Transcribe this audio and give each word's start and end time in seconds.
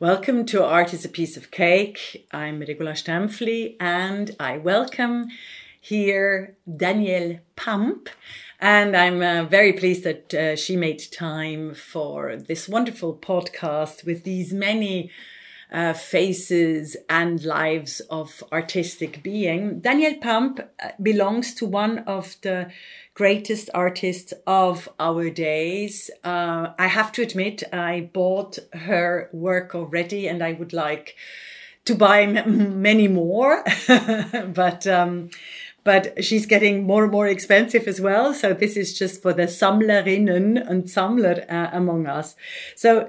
Welcome 0.00 0.46
to 0.46 0.64
Art 0.64 0.94
is 0.94 1.04
a 1.04 1.10
Piece 1.10 1.36
of 1.36 1.50
Cake. 1.50 2.26
I'm 2.32 2.60
Regula 2.60 2.92
Stämpfli 2.92 3.76
and 3.78 4.34
I 4.40 4.56
welcome 4.56 5.26
here 5.78 6.56
Danielle 6.74 7.40
Pamp. 7.54 8.08
And 8.58 8.96
I'm 8.96 9.20
uh, 9.20 9.44
very 9.44 9.74
pleased 9.74 10.04
that 10.04 10.32
uh, 10.32 10.56
she 10.56 10.74
made 10.74 11.02
time 11.12 11.74
for 11.74 12.34
this 12.34 12.66
wonderful 12.66 13.14
podcast 13.14 14.06
with 14.06 14.24
these 14.24 14.54
many 14.54 15.10
uh, 15.72 15.92
faces 15.92 16.96
and 17.08 17.44
lives 17.44 18.00
of 18.10 18.42
artistic 18.52 19.22
being. 19.22 19.80
Danielle 19.80 20.18
Pamp 20.20 20.60
uh, 20.60 20.88
belongs 21.00 21.54
to 21.54 21.66
one 21.66 21.98
of 22.00 22.36
the 22.42 22.70
greatest 23.14 23.70
artists 23.74 24.32
of 24.46 24.88
our 24.98 25.30
days. 25.30 26.10
Uh, 26.24 26.68
I 26.78 26.86
have 26.88 27.12
to 27.12 27.22
admit, 27.22 27.62
I 27.72 28.10
bought 28.12 28.58
her 28.72 29.28
work 29.32 29.74
already 29.74 30.26
and 30.26 30.42
I 30.42 30.52
would 30.52 30.72
like 30.72 31.14
to 31.84 31.94
buy 31.94 32.22
m- 32.22 32.82
many 32.82 33.08
more, 33.08 33.64
but, 33.88 34.86
um, 34.86 35.30
but 35.84 36.24
she's 36.24 36.46
getting 36.46 36.84
more 36.84 37.04
and 37.04 37.12
more 37.12 37.26
expensive 37.26 37.86
as 37.86 38.00
well. 38.00 38.34
So 38.34 38.52
this 38.52 38.76
is 38.76 38.98
just 38.98 39.22
for 39.22 39.32
the 39.32 39.44
Sammlerinnen 39.44 40.68
and 40.68 40.84
Sammler 40.84 41.50
uh, 41.50 41.70
among 41.72 42.06
us. 42.06 42.36
So 42.74 43.08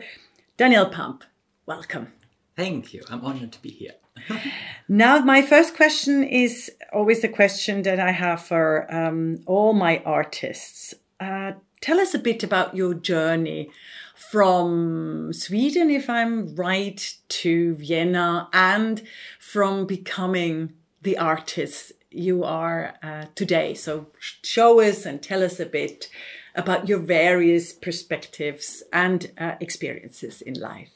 Danielle 0.58 0.90
Pamp, 0.90 1.24
welcome. 1.66 2.14
Thank 2.56 2.94
you. 2.94 3.04
I'm 3.10 3.24
honored 3.24 3.52
to 3.54 3.62
be 3.62 3.70
here. 3.70 3.94
Now, 4.88 5.20
my 5.20 5.42
first 5.42 5.78
question 5.78 6.22
is 6.24 6.70
always 6.92 7.22
the 7.22 7.30
question 7.30 7.84
that 7.84 7.98
I 7.98 8.12
have 8.12 8.42
for 8.44 8.94
um, 8.94 9.40
all 9.46 9.72
my 9.72 10.00
artists. 10.06 10.94
Uh, 11.18 11.54
tell 11.80 11.98
us 11.98 12.14
a 12.14 12.20
bit 12.20 12.44
about 12.44 12.76
your 12.76 12.94
journey 12.94 13.70
from 14.16 15.32
Sweden, 15.32 15.90
if 15.90 16.10
I'm 16.10 16.54
right, 16.56 17.16
to 17.30 17.76
Vienna, 17.76 18.50
and 18.52 19.02
from 19.40 19.86
becoming 19.86 20.74
the 21.02 21.18
artist 21.18 21.94
you 22.10 22.44
are 22.44 22.96
uh, 23.02 23.28
today. 23.34 23.74
So, 23.74 24.08
show 24.20 24.82
us 24.82 25.06
and 25.06 25.24
tell 25.24 25.42
us 25.42 25.58
a 25.58 25.66
bit 25.66 26.10
about 26.54 26.90
your 26.90 27.00
various 27.00 27.72
perspectives 27.72 28.84
and 28.92 29.32
uh, 29.38 29.54
experiences 29.62 30.42
in 30.42 30.56
life. 30.56 30.90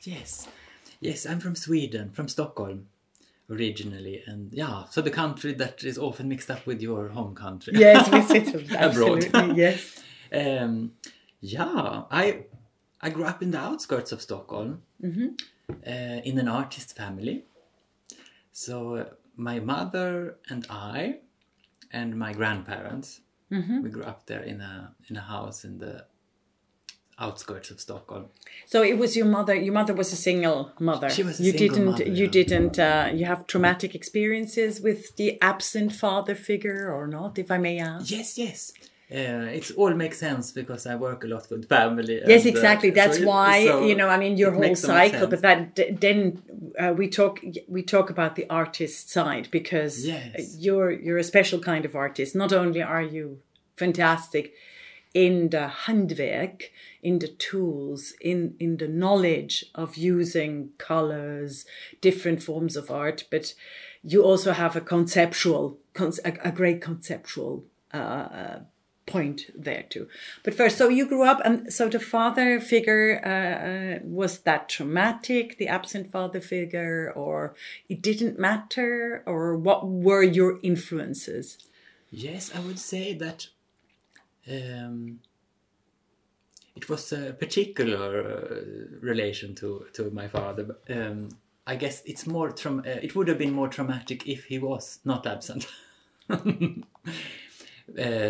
Yes. 0.00 0.48
Yes, 1.02 1.26
I'm 1.26 1.40
from 1.40 1.56
Sweden, 1.56 2.10
from 2.12 2.28
Stockholm 2.28 2.86
originally, 3.50 4.22
and 4.24 4.52
yeah, 4.52 4.84
so 4.88 5.02
the 5.02 5.10
country 5.10 5.52
that 5.54 5.82
is 5.82 5.98
often 5.98 6.28
mixed 6.28 6.48
up 6.48 6.64
with 6.64 6.80
your 6.80 7.08
home 7.08 7.34
country. 7.34 7.72
Yes, 7.76 8.08
we 8.08 8.22
sit 8.22 8.72
absolutely. 8.76 9.56
yes. 9.56 10.00
Um, 10.32 10.92
yeah, 11.40 12.04
I 12.08 12.44
I 13.00 13.10
grew 13.10 13.24
up 13.24 13.42
in 13.42 13.50
the 13.50 13.58
outskirts 13.58 14.12
of 14.12 14.22
Stockholm, 14.22 14.82
mm-hmm. 15.02 15.30
uh, 15.84 16.20
in 16.28 16.38
an 16.38 16.46
artist 16.46 16.96
family. 16.96 17.46
So 18.52 18.94
uh, 18.94 19.04
my 19.34 19.58
mother 19.58 20.36
and 20.48 20.64
I, 20.70 21.18
and 21.92 22.16
my 22.16 22.32
grandparents, 22.32 23.22
mm-hmm. 23.50 23.82
we 23.82 23.90
grew 23.90 24.04
up 24.04 24.26
there 24.26 24.42
in 24.42 24.60
a 24.60 24.94
in 25.08 25.16
a 25.16 25.20
house 25.20 25.64
in 25.64 25.78
the 25.78 26.06
outskirts 27.18 27.70
of 27.70 27.80
Stockholm. 27.80 28.26
So 28.66 28.82
it 28.82 28.98
was 28.98 29.16
your 29.16 29.26
mother. 29.26 29.54
Your 29.54 29.74
mother 29.74 29.94
was 29.94 30.12
a 30.12 30.16
single 30.16 30.72
mother. 30.78 31.10
She 31.10 31.22
was 31.22 31.40
a 31.40 31.42
you 31.42 31.52
single 31.52 31.68
didn't. 31.76 31.90
mother, 31.90 32.04
you 32.04 32.24
yeah. 32.24 32.30
didn't. 32.30 32.78
Uh, 32.78 33.10
you 33.14 33.26
have 33.26 33.46
traumatic 33.46 33.94
experiences 33.94 34.80
with 34.80 35.16
the 35.16 35.40
absent 35.40 35.92
father 35.92 36.34
figure, 36.34 36.92
or 36.92 37.06
not? 37.06 37.38
If 37.38 37.50
I 37.50 37.58
may 37.58 37.78
ask. 37.78 38.10
Yes, 38.10 38.38
yes. 38.38 38.72
Uh, 39.10 39.44
it 39.52 39.70
all 39.76 39.92
makes 39.92 40.18
sense 40.18 40.52
because 40.52 40.86
I 40.86 40.94
work 40.94 41.22
a 41.24 41.26
lot 41.26 41.46
with 41.50 41.68
family. 41.68 42.22
Yes, 42.26 42.46
and, 42.46 42.54
uh, 42.54 42.56
exactly. 42.56 42.90
That's 42.90 43.18
so 43.18 43.26
why 43.26 43.66
so 43.66 43.84
you 43.84 43.94
know. 43.94 44.08
I 44.08 44.16
mean, 44.16 44.38
your 44.38 44.52
whole 44.52 44.74
cycle. 44.74 45.26
But 45.26 45.42
that 45.42 46.00
then 46.00 46.42
uh, 46.78 46.94
we 46.96 47.08
talk. 47.08 47.40
We 47.68 47.82
talk 47.82 48.08
about 48.08 48.36
the 48.36 48.46
artist 48.48 49.10
side 49.10 49.48
because 49.50 50.06
Yes. 50.06 50.56
you're 50.58 50.90
you're 50.90 51.18
a 51.18 51.24
special 51.24 51.60
kind 51.60 51.84
of 51.84 51.94
artist. 51.94 52.34
Not 52.34 52.52
only 52.54 52.80
are 52.82 53.02
you 53.02 53.40
fantastic 53.76 54.54
in 55.14 55.50
the 55.50 55.70
handwerk, 55.86 56.70
in 57.02 57.18
the 57.18 57.28
tools, 57.28 58.14
in 58.20 58.54
in 58.58 58.78
the 58.78 58.88
knowledge 58.88 59.64
of 59.74 59.96
using 59.96 60.70
colors, 60.78 61.66
different 62.00 62.42
forms 62.42 62.76
of 62.76 62.90
art, 62.90 63.24
but 63.30 63.54
you 64.02 64.22
also 64.22 64.52
have 64.52 64.74
a 64.76 64.80
conceptual, 64.80 65.78
a, 66.24 66.50
great 66.50 66.80
conceptual 66.80 67.64
uh, 67.92 68.58
point 69.06 69.42
there 69.54 69.84
too. 69.88 70.08
But 70.42 70.54
first, 70.54 70.76
so 70.76 70.88
you 70.88 71.06
grew 71.06 71.22
up, 71.22 71.40
and 71.44 71.72
so 71.72 71.88
the 71.88 72.00
father 72.00 72.60
figure 72.60 73.20
uh, 73.24 73.98
uh, 73.98 73.98
was 74.04 74.40
that 74.40 74.68
traumatic, 74.68 75.58
the 75.58 75.68
absent 75.68 76.10
father 76.10 76.40
figure, 76.40 77.12
or 77.14 77.54
it 77.88 78.02
didn't 78.02 78.38
matter, 78.38 79.22
or 79.26 79.56
what 79.56 79.86
were 79.86 80.22
your 80.22 80.58
influences? 80.62 81.58
Yes, 82.10 82.50
I 82.54 82.60
would 82.60 82.78
say 82.78 83.14
that 83.14 83.48
um, 84.48 85.20
it 86.74 86.88
was 86.88 87.12
a 87.12 87.32
particular 87.32 88.22
uh, 88.22 88.96
relation 89.00 89.54
to 89.56 89.86
to 89.92 90.10
my 90.10 90.28
father. 90.28 90.76
Um, 90.88 91.28
I 91.66 91.76
guess 91.76 92.02
it's 92.04 92.26
more 92.26 92.50
traum- 92.50 92.84
uh, 92.86 92.98
It 93.02 93.14
would 93.14 93.28
have 93.28 93.38
been 93.38 93.52
more 93.52 93.68
traumatic 93.68 94.26
if 94.26 94.46
he 94.46 94.58
was 94.58 94.98
not 95.04 95.26
absent. 95.26 95.66
uh, 96.30 96.38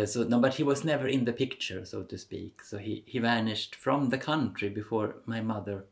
so 0.05 0.23
no, 0.23 0.39
but 0.39 0.55
he 0.55 0.63
was 0.63 0.83
never 0.83 1.07
in 1.07 1.25
the 1.25 1.33
picture, 1.33 1.85
so 1.85 2.03
to 2.03 2.17
speak. 2.17 2.63
So 2.63 2.77
he 2.77 3.03
he 3.05 3.19
vanished 3.19 3.75
from 3.75 4.09
the 4.09 4.17
country 4.17 4.69
before 4.69 5.15
my 5.25 5.41
mother 5.41 5.85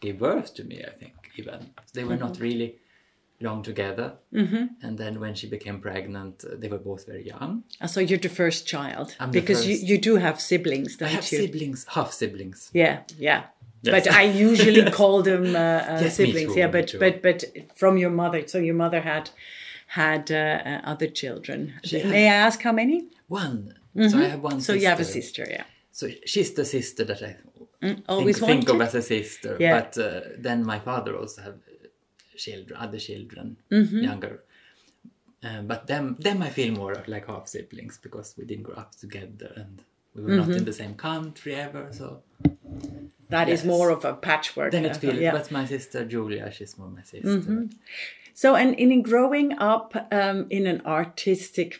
gave 0.00 0.18
birth 0.18 0.54
to 0.54 0.64
me. 0.64 0.84
I 0.84 0.90
think 0.98 1.30
even 1.36 1.70
they 1.92 2.04
were 2.04 2.16
not 2.16 2.40
really 2.40 2.76
long 3.40 3.62
together. 3.62 4.12
Mm-hmm. 4.32 4.64
And 4.86 4.98
then 4.98 5.18
when 5.20 5.34
she 5.34 5.48
became 5.48 5.80
pregnant, 5.80 6.44
uh, 6.44 6.56
they 6.58 6.68
were 6.68 6.78
both 6.78 7.06
very 7.06 7.26
young. 7.26 7.64
Uh, 7.80 7.86
So 7.86 8.00
you're 8.00 8.18
the 8.18 8.28
first 8.28 8.66
child 8.66 9.16
I'm 9.18 9.30
because 9.30 9.66
you, 9.66 9.76
first. 9.76 9.86
you 9.88 9.98
do 9.98 10.16
have 10.16 10.40
siblings, 10.40 10.96
don't 10.96 11.08
I 11.08 11.12
have 11.12 11.32
you? 11.32 11.38
siblings, 11.38 11.86
half 11.88 12.12
siblings. 12.12 12.70
Yeah, 12.72 13.00
yeah. 13.18 13.42
Yes. 13.82 13.92
But 14.04 14.14
I 14.14 14.22
usually 14.24 14.90
call 15.00 15.22
them 15.22 15.44
uh, 15.56 15.58
uh, 15.58 16.00
Yes, 16.02 16.16
siblings. 16.16 16.52
too, 16.52 16.58
yeah, 16.60 16.68
but 16.70 16.94
but 16.98 17.22
but 17.22 17.44
from 17.74 17.96
your 17.96 18.10
mother. 18.10 18.46
So 18.46 18.58
your 18.58 18.74
mother 18.76 19.00
had 19.00 19.30
had 19.86 20.30
uh, 20.30 20.36
uh, 20.36 20.80
other 20.92 21.08
children. 21.08 21.72
She 21.84 22.02
May 22.04 22.26
I 22.28 22.34
ask 22.46 22.60
how 22.62 22.72
many? 22.72 23.08
One. 23.28 23.74
So 23.96 24.18
I 24.18 24.28
have 24.28 24.42
one 24.42 24.52
Mm-hmm. 24.52 24.60
So 24.60 24.72
sister. 24.74 24.76
you 24.82 24.86
have 24.88 25.00
a 25.00 25.04
sister, 25.04 25.46
yeah. 25.50 25.64
So 25.92 26.08
she's 26.26 26.52
the 26.54 26.64
sister 26.64 27.04
that 27.04 27.22
I 27.22 27.36
Always 28.08 28.38
think, 28.38 28.66
think 28.66 28.68
of 28.68 28.80
as 28.82 28.94
a 28.94 29.02
sister. 29.02 29.56
Yeah. 29.58 29.80
But 29.80 29.96
uh, 29.98 30.20
then 30.38 30.62
my 30.64 30.78
father 30.78 31.16
also 31.16 31.40
have 31.42 31.58
children, 32.46 32.74
other 32.84 32.98
children, 33.08 33.46
Mm-hmm. 33.70 33.98
younger. 34.08 34.34
Um, 35.42 35.62
but 35.72 35.80
them, 35.86 36.16
them 36.26 36.38
I 36.48 36.50
feel 36.58 36.72
more 36.82 36.96
like 37.14 37.26
half 37.32 37.46
siblings 37.54 37.94
because 38.06 38.28
we 38.38 38.44
didn't 38.50 38.64
grow 38.68 38.76
up 38.84 38.92
together 39.04 39.50
and 39.62 39.74
we 40.14 40.22
were 40.22 40.30
Mm-hmm. 40.30 40.50
not 40.50 40.58
in 40.58 40.64
the 40.70 40.72
same 40.82 40.94
country 41.08 41.54
ever. 41.66 41.84
So 42.00 42.06
That 43.34 43.48
is 43.48 43.60
Yes. 43.60 43.66
more 43.74 43.88
of 43.96 44.04
a 44.04 44.14
patchwork. 44.28 44.70
then 44.72 44.84
uh, 44.84 44.90
it 44.90 44.96
feels. 45.02 45.14
yeah. 45.14 45.32
Mm-hmm. 45.32 45.38
But 45.38 45.50
my 45.58 45.64
sister 45.74 46.00
Julia, 46.12 46.50
she's 46.56 46.76
more 46.78 46.90
my 46.98 47.04
sister. 47.12 47.68
So, 48.42 48.48
and 48.62 48.70
in 48.84 49.02
growing 49.10 49.50
up 49.74 49.88
um, 50.20 50.38
in 50.56 50.66
an 50.72 50.80
artistic 50.98 51.70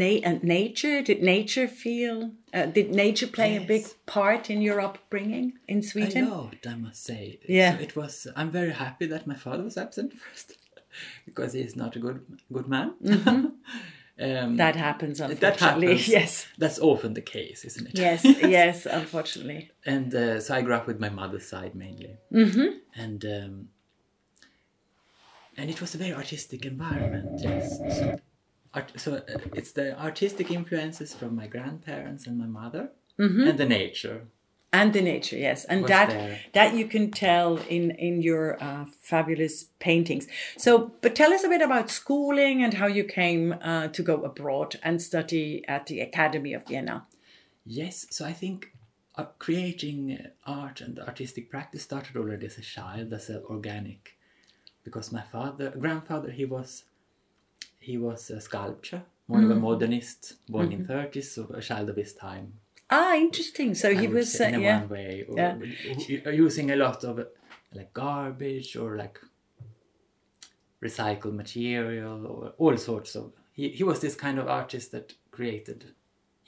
na- 0.00 0.22
uh, 0.30 0.38
nature, 0.42 1.02
did 1.02 1.22
nature 1.22 1.68
feel? 1.68 2.18
Uh, 2.52 2.66
did 2.66 2.90
nature 2.94 3.26
play 3.26 3.56
a 3.56 3.60
big 3.60 3.86
part 4.04 4.50
in 4.50 4.60
your 4.60 4.80
upbringing 4.80 5.54
in 5.66 5.82
Sweden? 5.82 6.28
loved, 6.30 6.66
I 6.66 6.74
must 6.74 7.02
say. 7.02 7.40
Yeah. 7.48 7.76
So 7.76 7.82
it 7.82 7.96
was. 7.96 8.26
I'm 8.36 8.50
very 8.50 8.72
happy 8.72 9.06
that 9.06 9.26
my 9.26 9.34
father 9.34 9.62
was 9.62 9.76
absent 9.78 10.12
first, 10.22 10.58
because 11.24 11.54
he's 11.54 11.76
not 11.76 11.96
a 11.96 11.98
good 11.98 12.20
good 12.52 12.68
man. 12.68 12.94
um, 13.26 13.58
Mm-hmm. 14.18 14.56
That 14.56 14.76
happens, 14.76 15.18
that 15.18 15.30
unfortunately. 15.30 15.86
happens. 15.88 16.08
Yes, 16.18 16.46
That's 16.58 16.78
often 16.78 17.14
the 17.14 17.22
case, 17.22 17.64
isn't 17.64 17.88
it? 17.88 17.98
yes, 17.98 18.22
yes. 18.24 18.86
Unfortunately. 18.86 19.70
and 19.86 20.14
uh, 20.14 20.38
so 20.40 20.54
I 20.54 20.62
grew 20.62 20.74
up 20.74 20.86
with 20.86 21.00
my 21.00 21.08
mother's 21.08 21.46
side 21.48 21.74
mainly, 21.74 22.18
mm-hmm. 22.30 22.76
and 22.94 23.24
um, 23.24 23.68
and 25.56 25.70
it 25.70 25.80
was 25.80 25.94
a 25.94 25.98
very 25.98 26.12
artistic 26.12 26.64
environment. 26.66 27.40
Yes. 27.42 27.78
So, 27.78 28.20
art, 28.74 28.92
so 28.96 29.14
uh, 29.14 29.38
it's 29.54 29.72
the 29.72 29.98
artistic 30.00 30.50
influences 30.50 31.14
from 31.14 31.36
my 31.36 31.46
grandparents 31.46 32.26
and 32.26 32.38
my 32.38 32.46
mother, 32.46 32.90
and 33.48 33.58
the 33.58 33.66
nature. 33.66 34.28
and 34.74 34.94
the 34.94 35.02
nature 35.02 35.36
yes 35.36 35.66
and 35.66 35.84
that 35.86 36.08
there. 36.08 36.38
that 36.54 36.74
you 36.74 36.86
can 36.86 37.10
tell 37.10 37.58
in 37.68 37.90
in 38.08 38.22
your 38.22 38.44
uh, 38.68 38.86
fabulous 39.10 39.64
paintings 39.86 40.26
so 40.56 40.92
but 41.02 41.14
tell 41.14 41.30
us 41.36 41.44
a 41.44 41.48
bit 41.54 41.60
about 41.60 41.90
schooling 41.90 42.64
and 42.64 42.72
how 42.80 42.86
you 42.86 43.04
came 43.04 43.54
uh, 43.60 43.88
to 43.88 44.02
go 44.02 44.16
abroad 44.30 44.70
and 44.82 45.02
study 45.02 45.62
at 45.68 45.82
the 45.88 46.00
academy 46.00 46.54
of 46.54 46.66
vienna 46.66 47.06
Yes, 47.64 48.06
so 48.10 48.24
I 48.24 48.32
think 48.32 48.72
uh, 49.14 49.24
creating 49.38 50.18
uh, 50.18 50.50
art 50.50 50.80
and 50.80 50.98
artistic 50.98 51.50
practice 51.50 51.82
started 51.82 52.16
already 52.16 52.46
as 52.46 52.58
a 52.58 52.62
child, 52.62 53.12
as 53.12 53.28
an 53.28 53.42
organic, 53.48 54.16
because 54.82 55.12
my 55.12 55.20
father, 55.20 55.70
grandfather, 55.70 56.30
he 56.30 56.44
was, 56.44 56.84
he 57.82 57.98
was 57.98 58.30
a 58.30 58.40
sculptor, 58.40 59.02
more 59.28 59.42
of 59.42 59.50
a 59.50 59.54
modernist, 59.54 60.34
born 60.48 60.72
in 60.72 60.86
thirties, 60.86 61.32
so 61.32 61.46
a 61.54 61.60
child 61.60 61.88
of 61.90 61.96
his 61.96 62.12
time. 62.14 62.54
Ah, 62.90 63.14
interesting. 63.16 63.74
So 63.74 63.88
I 63.90 63.94
he 63.94 64.06
was, 64.06 64.32
say, 64.32 64.46
uh, 64.46 64.48
in 64.48 64.54
a 64.54 64.60
yeah. 64.60 64.80
one 64.80 64.88
way, 64.88 65.24
or 65.28 65.36
Yeah. 65.36 66.30
using 66.30 66.70
a 66.70 66.76
lot 66.76 67.04
of 67.04 67.26
like 67.74 67.92
garbage 67.94 68.76
or 68.76 68.96
like 68.96 69.18
recycled 70.82 71.34
material 71.34 72.26
or 72.26 72.52
all 72.58 72.76
sorts 72.76 73.14
of. 73.14 73.32
He 73.52 73.68
he 73.70 73.84
was 73.84 74.00
this 74.00 74.14
kind 74.14 74.38
of 74.38 74.48
artist 74.48 74.92
that 74.92 75.14
created 75.30 75.94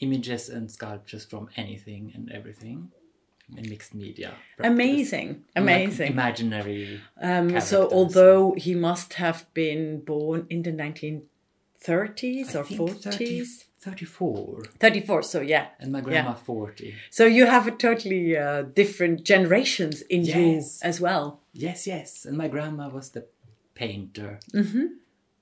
images 0.00 0.48
and 0.48 0.70
sculptures 0.70 1.24
from 1.24 1.48
anything 1.56 2.12
and 2.14 2.30
everything 2.30 2.90
in 3.00 3.03
mixed 3.48 3.94
media. 3.94 4.34
practice. 4.56 4.72
Amazing, 4.72 5.44
And, 5.54 5.66
like, 5.66 5.82
amazing. 5.82 6.12
imaginary. 6.12 7.00
Um, 7.20 7.60
so, 7.60 7.88
although 7.90 8.54
he 8.56 8.74
must 8.74 9.14
have 9.14 9.46
been 9.54 10.00
born 10.00 10.46
in 10.50 10.62
the 10.62 10.72
1930s 10.72 12.54
I 12.54 12.58
or 12.58 12.64
40s, 12.64 13.02
30, 13.02 13.44
34 13.80 14.64
34. 14.78 15.22
So, 15.22 15.40
yeah. 15.40 15.66
and 15.78 15.92
my 15.92 16.00
grandma 16.00 16.34
40. 16.34 16.94
So, 17.10 17.26
you 17.26 17.46
have 17.46 17.66
a 17.66 17.70
totally 17.70 18.36
uh, 18.36 18.62
different 18.62 19.24
generations 19.24 20.02
in 20.02 20.24
you 20.24 20.62
as 20.82 21.00
well. 21.00 21.40
Yes, 21.52 21.86
yes. 21.86 22.24
And 22.24 22.36
my 22.36 22.48
grandma 22.48 22.88
was 22.88 23.10
the 23.10 23.26
painter. 23.74 24.40
Mm-hmm. 24.52 24.86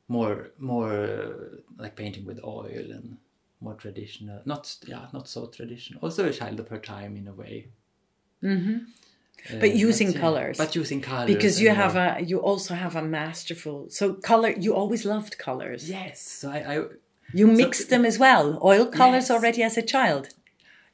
More, 0.08 0.50
more 0.58 0.92
uh, 0.92 1.56
like 1.78 1.96
painting 1.96 2.26
with 2.26 2.38
oil 2.44 2.90
and 2.90 3.16
more 3.60 3.74
traditional. 3.74 4.42
Not, 4.44 4.76
yeah, 4.86 5.06
not 5.12 5.28
so 5.28 5.46
traditional. 5.46 6.00
Also 6.02 6.28
a 6.28 6.32
child 6.32 6.60
of 6.60 6.68
her 6.68 6.78
time 6.78 7.16
in 7.16 7.28
a 7.28 7.32
way. 7.32 7.68
Mm-hmm. 8.42 8.76
Uh, 9.50 9.58
But 9.60 9.74
using 9.74 10.12
colours. 10.12 10.56
But 10.58 10.74
using 10.76 11.00
colors. 11.00 11.26
Because 11.34 11.60
you 11.60 11.70
have 11.70 11.96
a, 11.96 12.20
you 12.22 12.38
also 12.38 12.74
have 12.74 12.94
a 12.96 13.02
masterful. 13.02 13.86
So, 13.90 14.14
color. 14.14 14.50
You 14.50 14.74
always 14.74 15.04
loved 15.04 15.36
colors. 15.38 15.88
Yes. 15.90 16.20
So 16.40 16.50
I, 16.50 16.58
I 16.74 16.84
You 17.34 17.46
mixed 17.46 17.88
them 17.90 18.04
as 18.04 18.18
well. 18.18 18.58
Oil 18.62 18.86
colors 18.86 19.24
Yes. 19.28 19.30
already 19.30 19.62
as 19.62 19.76
a 19.76 19.82
child. 19.82 20.24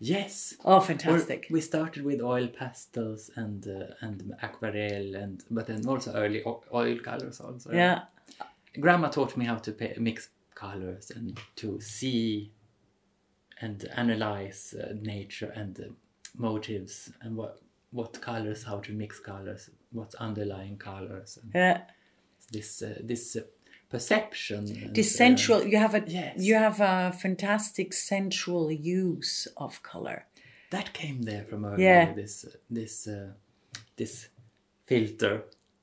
yes. 0.01 0.55
Oh, 0.65 0.75
Or 0.77 0.81
fantastic! 0.81 1.41
we 1.51 1.61
started 1.61 2.03
with 2.05 2.21
oil 2.23 2.49
pastels 2.61 3.23
and 3.43 3.61
uh, 3.67 4.07
and 4.07 4.17
aquarelle 4.47 5.15
and 5.23 5.37
but 5.57 5.67
then 5.67 5.81
also 5.93 6.13
early 6.23 6.41
oil 6.81 6.99
colors 7.09 7.41
also. 7.47 7.69
yeah. 7.73 7.99
grandma 8.85 9.09
taught 9.09 9.37
me 9.37 9.45
how 9.51 9.59
to 9.67 9.71
mix 10.09 10.19
colors 10.55 11.11
and 11.17 11.39
to 11.57 11.81
see 11.81 12.53
and 13.61 13.79
analyze 13.97 14.63
uh, 14.81 14.93
nature 15.15 15.51
and 15.61 15.73
uh, 15.81 15.85
motives 16.37 17.11
and 17.23 17.37
what 17.37 17.61
what 17.91 18.21
colors 18.21 18.65
how 18.65 18.79
to 18.81 18.93
mix 18.93 19.19
colors 19.21 19.71
what's 19.93 20.15
underlying 20.17 20.77
colors 20.77 21.39
and 21.43 21.51
Yeah. 21.55 21.81
this 22.53 22.83
uh, 22.83 22.95
this 23.03 23.37
uh, 23.37 23.41
perception 23.91 24.59
and, 24.83 24.95
This 24.95 25.15
uh, 25.15 25.19
sensual. 25.19 25.61
You 25.67 25.79
have 25.79 25.95
a. 25.95 26.03
yes. 26.07 26.35
You 26.39 26.55
have 26.55 26.81
a 26.81 27.13
fantastic 27.13 27.93
sensual 27.95 28.71
use 28.71 29.49
of 29.57 29.83
color. 29.83 30.27
that 30.71 30.93
came 30.93 31.23
there 31.23 31.45
from 31.51 31.65
earlier 31.65 31.85
Yeah. 31.85 32.13
this 32.15 32.45
uh, 32.45 32.51
this 32.79 33.07
uh, 33.07 33.33
this 33.97 34.29
filter 34.87 35.35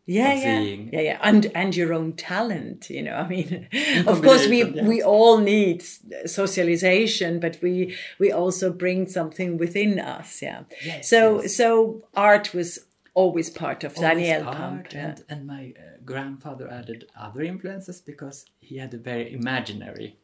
yeah 0.07 0.33
yeah 0.33 0.59
seeing. 0.61 0.89
yeah 0.93 0.99
yeah 1.01 1.19
and 1.23 1.51
and 1.55 1.75
your 1.75 1.91
own 1.93 2.13
talent 2.13 2.89
you 2.91 3.01
know 3.01 3.15
i 3.15 3.27
mean 3.27 3.67
of 4.07 4.21
course 4.21 4.47
we 4.47 4.61
combination, 4.61 4.87
we 4.87 5.01
all 5.01 5.39
need 5.39 5.83
socialization 6.27 7.39
but 7.39 7.57
we 7.61 7.95
we 8.19 8.31
also 8.31 8.71
bring 8.71 9.07
something 9.07 9.57
within 9.57 9.99
us 9.99 10.41
yeah 10.41 10.61
Yes, 10.85 11.09
so 11.09 11.41
yes. 11.41 11.55
so 11.57 12.03
art 12.15 12.53
was 12.53 12.79
always 13.15 13.49
part 13.49 13.83
of 13.83 13.97
always 13.97 14.01
daniel 14.27 14.43
Pamp, 14.53 14.93
yeah. 14.93 15.05
and, 15.07 15.23
and 15.29 15.47
my 15.47 15.73
uh, 15.77 15.97
grandfather 16.03 16.69
added 16.69 17.05
other 17.19 17.41
influences 17.41 18.01
because 18.01 18.45
he 18.59 18.77
had 18.77 18.93
a 18.93 18.97
very 18.97 19.33
imaginary 19.33 20.17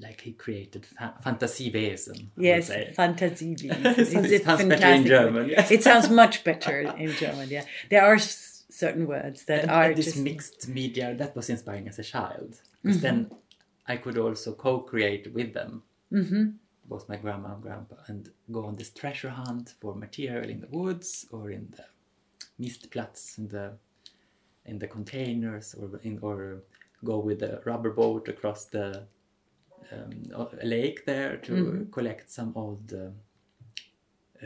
like 0.00 0.20
he 0.20 0.32
created 0.32 0.84
fa- 0.84 1.14
would 2.36 2.44
Yes, 2.44 2.66
say. 2.68 2.92
Fantasiewiesen. 2.96 4.30
It 4.32 4.44
sounds 4.44 4.64
better 4.64 4.86
in 4.88 5.06
German, 5.06 5.48
yes. 5.48 5.70
It 5.70 5.82
sounds 5.82 6.10
much 6.10 6.44
better 6.44 6.80
in 7.04 7.10
German. 7.12 7.48
Yeah, 7.48 7.64
there 7.90 8.04
are 8.04 8.18
certain 8.70 9.06
words 9.06 9.44
that 9.46 9.62
and, 9.62 9.70
are 9.70 9.84
and 9.84 9.96
this 9.96 10.06
just 10.06 10.18
mixed 10.18 10.68
media 10.68 11.14
that 11.14 11.34
was 11.36 11.48
inspiring 11.50 11.88
as 11.88 11.98
a 11.98 12.04
child 12.04 12.60
Mm-hmm. 12.84 12.88
because 12.88 13.00
then 13.02 13.30
i 13.86 13.96
could 13.96 14.18
also 14.18 14.52
co-create 14.52 15.32
with 15.34 15.52
them 15.54 15.82
Mm-hmm. 16.12 16.50
both 16.86 17.08
my 17.08 17.16
grandma 17.16 17.52
and 17.54 17.62
grandpa 17.62 17.96
and 18.06 18.30
go 18.50 18.64
on 18.64 18.76
this 18.76 18.90
treasure 18.90 19.30
hunt 19.30 19.74
for 19.80 19.94
material 19.94 20.48
in 20.48 20.60
the 20.60 20.68
woods 20.68 21.26
or 21.32 21.50
in 21.50 21.68
the 21.76 21.84
mistplatz 22.62 23.38
in 23.38 23.48
the 23.48 23.72
in 24.64 24.78
the 24.78 24.86
containers 24.86 25.74
or 25.74 26.00
in 26.02 26.18
or 26.22 26.62
go 27.04 27.18
with 27.18 27.42
a 27.42 27.60
rubber 27.64 27.90
boat 27.90 28.28
across 28.28 28.66
the 28.66 29.02
um, 29.92 30.48
lake 30.62 31.04
there 31.06 31.36
to 31.38 31.54
Mm-hmm. 31.54 31.90
collect 31.92 32.30
some 32.30 32.52
old 32.56 32.92
uh, 32.92 33.10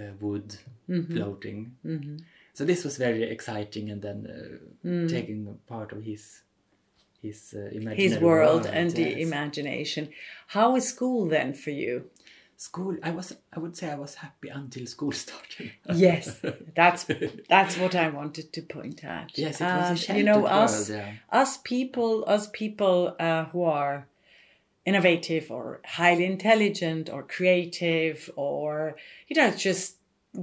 uh, 0.00 0.12
wood 0.20 0.54
Mm-hmm. 0.88 1.12
floating. 1.16 1.76
So 2.54 2.64
this 2.64 2.84
was 2.84 2.96
very 2.98 3.22
exciting, 3.22 3.90
and 3.90 4.02
then 4.02 4.26
uh, 4.26 5.08
taking 5.08 5.58
part 5.66 5.92
of 5.92 6.02
his 6.04 6.42
his 7.22 7.54
uh, 7.54 7.70
Mm. 7.72 7.94
his 7.96 8.18
world 8.18 8.66
and 8.66 8.90
the 8.90 9.02
yes. 9.10 9.18
imagination. 9.28 10.08
How 10.48 10.76
is 10.76 10.88
school 10.88 11.28
then 11.28 11.52
for 11.54 11.70
you? 11.70 12.10
school. 12.56 12.96
I 13.02 13.10
was 13.10 13.34
I 13.56 13.58
would 13.58 13.76
say 13.76 13.90
I 13.90 13.96
was 13.96 14.14
happy 14.14 14.48
until 14.48 14.86
school 14.86 15.12
started. 15.24 15.72
Yes, 15.94 16.40
that's 16.76 17.04
that's 17.54 17.76
what 17.76 17.94
I 17.94 18.08
wanted 18.08 18.52
to 18.52 18.62
point 18.62 19.04
out. 19.04 19.36
Yes, 19.36 19.60
it 19.60 19.64
was 19.64 20.08
a 20.08 20.12
Um, 20.12 20.16
you 20.18 20.24
know 20.24 20.42
world, 20.42 20.64
us 20.64 20.90
yeah. 20.90 21.12
us 21.42 21.56
people 21.56 22.24
us 22.34 22.48
people 22.52 23.16
uh, 23.18 23.44
who 23.52 23.62
are 23.64 24.06
innovative 24.84 25.50
or 25.50 25.80
highly 25.84 26.24
intelligent 26.24 27.10
or 27.10 27.22
creative 27.36 28.30
or 28.36 28.96
you 29.28 29.34
know 29.36 29.50
just 29.50 29.96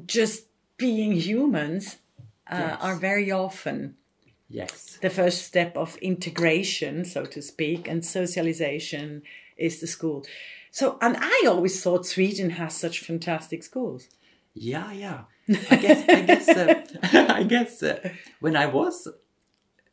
just 0.06 0.46
being 0.80 1.12
humans 1.14 1.98
uh, 2.52 2.58
Yes. 2.58 2.78
are 2.82 2.96
very 2.96 3.32
often 3.32 3.96
Yes. 4.50 4.98
the 5.02 5.10
first 5.12 5.46
step 5.46 5.78
of 5.78 5.96
integration, 6.02 7.06
so 7.06 7.26
to 7.26 7.42
speak, 7.42 7.88
and 7.88 8.04
socialization 8.04 9.22
is 9.58 9.80
the 9.80 9.88
school. 9.88 10.26
So, 10.72 10.98
and 11.02 11.16
I 11.20 11.46
always 11.48 11.82
thought 11.84 12.06
Sweden 12.08 12.50
has 12.52 12.74
such 12.76 13.00
fantastic 13.06 13.64
schools. 13.64 14.08
Yeah, 14.56 14.92
yeah. 14.92 15.22
I 15.72 15.76
guess 15.78 16.00
I 16.10 16.22
guess 16.22 16.48
uh, 16.50 16.74
I 17.40 17.44
guess 17.44 17.84
uh, 17.84 17.98
when 18.40 18.56
I 18.56 18.66
was 18.66 19.08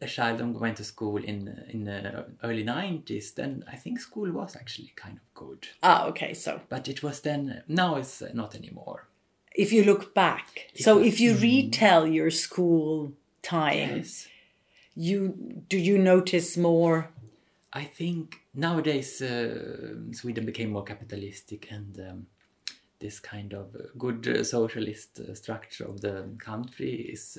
a 0.00 0.06
child 0.06 0.40
and 0.40 0.58
went 0.60 0.76
to 0.76 0.84
school 0.84 1.16
in 1.24 1.48
in 1.74 1.84
the 1.84 2.26
early 2.42 2.64
nineties, 2.64 3.32
then 3.32 3.64
I 3.72 3.76
think 3.76 4.00
school 4.00 4.30
was 4.32 4.56
actually 4.56 4.92
kind 4.96 5.16
of 5.18 5.34
good. 5.34 5.68
Ah, 5.82 6.06
okay. 6.08 6.34
So, 6.34 6.60
But 6.68 6.88
it 6.88 7.02
was 7.02 7.20
then. 7.20 7.62
Now 7.68 7.96
it's 7.96 8.22
not 8.34 8.54
anymore. 8.54 9.08
If 9.56 9.72
you 9.72 9.84
look 9.84 10.14
back, 10.14 10.46
so 10.74 10.98
I- 10.98 11.04
if 11.06 11.20
you 11.20 11.34
retell 11.34 12.06
your 12.06 12.30
school 12.30 13.12
time, 13.42 13.96
Yes. 13.96 14.28
you 14.94 15.18
do 15.68 15.76
you 15.78 15.98
notice 15.98 16.56
more? 16.60 17.10
I 17.72 17.84
think 17.84 18.36
nowadays 18.54 19.20
uh, 19.22 19.94
Sweden 20.12 20.44
became 20.46 20.70
more 20.70 20.84
capitalistic 20.84 21.70
and 21.70 21.98
um, 22.08 22.26
this 23.00 23.20
kind 23.20 23.52
of 23.54 23.66
good 23.98 24.26
uh, 24.28 24.44
socialist 24.44 25.20
uh, 25.20 25.34
structure 25.34 25.84
of 25.84 26.00
the 26.00 26.14
country 26.38 26.92
is 27.12 27.38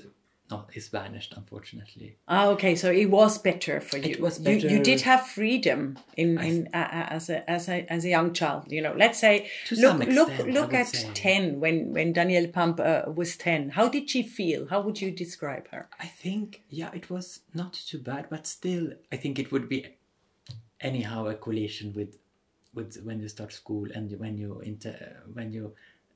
not 0.50 0.70
is 0.74 0.88
vanished 0.89 1.34
unfortunately. 1.36 2.18
Ah, 2.27 2.48
okay. 2.48 2.75
So 2.75 2.92
it 2.92 3.10
was 3.10 3.38
better 3.38 3.82
for 3.82 3.98
you. 3.98 4.12
It 4.12 4.22
was 4.22 4.39
You, 4.39 4.54
you 4.54 4.84
did 4.84 5.01
have 5.01 5.27
freedom 5.27 5.98
in 6.16 6.38
in 6.39 6.70
uh, 6.74 7.08
as 7.18 7.30
a 7.30 7.50
as 7.50 7.68
a 7.70 7.86
as 7.92 8.06
a 8.06 8.10
young 8.10 8.34
child. 8.34 8.72
You 8.72 8.82
know, 8.82 8.94
let's 8.98 9.20
say 9.20 9.50
To 9.68 9.75
look 9.75 10.00
look 10.06 10.30
extent, 10.30 10.54
look 10.54 10.72
would 10.72 10.80
at 10.80 10.88
say. 10.88 11.10
ten 11.13 11.60
when 11.60 11.94
when 11.94 12.13
Danielle 12.13 12.48
Pamp 12.48 12.80
uh, 12.80 13.04
was 13.13 13.36
ten. 13.38 13.70
How 13.72 13.88
did 13.89 14.10
she 14.10 14.24
feel? 14.24 14.68
How 14.68 14.82
would 14.82 15.01
you 15.01 15.12
describe 15.12 15.68
her? 15.72 15.89
I 16.00 16.08
think 16.08 16.63
yeah, 16.70 16.92
it 16.94 17.10
was 17.10 17.42
not 17.54 17.74
too 17.74 18.00
bad, 18.00 18.27
but 18.30 18.48
still, 18.48 18.94
I 19.12 19.18
think 19.18 19.39
it 19.39 19.51
would 19.51 19.68
be 19.68 19.86
anyhow 20.80 21.25
a 21.27 21.36
collision 21.36 21.94
with 21.94 22.18
with 22.74 23.01
when 23.04 23.20
you 23.20 23.27
start 23.27 23.51
school 23.51 23.88
and 23.96 24.12
when 24.20 24.38
you 24.38 24.60
inter 24.62 25.24
when 25.34 25.51
you 25.51 25.74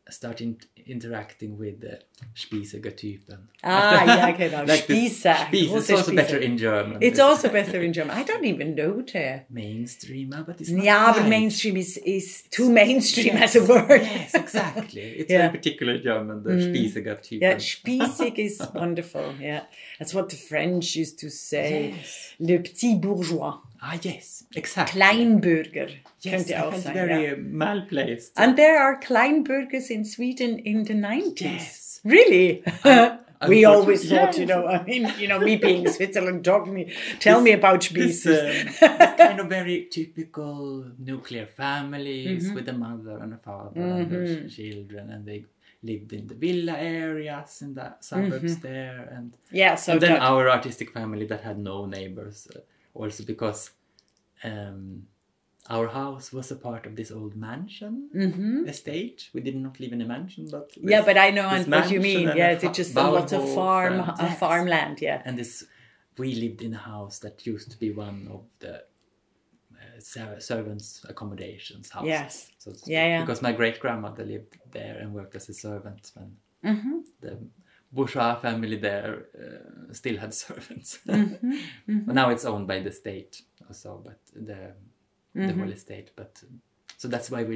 start 0.10 0.42
in, 0.42 0.58
interacting 0.88 1.58
with 1.58 1.80
the 1.82 2.00
Spießiger-typen. 2.36 3.38
Ah, 3.64 4.04
yeah, 4.06 4.30
okay, 4.34 4.50
now 4.52 4.64
Like 4.66 4.88
this- 4.88 5.24
Spießer. 5.24 5.36
Spieß. 5.52 5.76
It's 5.78 5.90
also 5.92 6.16
better 6.16 6.38
in 6.38 6.58
German. 6.58 6.98
It's 7.02 7.20
also 7.20 7.50
better 7.50 7.82
in 7.82 7.94
German. 7.94 8.18
I 8.18 8.24
don't 8.24 8.44
even 8.46 8.76
know 8.76 9.02
there. 9.14 9.46
mainstream, 9.50 10.34
ah, 10.36 10.44
but 10.46 10.60
it's 10.60 10.70
not 10.72 10.84
Yeah, 10.84 11.14
but 11.14 11.28
mainstream 11.28 11.78
is, 11.78 11.98
is 11.98 12.44
too 12.50 12.70
mainstream 12.72 13.36
as 13.38 13.56
a 13.56 13.64
word. 13.64 14.02
Yes, 14.02 14.34
exactly. 14.34 15.02
It's 15.20 15.32
Yeah. 15.32 15.48
very 15.48 15.58
particular 15.58 15.98
German, 16.00 16.44
the 16.44 16.52
Spießiger-typen. 16.52 17.42
Yeah, 17.42 17.56
spießig 17.56 18.38
is 18.40 18.60
wonderful. 18.74 19.36
Yeah, 19.40 19.64
that's 20.00 20.14
what 20.14 20.30
the 20.30 20.36
French 20.38 20.96
used 20.96 21.20
to 21.20 21.30
say. 21.30 21.94
Yes. 21.96 22.36
Le 22.40 22.58
petit 22.60 22.96
bourgeois. 22.96 23.60
Ah, 23.84 23.98
yes, 24.02 24.46
exactly. 24.56 25.02
Kleinbürger 25.02 25.88
Yes, 26.20 26.34
könnte 26.48 26.64
auch 26.64 26.76
sein. 26.76 26.94
very 26.94 27.26
ja. 27.26 27.34
uh, 27.34 27.38
malplaced. 27.38 28.38
And 28.38 28.56
there 28.56 28.80
are 28.80 29.00
Kleinbürgers 29.00 29.90
in 29.90 30.06
Sweden 30.06 30.60
in 30.60 30.84
the 30.86 30.94
90s. 30.94 31.42
Yes. 31.42 32.02
Really? 32.04 32.64
We 33.48 33.66
always 33.66 34.08
thought, 34.10 34.38
you 34.38 34.46
know, 34.46 34.68
I 34.68 34.84
mean, 34.84 35.12
you 35.18 35.28
know, 35.28 35.40
me 35.40 35.56
being 35.58 35.88
Switzerland, 35.98 36.46
talk 36.46 36.68
me, 36.68 36.94
tell 37.20 37.42
me 37.42 37.54
about 37.54 37.82
This, 37.90 38.28
um, 38.28 38.34
this 38.34 38.78
kind 39.18 39.40
of 39.40 39.48
very 39.50 39.88
typical 39.90 40.86
nuclear 41.00 41.48
families 41.48 42.44
Mm-hmm. 42.46 42.54
with 42.56 42.70
a 42.70 42.74
mother 42.74 43.18
and 43.24 43.34
a 43.34 43.38
father 43.38 43.82
and 43.82 44.12
their 44.12 44.48
children, 44.48 45.10
and 45.10 45.26
they 45.26 45.46
lived 45.82 46.14
in 46.14 46.28
the 46.28 46.36
villa 46.36 46.74
areas 46.78 47.62
in 47.64 47.74
the 47.74 47.96
suburbs 48.00 48.58
Mm-hmm. 48.58 48.62
there, 48.62 49.10
and, 49.16 49.34
yeah, 49.52 49.74
so 49.74 49.94
and 49.94 50.02
then 50.02 50.12
that- 50.14 50.22
our 50.22 50.48
artistic 50.48 50.92
family 50.92 51.26
that 51.26 51.42
had 51.42 51.58
no 51.58 51.88
neighbors, 51.88 52.48
uh, 52.56 52.60
also 52.94 53.24
because 53.24 53.72
um, 54.44 55.08
our 55.70 55.88
house 55.88 56.34
was 56.34 56.52
a 56.52 56.56
part 56.56 56.86
of 56.86 56.96
this 56.96 57.12
old 57.12 57.36
mansion 57.36 58.10
estate. 58.68 59.30
We 59.34 59.42
did 59.42 59.56
not 59.56 59.80
live 59.80 59.94
in 59.94 60.02
a 60.02 60.06
mansion, 60.06 60.48
but 60.52 60.72
Mm-hmm. 60.72 60.90
yeah, 60.90 61.02
but 61.06 61.18
I 61.18 61.30
know 61.32 61.48
what 61.50 61.92
you 61.92 62.00
mean. 62.00 62.32
Yeah, 62.36 62.52
it's 62.52 62.78
just 62.78 62.96
a 62.96 63.02
lot 63.18 63.32
of 63.34 63.54
farm, 63.54 63.94
and- 63.94 64.02
uh, 64.10 64.16
yes. 64.20 64.40
farmland. 64.40 65.02
Yeah. 65.02 65.22
and 65.26 65.38
this 65.38 65.64
we 66.18 66.36
lived 66.36 66.62
in 66.62 66.74
a 66.74 66.78
house 66.78 67.20
that 67.20 67.46
used 67.48 67.72
to 67.72 67.78
be 67.80 67.92
one 67.92 68.28
of 68.32 68.44
the 68.60 68.84
uh, 69.82 70.40
servants 70.40 71.06
accommodations 71.08 71.90
houses 71.90 72.08
Yes. 72.10 72.52
so 72.58 72.72
Yeah, 72.86 73.06
yeah. 73.08 73.22
because 73.22 73.42
my 73.42 73.54
great 73.54 73.80
grandmother 73.80 74.26
lived 74.26 74.58
there 74.72 74.98
and 75.00 75.14
worked 75.14 75.36
as 75.36 75.48
a 75.50 75.54
servant 75.54 76.12
when 76.16 76.30
Mm-hmm. 76.64 76.98
the 77.22 77.38
bourgeois 77.92 78.36
family 78.36 78.78
there 78.78 79.26
uh, 79.42 79.94
still 79.94 80.18
had 80.18 80.34
servants 80.46 81.00
Mm-hmm. 81.08 82.00
but 82.06 82.16
now 82.16 82.30
it's 82.30 82.46
owned 82.46 82.68
by 82.68 82.80
the 82.80 82.92
state 82.92 83.42
also 83.68 84.02
but 84.04 84.20
the 84.36 84.74
Mm-hmm. 85.34 85.48
the 85.48 85.54
whole 85.54 85.72
estate 85.72 86.12
but 86.18 86.44
so 86.98 87.08
that's 87.08 87.32
why 87.32 87.44
we 87.44 87.56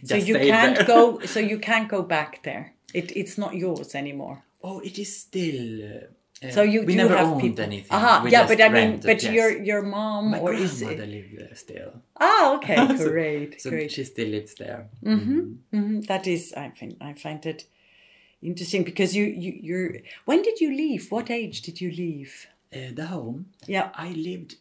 just 0.00 0.08
So 0.08 0.16
you 0.16 0.34
can't 0.38 0.86
go. 0.86 1.20
So 1.34 1.40
you 1.40 1.58
can't 1.58 1.88
go 1.90 2.00
back 2.02 2.42
there. 2.42 2.72
It, 2.94 3.14
it's 3.14 3.36
not 3.36 3.52
yours 3.54 3.94
anymore. 3.94 4.36
oh 4.64 4.80
it 4.80 4.98
is 4.98 5.10
still 5.26 5.60
uh, 5.84 6.46
uh, 6.46 6.50
So 6.56 6.62
you 6.62 6.80
we 6.88 6.92
do 6.94 7.02
never 7.02 7.16
have 7.16 7.28
owned 7.32 7.42
people. 7.42 7.64
anything 7.64 7.92
Aha, 7.98 8.22
We 8.24 8.30
yeah, 8.30 8.46
but 8.48 8.58
I 8.62 8.68
mean, 8.70 8.90
but 9.10 9.22
yes. 9.22 9.32
your 9.38 9.50
your 9.70 9.82
mom 9.82 10.30
My 10.30 10.38
or 10.44 10.54
is 10.54 10.80
it? 10.80 10.98
lived 11.16 11.32
there 11.38 11.54
still. 11.54 11.92
Ah, 12.18 12.54
okay, 12.56 12.76
So- 12.96 13.10
great, 13.10 13.60
So 13.60 13.68
great. 13.70 13.90
she 13.92 14.02
still 14.04 14.28
lives 14.36 14.54
there. 14.54 14.80
hmm 15.04 16.00
That 16.10 16.26
is, 16.26 16.42
I 16.56 16.68
think, 16.78 16.92
I 17.08 17.12
find 17.24 17.44
it 17.52 17.60
interesting 18.46 18.84
because 18.84 19.14
you, 19.14 19.24
you, 19.24 19.58
you're. 19.62 19.92
When 20.24 20.42
did 20.42 20.60
you 20.60 20.70
leave? 20.70 21.10
What 21.10 21.30
age 21.30 21.62
did 21.62 21.80
you 21.80 21.90
leave? 21.90 22.46
Uh, 22.72 22.92
the 22.94 23.06
home. 23.06 23.46
Yeah. 23.66 23.90
I 23.94 24.08
lived 24.10 24.56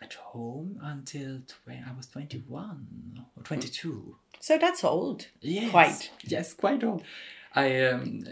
at 0.00 0.14
home 0.14 0.78
until 0.82 1.40
tw- 1.46 1.68
I 1.68 1.92
was 1.96 2.06
21 2.06 3.24
or 3.36 3.42
22. 3.42 4.16
So 4.40 4.58
that's 4.58 4.84
old. 4.84 5.26
Yes. 5.40 5.70
Quite. 5.70 6.10
Yes, 6.24 6.54
quite 6.54 6.84
old. 6.84 7.02
I 7.54 7.84
um, 7.86 8.24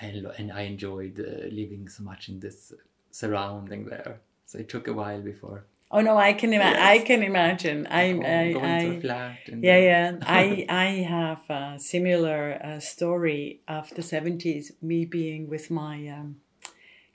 I 0.00 0.06
and 0.38 0.52
I 0.52 0.62
enjoyed 0.62 1.20
uh, 1.20 1.46
living 1.54 1.88
so 1.88 2.02
much 2.02 2.28
in 2.28 2.40
this 2.40 2.72
surrounding 3.10 3.84
there. 3.86 4.20
So 4.46 4.58
it 4.58 4.68
took 4.68 4.88
a 4.88 4.92
while 4.92 5.20
before 5.20 5.66
Oh 5.92 6.00
no, 6.00 6.16
I 6.16 6.34
can 6.34 6.52
imagine. 6.52 6.78
Yes. 6.78 7.00
I 7.00 7.04
can 7.04 7.22
imagine. 7.22 7.86
I, 7.88 8.12
going, 8.12 8.26
I, 8.26 8.52
going 8.52 8.80
to 8.80 8.90
a 8.90 8.96
I 8.96 9.00
flat. 9.00 9.38
Yeah, 9.48 9.78
yeah. 9.78 10.16
I, 10.22 10.66
I 10.68 10.84
have 11.02 11.50
a 11.50 11.78
similar 11.78 12.60
uh, 12.62 12.78
story 12.78 13.60
of 13.66 13.90
the 13.94 14.02
seventies. 14.02 14.72
Me 14.80 15.04
being 15.04 15.48
with 15.48 15.70
my 15.70 16.06
um, 16.08 16.36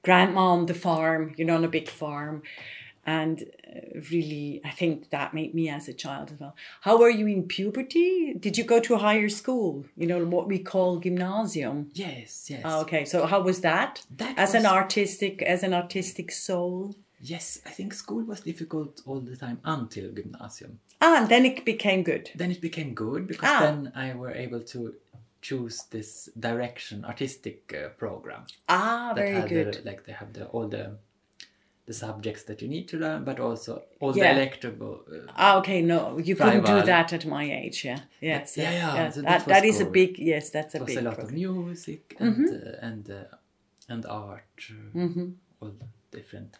grandma 0.03 0.47
on 0.47 0.65
the 0.65 0.73
farm, 0.73 1.33
you 1.37 1.45
know, 1.45 1.55
on 1.55 1.63
a 1.63 1.69
big 1.69 1.87
farm, 1.87 2.43
and 3.05 3.45
uh, 3.65 3.99
really, 4.11 4.59
I 4.65 4.71
think 4.71 5.09
that 5.11 5.33
made 5.33 5.53
me 5.53 5.69
as 5.69 5.87
a 5.87 5.93
child 5.93 6.31
as 6.33 6.39
well. 6.39 6.55
How 6.81 6.97
were 6.97 7.09
you 7.09 7.27
in 7.27 7.43
puberty? 7.43 8.33
Did 8.33 8.57
you 8.57 8.65
go 8.65 8.81
to 8.81 8.95
a 8.95 8.97
higher 8.97 9.29
school? 9.29 9.85
You 9.95 10.07
know 10.07 10.25
what 10.25 10.49
we 10.49 10.59
call 10.59 10.99
gymnasium. 10.99 11.91
Yes, 11.93 12.47
yes. 12.49 12.63
Oh, 12.65 12.81
okay, 12.81 13.05
so 13.05 13.25
how 13.25 13.41
was 13.41 13.61
that? 13.61 14.01
That 14.17 14.37
as 14.37 14.53
an 14.53 14.65
artistic, 14.65 15.41
as 15.43 15.63
an 15.63 15.73
artistic 15.73 16.29
soul. 16.31 16.95
Yes, 17.21 17.59
I 17.65 17.69
think 17.71 17.93
school 17.93 18.23
was 18.23 18.41
difficult 18.41 19.01
all 19.05 19.19
the 19.21 19.35
time 19.37 19.59
until 19.63 20.11
gymnasium. 20.11 20.79
Ah, 21.01 21.17
and 21.21 21.29
then 21.29 21.45
it 21.45 21.65
became 21.65 22.03
good. 22.03 22.29
then 22.35 22.51
it 22.51 22.61
became 22.61 22.93
good 22.93 23.27
because 23.27 23.49
Ah. 23.51 23.59
then 23.61 23.91
I 23.95 24.13
were 24.13 24.31
able 24.31 24.61
to 24.73 24.93
choose 25.41 25.83
this 25.91 26.29
direction 26.39 27.05
artistic 27.05 27.73
uh, 27.73 27.89
program 27.89 28.45
Ah, 28.67 29.13
very 29.15 29.47
good. 29.47 29.73
The, 29.75 29.89
like 29.89 30.03
they 30.05 30.13
have 30.13 30.33
the 30.33 30.45
all 30.47 30.67
the 30.67 30.97
the 31.85 31.93
subjects 31.93 32.43
that 32.45 32.61
you 32.63 32.67
need 32.67 32.87
to 32.87 32.97
learn 32.97 33.23
but 33.23 33.39
also 33.39 33.83
all 33.99 34.13
Yeah. 34.17 34.33
the 34.33 34.39
electrical 34.41 34.91
uh, 35.07 35.31
Ah, 35.37 35.57
okay, 35.59 35.81
no, 35.81 36.17
you 36.17 36.35
couldn't 36.35 36.65
do 36.65 36.81
that 36.81 37.13
at 37.13 37.25
my 37.25 37.43
age. 37.43 37.85
Yeah, 37.85 37.99
yes, 38.21 38.57
Yeah, 38.57 38.71
yeah, 38.71 39.11
so 39.11 39.21
that 39.21 39.45
that, 39.45 39.47
that 39.47 39.65
is 39.65 39.81
a 39.81 39.85
big 39.85 40.17
yes, 40.17 40.49
that's 40.49 40.73
a 40.75 40.79
was 40.79 40.87
big. 40.87 40.97
a 40.97 41.01
lot 41.01 41.15
program. 41.15 41.35
of 41.35 41.65
music 41.67 42.15
and 42.19 42.35
Mm-hmm. 42.35 42.55
uh, 42.55 42.87
and 42.89 43.09
uh, 43.09 43.93
and 43.93 44.05
art 44.05 44.57
uh, 44.71 45.61
all 45.61 45.73
different 46.11 46.57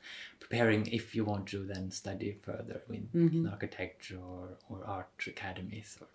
preparing 0.49 0.85
if 0.87 1.15
you 1.15 1.23
want 1.25 1.47
to 1.47 1.59
then 1.65 1.89
study 1.91 2.37
further 2.41 2.81
in, 2.89 3.09
Mm-hmm. 3.15 3.37
in 3.45 3.47
architecture 3.47 4.19
or, 4.19 4.49
or 4.69 4.83
art 4.85 5.09
academies 5.27 5.97
or 6.01 6.07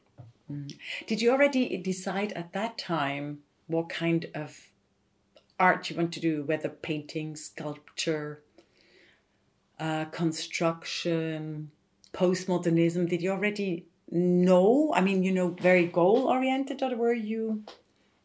Did 1.07 1.23
you 1.23 1.31
already 1.33 1.77
decide 1.79 2.33
at 2.33 2.53
that 2.53 2.77
time 2.79 3.39
what 3.67 3.89
kind 3.89 4.27
of 4.35 4.69
art 5.59 5.91
you 5.91 5.97
want 5.97 6.13
to 6.15 6.21
do? 6.21 6.43
Whether 6.45 6.69
painting, 6.69 7.37
sculpture, 7.37 8.43
uh, 9.79 10.05
construction, 10.07 11.71
postmodernism? 12.13 13.09
Did 13.09 13.23
you 13.23 13.31
already 13.31 13.87
know? 14.11 14.93
I 14.95 15.01
mean, 15.01 15.23
you 15.23 15.33
know, 15.33 15.49
very 15.71 15.87
goal 15.87 16.27
oriented, 16.29 16.83
or 16.83 16.97
were 16.97 17.15
you? 17.15 17.63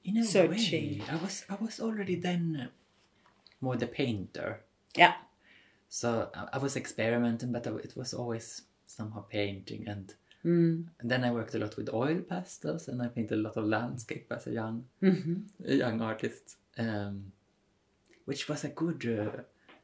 in 0.08 0.18
a 0.18 0.24
Searching. 0.24 1.00
way 1.00 1.02
I 1.12 1.16
was 1.16 1.46
I 1.50 1.56
was 1.56 1.80
already 1.80 2.16
then 2.28 2.70
more 3.62 3.76
the 3.76 3.88
painter 3.88 4.62
Yeah. 4.96 5.14
So 6.02 6.30
I- 6.56 6.58
was 6.66 6.76
experimenting, 6.76 7.52
but 7.56 7.66
it 7.88 7.94
was 7.96 8.14
always 8.14 8.48
somehow 8.98 9.22
painting. 9.38 9.82
And, 9.94 10.08
Mm. 10.44 10.76
and 11.00 11.08
then 11.12 11.24
I 11.24 11.32
worked 11.32 11.56
a 11.56 11.60
lot 11.60 11.78
with 11.78 11.90
oil 12.04 12.20
pastels, 12.32 12.88
and 12.90 13.02
I 13.02 13.08
painted 13.08 13.40
a 13.40 13.42
lot 13.48 13.56
of 13.58 13.66
landscape 13.78 14.28
as 14.38 14.48
a 14.48 14.52
young, 14.62 14.78
Mm-hmm. 15.02 15.36
a 15.74 15.76
young 15.84 16.02
artist, 16.02 16.58
um, 16.78 17.32
which 18.26 18.50
was 18.50 18.64
a 18.66 18.70
good 18.84 19.02
uh, 19.06 19.42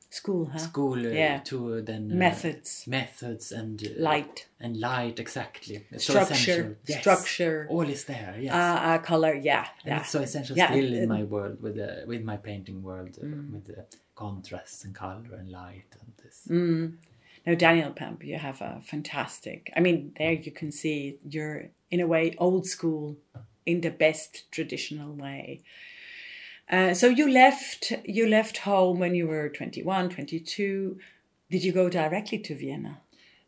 School, 0.09 0.45
huh? 0.51 0.57
school 0.69 0.99
uh, 0.99 1.11
Yeah. 1.23 1.39
to 1.49 1.81
then 1.81 2.11
uh, 2.11 2.15
Methods. 2.15 2.85
methods 2.87 3.45
and 3.53 3.81
uh, 3.81 3.89
Light. 4.09 4.37
and 4.59 4.73
light 4.77 5.17
exactly. 5.25 5.75
It's 5.91 6.03
so 6.05 6.13
Structure. 6.13 6.33
essential. 6.33 6.75
Yes. 6.85 6.99
Structure. 7.01 7.57
All 7.69 7.87
is 7.95 8.03
there. 8.03 8.35
Yes. 8.45 8.53
Uh, 8.53 8.79
uh, 8.89 8.97
color, 9.11 9.33
yeah. 9.51 9.65
And 9.85 9.87
yeah. 9.91 9.99
it's 10.01 10.09
so 10.09 10.19
essential 10.19 10.57
Yeah, 10.57 10.69
still 10.71 10.93
in 10.93 11.09
uh, 11.09 11.15
my 11.17 11.23
world 11.23 11.57
with 11.61 11.75
the 11.81 12.03
with 12.11 12.21
my 12.31 12.37
painting 12.49 12.83
world 12.83 13.13
uh, 13.23 13.25
Mm. 13.25 13.51
with 13.53 13.65
the 13.71 13.79
contrasts 14.21 14.85
and 14.85 14.93
color 14.93 15.33
and 15.39 15.49
light 15.49 15.91
and 15.99 16.13
this. 16.23 16.47
Mm. 16.47 16.97
Now, 17.45 17.55
Daniel 17.55 17.91
Pamp, 17.91 18.23
you 18.23 18.37
have 18.37 18.61
a 18.61 18.81
fantastic. 18.85 19.73
I 19.75 19.79
mean, 19.79 20.13
there 20.17 20.33
you 20.33 20.51
can 20.51 20.71
see 20.71 21.17
you're 21.27 21.69
in 21.89 21.99
a 21.99 22.07
way 22.07 22.35
old 22.37 22.67
school 22.67 23.17
in 23.65 23.81
the 23.81 23.89
best 23.89 24.51
traditional 24.51 25.13
way. 25.13 25.61
Uh, 26.69 26.93
so 26.93 27.07
you 27.07 27.27
left 27.29 27.91
you 28.05 28.27
left 28.27 28.57
home 28.59 28.99
when 28.99 29.15
you 29.15 29.25
were 29.27 29.49
21, 29.49 30.09
22. 30.09 30.99
Did 31.49 31.63
you 31.63 31.71
go 31.73 31.89
directly 31.89 32.37
to 32.37 32.55
Vienna? 32.55 33.01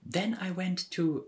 Then 0.04 0.38
I 0.42 0.50
went 0.52 0.90
to 0.92 1.26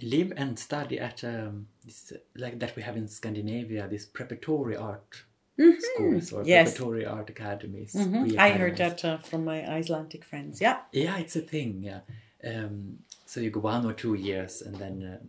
live 0.00 0.32
and 0.36 0.58
study 0.58 0.98
at 0.98 1.22
um, 1.22 1.68
this, 1.84 2.12
like 2.34 2.58
that 2.58 2.74
we 2.74 2.82
have 2.82 2.96
in 2.96 3.06
Scandinavia, 3.06 3.86
this 3.86 4.06
preparatory 4.06 4.76
art 4.76 5.24
schools 5.58 6.32
or 6.32 6.40
Mm-hmm. 6.40 6.48
Yes. 6.48 6.70
preparatory 6.74 7.04
art 7.06 7.30
academies. 7.30 7.94
Mhm. 7.94 8.38
I 8.38 8.50
heard 8.50 8.76
that 8.76 9.04
uh, 9.04 9.18
from 9.18 9.44
my 9.44 9.58
Icelandic 9.78 10.24
friends. 10.24 10.60
Yeah. 10.60 10.78
Yeah, 10.92 11.18
it's 11.18 11.36
a 11.36 11.40
thing. 11.40 11.82
Yeah, 11.82 12.00
um, 12.44 12.98
so 13.26 13.40
you 13.40 13.50
go 13.50 13.60
one 13.60 13.84
or 13.86 13.92
two 13.92 14.14
years 14.14 14.62
and 14.62 14.76
then 14.76 14.94
um 15.20 15.28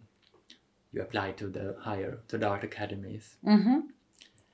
you 0.94 1.02
apply 1.02 1.32
to 1.34 1.48
the 1.50 1.76
higher 1.80 2.20
to 2.28 2.38
the 2.38 2.48
art 2.48 2.64
academies. 2.64 3.36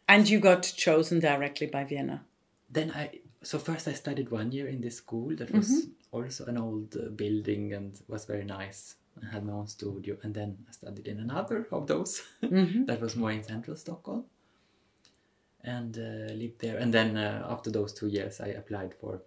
And 0.07 0.29
you 0.29 0.39
got 0.39 0.61
chosen 0.63 1.19
directly 1.19 1.67
by 1.67 1.83
Vienna. 1.83 2.23
Then 2.69 2.91
I 2.91 3.21
so 3.43 3.59
first 3.59 3.87
I 3.87 3.93
studied 3.93 4.29
one 4.31 4.51
year 4.51 4.67
in 4.67 4.81
this 4.81 4.97
school 4.97 5.35
that 5.35 5.51
was 5.51 5.67
Mm-hmm. 5.69 5.89
also 6.17 6.45
an 6.45 6.57
old 6.57 6.95
uh, 6.95 7.09
building 7.09 7.73
and 7.73 7.99
was 8.07 8.25
very 8.25 8.43
nice. 8.45 8.95
I 9.23 9.33
had 9.33 9.45
my 9.45 9.53
own 9.53 9.67
studio, 9.67 10.17
and 10.23 10.33
then 10.33 10.57
I 10.69 10.71
studied 10.71 11.07
in 11.07 11.19
another 11.19 11.67
of 11.71 11.87
those 11.87 12.21
Mm-hmm. 12.43 12.85
that 12.89 12.99
was 13.01 13.15
more 13.15 13.31
in 13.31 13.43
central 13.43 13.77
Stockholm, 13.77 14.25
and 15.65 15.97
uh, 15.97 16.33
lived 16.33 16.59
there. 16.61 16.77
And 16.77 16.93
then 16.93 17.17
uh, 17.17 17.45
after 17.49 17.71
those 17.71 17.93
two 17.93 18.07
years, 18.07 18.39
I 18.39 18.47
applied 18.47 18.93
for 18.93 19.21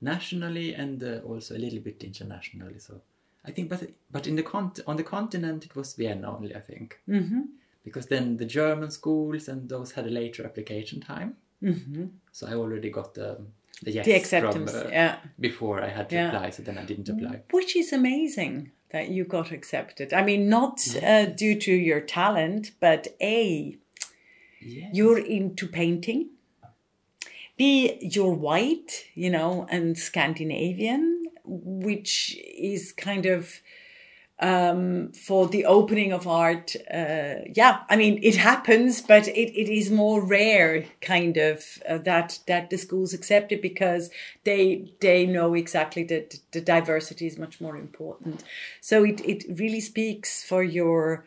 nationally 0.00 0.74
and 0.74 1.02
uh, 1.02 1.20
also 1.26 1.56
a 1.56 1.58
little 1.58 1.80
bit 1.80 2.02
internationally. 2.04 2.78
So 2.78 3.00
I 3.44 3.50
think, 3.50 3.68
but 3.68 3.82
but 4.10 4.26
in 4.26 4.36
the 4.36 4.42
cont- 4.42 4.80
on 4.86 4.96
the 4.96 5.04
continent, 5.04 5.64
it 5.64 5.74
was 5.76 5.94
Vienna 5.94 6.34
only. 6.36 6.54
I 6.54 6.60
think 6.60 7.00
Mm-hmm. 7.08 7.40
because 7.84 8.06
then 8.06 8.36
the 8.36 8.44
German 8.44 8.90
schools 8.90 9.48
and 9.48 9.68
those 9.68 9.92
had 9.92 10.06
a 10.06 10.10
later 10.10 10.44
application 10.44 11.00
time. 11.00 11.36
Mm-hmm. 11.62 12.04
So 12.32 12.46
I 12.46 12.54
already 12.54 12.90
got 12.90 13.14
the 13.14 13.38
the 13.82 13.92
yes 13.92 14.04
The 14.06 14.12
acceptance. 14.14 14.72
from, 14.72 14.86
uh, 14.86 14.90
yeah. 14.90 15.16
before 15.40 15.82
I 15.82 15.88
had 15.88 16.08
to 16.10 16.16
Yeah. 16.16 16.28
apply. 16.28 16.50
So 16.50 16.62
then 16.62 16.78
I 16.78 16.84
didn't 16.84 17.08
apply. 17.08 17.42
Which 17.50 17.76
is 17.76 17.92
amazing 17.92 18.70
that 18.90 19.08
you 19.08 19.24
got 19.24 19.52
accepted. 19.52 20.12
I 20.12 20.22
mean, 20.24 20.48
not 20.48 20.80
uh, 21.02 21.26
due 21.26 21.56
to 21.60 21.72
your 21.72 22.00
talent, 22.00 22.72
but 22.80 23.08
A, 23.20 23.76
Yeah. 24.60 24.90
you're 24.92 25.18
into 25.18 25.66
painting. 25.66 26.30
B, 27.56 27.98
you're 28.00 28.34
white, 28.34 29.04
you 29.14 29.30
know, 29.30 29.66
and 29.68 29.98
Scandinavian, 29.98 31.24
which 31.44 32.38
is 32.56 32.92
kind 32.92 33.26
of 33.26 33.60
um, 34.40 35.10
for 35.12 35.48
the 35.48 35.64
opening 35.64 36.12
of 36.12 36.26
art. 36.28 36.76
Uh, 36.92 37.36
yeah, 37.52 37.80
I 37.88 37.96
mean, 37.96 38.20
it 38.22 38.36
happens, 38.36 39.02
but 39.02 39.26
it, 39.28 39.52
it 39.60 39.68
is 39.68 39.90
more 39.90 40.24
rare, 40.24 40.86
kind 41.00 41.36
of, 41.36 41.64
uh, 41.88 41.98
that 41.98 42.38
that 42.46 42.70
the 42.70 42.78
schools 42.78 43.12
accept 43.12 43.50
it 43.50 43.60
because 43.60 44.10
they 44.44 44.92
they 45.00 45.26
know 45.26 45.54
exactly 45.54 46.04
that 46.04 46.38
the 46.52 46.60
diversity 46.60 47.26
is 47.26 47.38
much 47.38 47.60
more 47.60 47.76
important. 47.76 48.44
So 48.80 49.04
it 49.04 49.20
it 49.24 49.44
really 49.58 49.80
speaks 49.80 50.44
for 50.44 50.62
your 50.62 51.24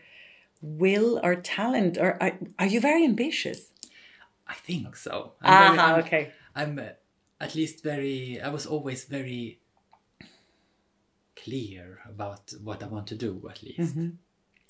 will 0.62 1.20
or 1.24 1.36
talent. 1.36 1.98
Or 1.98 2.18
are, 2.22 2.38
are 2.60 2.68
you 2.68 2.80
very 2.82 3.04
ambitious? 3.04 3.72
I 4.48 4.54
think 4.56 4.96
so. 4.96 5.34
Ah, 5.44 5.48
very- 5.68 5.80
I'm- 5.80 6.00
okay. 6.06 6.32
I'm 6.56 6.80
uh, 6.80 6.90
at 7.40 7.56
least 7.56 7.84
very. 7.84 8.42
I 8.42 8.50
was 8.50 8.66
always 8.66 9.06
very 9.06 9.60
clear 11.36 12.00
about 12.08 12.54
what 12.64 12.84
I 12.84 12.88
want 12.88 13.08
to 13.08 13.16
do. 13.16 13.48
At 13.50 13.64
least 13.64 13.96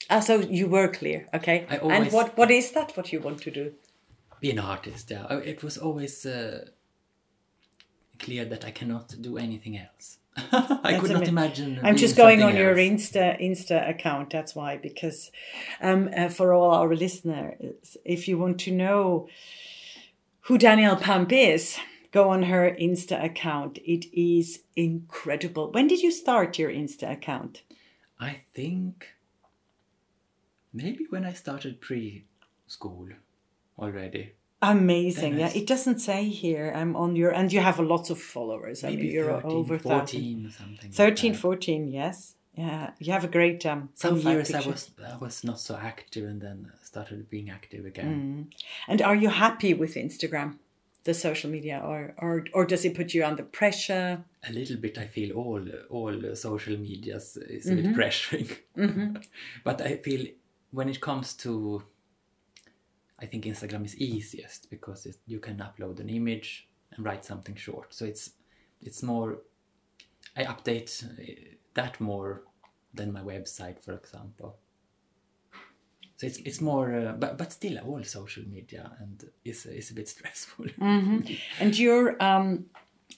Ah, 0.09 0.19
so 0.19 0.39
you 0.39 0.67
were 0.67 0.87
clear, 0.87 1.27
okay. 1.33 1.65
I 1.69 1.77
always, 1.77 1.99
and 2.01 2.11
what 2.11 2.37
what 2.37 2.51
is 2.51 2.71
that? 2.71 2.97
What 2.97 3.11
you 3.13 3.19
want 3.21 3.41
to 3.43 3.51
do? 3.51 3.73
be 4.39 4.49
an 4.51 4.59
artist. 4.59 5.11
Yeah, 5.11 5.25
Uh, 5.29 5.37
it 5.37 5.61
was 5.63 5.77
always 5.77 6.25
uh, 6.25 6.65
clear 8.17 8.43
that 8.45 8.65
I 8.65 8.71
cannot 8.71 9.21
do 9.21 9.37
anything 9.37 9.77
else. 9.77 10.17
I 10.51 10.97
could 10.99 11.11
not 11.11 11.27
imagine. 11.27 11.79
I'm 11.83 11.97
just 11.97 12.15
going 12.15 12.41
on 12.41 12.53
something 12.53 12.61
your. 12.61 12.75
Insta 12.75 13.41
Insta 13.41 13.89
account. 13.89 14.29
That's 14.29 14.55
why, 14.55 14.77
because 14.77 15.29
um, 15.81 16.09
uh, 16.15 16.29
for 16.29 16.53
all 16.53 16.71
our 16.71 16.95
listeners, 16.95 17.97
if 18.05 18.27
you 18.27 18.37
want 18.37 18.59
to 18.61 18.71
know 18.71 19.27
who 20.41 20.57
Danielle 20.57 20.95
Pamp 20.95 21.31
is, 21.33 21.77
go 22.11 22.29
on 22.29 22.43
her 22.43 22.75
Insta 22.79 23.21
account. 23.23 23.79
It 23.79 24.05
is 24.13 24.61
incredible. 24.75 25.71
When 25.71 25.87
did 25.87 26.01
you 26.01 26.11
start 26.11 26.57
your 26.57 26.71
Insta 26.71 27.11
account? 27.11 27.63
I 28.19 28.41
think 28.53 29.09
maybe 30.71 31.05
when 31.09 31.25
I 31.25 31.33
started 31.33 31.81
preschool 31.81 33.15
already. 33.77 34.33
Amazing. 34.61 35.39
Yeah, 35.39 35.49
it 35.55 35.65
doesn't 35.65 35.99
say 35.99 36.25
here. 36.29 36.71
I'm 36.75 36.95
on 36.95 37.15
your, 37.15 37.31
and 37.31 37.51
you 37.51 37.61
have 37.61 37.79
lots 37.79 38.09
of 38.11 38.19
followers. 38.21 38.83
I 38.83 38.89
Maybe 38.89 39.03
mean, 39.03 39.11
you're 39.11 39.33
13, 39.41 39.51
over 39.51 39.79
14 39.79 39.99
thousand. 40.05 40.45
or 40.45 40.51
something. 40.51 40.89
like 40.89 40.93
13, 40.93 41.31
that. 41.33 41.39
14, 41.39 41.87
yes. 41.87 42.35
Yeah, 42.53 42.91
you 42.99 43.13
have 43.13 43.23
a 43.23 43.29
great 43.29 43.65
um. 43.65 43.89
Some 43.95 44.17
years 44.17 44.53
I 44.53 44.59
was 44.59 44.91
I 45.13 45.15
was 45.17 45.43
not 45.43 45.59
so 45.59 45.75
active, 45.81 46.25
and 46.29 46.41
then 46.41 46.69
started 46.83 47.29
being 47.29 47.49
active 47.49 47.85
again. 47.85 48.49
And 48.89 49.01
are 49.01 49.15
you 49.15 49.29
happy 49.29 49.73
with 49.73 49.95
Instagram, 49.95 50.57
the 51.05 51.13
social 51.13 51.49
media, 51.49 51.81
or 51.83 52.13
or 52.17 52.45
or 52.53 52.65
does 52.65 52.83
it 52.83 52.93
put 52.93 53.13
you 53.13 53.23
under 53.23 53.43
pressure? 53.43 54.25
A 54.47 54.51
little 54.51 54.75
bit, 54.75 54.97
I 54.97 55.07
feel 55.07 55.31
all 55.31 55.65
all 55.89 56.35
social 56.35 56.77
medias 56.77 57.37
is 57.37 57.67
a 57.67 57.71
Mm-hmm. 57.71 57.93
bit 57.93 57.95
pressuring. 57.95 58.49
but 59.63 59.79
I 59.81 59.95
feel 59.95 60.27
when 60.71 60.89
it 60.89 60.99
comes 60.99 61.33
to, 61.35 61.83
I 63.21 63.25
think 63.25 63.45
Instagram 63.45 63.85
is 63.85 63.95
easiest 63.97 64.69
because 64.69 65.05
it, 65.05 65.17
you 65.27 65.39
can 65.39 65.57
upload 65.57 65.99
an 65.99 66.09
image 66.09 66.67
and 66.91 67.05
write 67.05 67.23
something 67.23 67.55
short. 67.55 67.93
So 67.93 68.05
it's 68.05 68.31
it's 68.81 69.03
more. 69.03 69.39
I 70.35 70.43
update 70.43 71.03
uh, 71.03 71.55
that 71.73 71.99
more 71.99 72.43
than 72.93 73.13
my 73.13 73.21
website, 73.21 73.79
for 73.83 73.93
example. 73.93 74.57
So 76.17 76.27
it's 76.27 76.37
it's 76.37 76.61
more, 76.61 76.93
uh, 76.93 77.13
but 77.13 77.37
but 77.37 77.51
still 77.51 77.77
all 77.79 78.03
social 78.03 78.43
media 78.47 78.91
and 78.99 79.23
is 79.45 79.65
is 79.65 79.91
a 79.91 79.93
bit 79.93 80.09
stressful. 80.15 80.65
And 81.59 81.77
you're 81.77 82.21
um, 82.23 82.65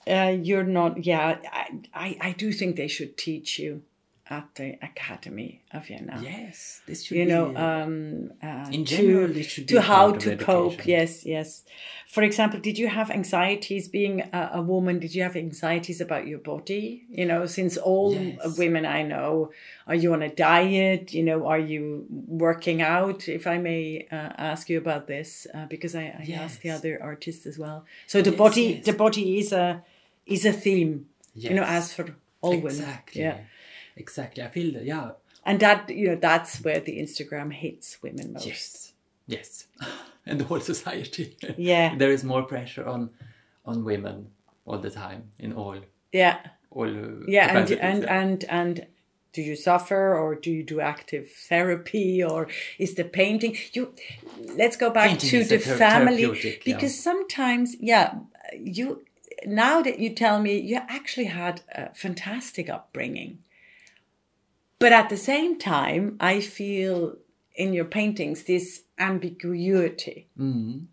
uh, 0.07 0.35
you're 0.41 0.65
not. 0.65 1.05
Yeah, 1.05 1.37
I, 1.51 1.79
I 1.93 2.17
I 2.21 2.31
do 2.33 2.51
think 2.51 2.75
they 2.75 2.87
should 2.89 3.17
teach 3.17 3.59
you 3.59 3.83
at 4.29 4.55
the 4.55 4.77
Academy 4.81 5.61
of 5.73 5.85
Vienna. 5.87 6.17
Yes, 6.23 6.81
this 6.87 7.03
should 7.03 7.17
You 7.17 7.25
know, 7.25 7.53
uh, 7.55 7.59
um, 7.83 8.31
uh, 8.41 8.69
in 8.71 8.85
to- 8.85 8.95
general, 8.95 9.33
should 9.41 9.67
to 9.67 9.81
how 9.81 10.13
to 10.13 10.37
cope. 10.37 10.85
Yes, 10.87 11.25
yes. 11.25 11.63
For 12.07 12.23
example, 12.23 12.59
did 12.61 12.77
you 12.77 12.87
have 12.87 13.11
anxieties 13.11 13.89
being 13.89 14.21
a, 14.21 14.51
a 14.53 14.61
woman? 14.61 14.99
Did 14.99 15.13
you 15.13 15.23
have 15.23 15.35
anxieties 15.35 15.99
about 15.99 16.25
your 16.25 16.39
body? 16.39 17.03
You 17.09 17.25
know, 17.25 17.45
since 17.47 17.75
all 17.77 18.15
Yes. 18.15 18.57
women 18.57 18.85
I 18.85 19.01
know, 19.03 19.51
are 19.87 19.95
you 19.95 20.13
on 20.13 20.21
a 20.21 20.29
diet? 20.33 21.13
You 21.13 21.23
know, 21.23 21.45
are 21.45 21.59
you 21.59 22.05
working 22.27 22.81
out? 22.81 23.27
If 23.27 23.45
I 23.45 23.57
may 23.57 24.07
uh, 24.09 24.15
ask 24.51 24.69
you 24.69 24.77
about 24.77 25.07
this, 25.07 25.47
uh, 25.53 25.65
because 25.65 25.95
I, 25.95 26.03
I 26.17 26.31
asked 26.33 26.61
the 26.61 26.69
other 26.69 26.97
artists 27.01 27.45
as 27.45 27.57
well. 27.59 27.83
So 28.07 28.21
the 28.21 28.29
Yes, 28.31 28.37
body, 28.39 28.61
yes. 28.75 28.85
the 28.85 28.93
body 28.93 29.39
is 29.39 29.51
a 29.51 29.83
is 30.25 30.45
a 30.45 30.53
theme. 30.53 31.07
You 31.35 31.55
know, 31.55 31.63
as 31.63 31.93
for 31.93 32.05
all 32.41 32.51
women. 32.51 32.67
exactly. 32.67 33.21
Yeah. 33.23 33.37
Exactly. 33.95 34.43
I 34.43 34.49
feel 34.49 34.73
that, 34.73 34.85
yeah. 34.85 35.11
And 35.45 35.59
that 35.59 35.89
you 35.89 36.07
know, 36.09 36.15
that's 36.15 36.61
where 36.63 36.79
the 36.79 36.99
Instagram 36.99 37.51
hits 37.53 38.01
women 38.01 38.33
most. 38.33 38.45
Yes. 38.47 38.93
Yes. 39.27 39.67
and 40.25 40.39
the 40.39 40.45
whole 40.45 40.59
society. 40.59 41.37
Yeah. 41.57 41.95
there 41.95 42.11
is 42.11 42.23
more 42.23 42.43
pressure 42.43 42.85
on 42.85 43.09
on 43.65 43.83
women 43.83 44.27
all 44.65 44.77
the 44.79 44.89
time 44.89 45.31
in 45.39 45.53
all 45.53 45.77
Yeah. 46.11 46.37
all 46.71 46.89
uh, 46.89 47.25
yeah 47.27 47.57
and 47.57 47.71
and 47.71 48.05
and 48.05 48.43
and 48.49 48.87
do 49.33 49.41
you 49.41 49.55
suffer 49.55 50.15
or 50.15 50.35
do 50.35 50.51
you 50.51 50.63
do 50.63 50.79
active 50.79 51.29
therapy 51.49 52.23
or 52.23 52.47
is 52.77 52.95
the 52.95 53.03
painting 53.03 53.57
you 53.73 53.93
let's 54.55 54.77
go 54.77 54.89
back 54.89 55.09
Painting 55.09 55.29
to 55.29 55.43
the 55.45 55.59
family 55.59 56.25
therapeutic, 56.25 56.65
yeah. 56.65 56.73
because 56.75 56.99
sometimes 56.99 57.75
yeah 57.79 58.15
you 58.59 59.03
now 59.45 59.81
that 59.81 59.99
you 59.99 60.09
tell 60.09 60.39
me 60.39 60.59
you 60.59 60.77
actually 60.87 61.25
had 61.25 61.61
a 61.73 61.93
fantastic 61.93 62.69
upbringing 62.69 63.39
but 64.79 64.91
at 64.91 65.09
the 65.09 65.17
same 65.17 65.57
time 65.57 66.15
i 66.19 66.39
feel 66.39 67.17
in 67.55 67.73
your 67.73 67.85
paintings 67.85 68.43
this 68.43 68.81
ambiguity 68.99 70.27
Mm. 70.37 70.85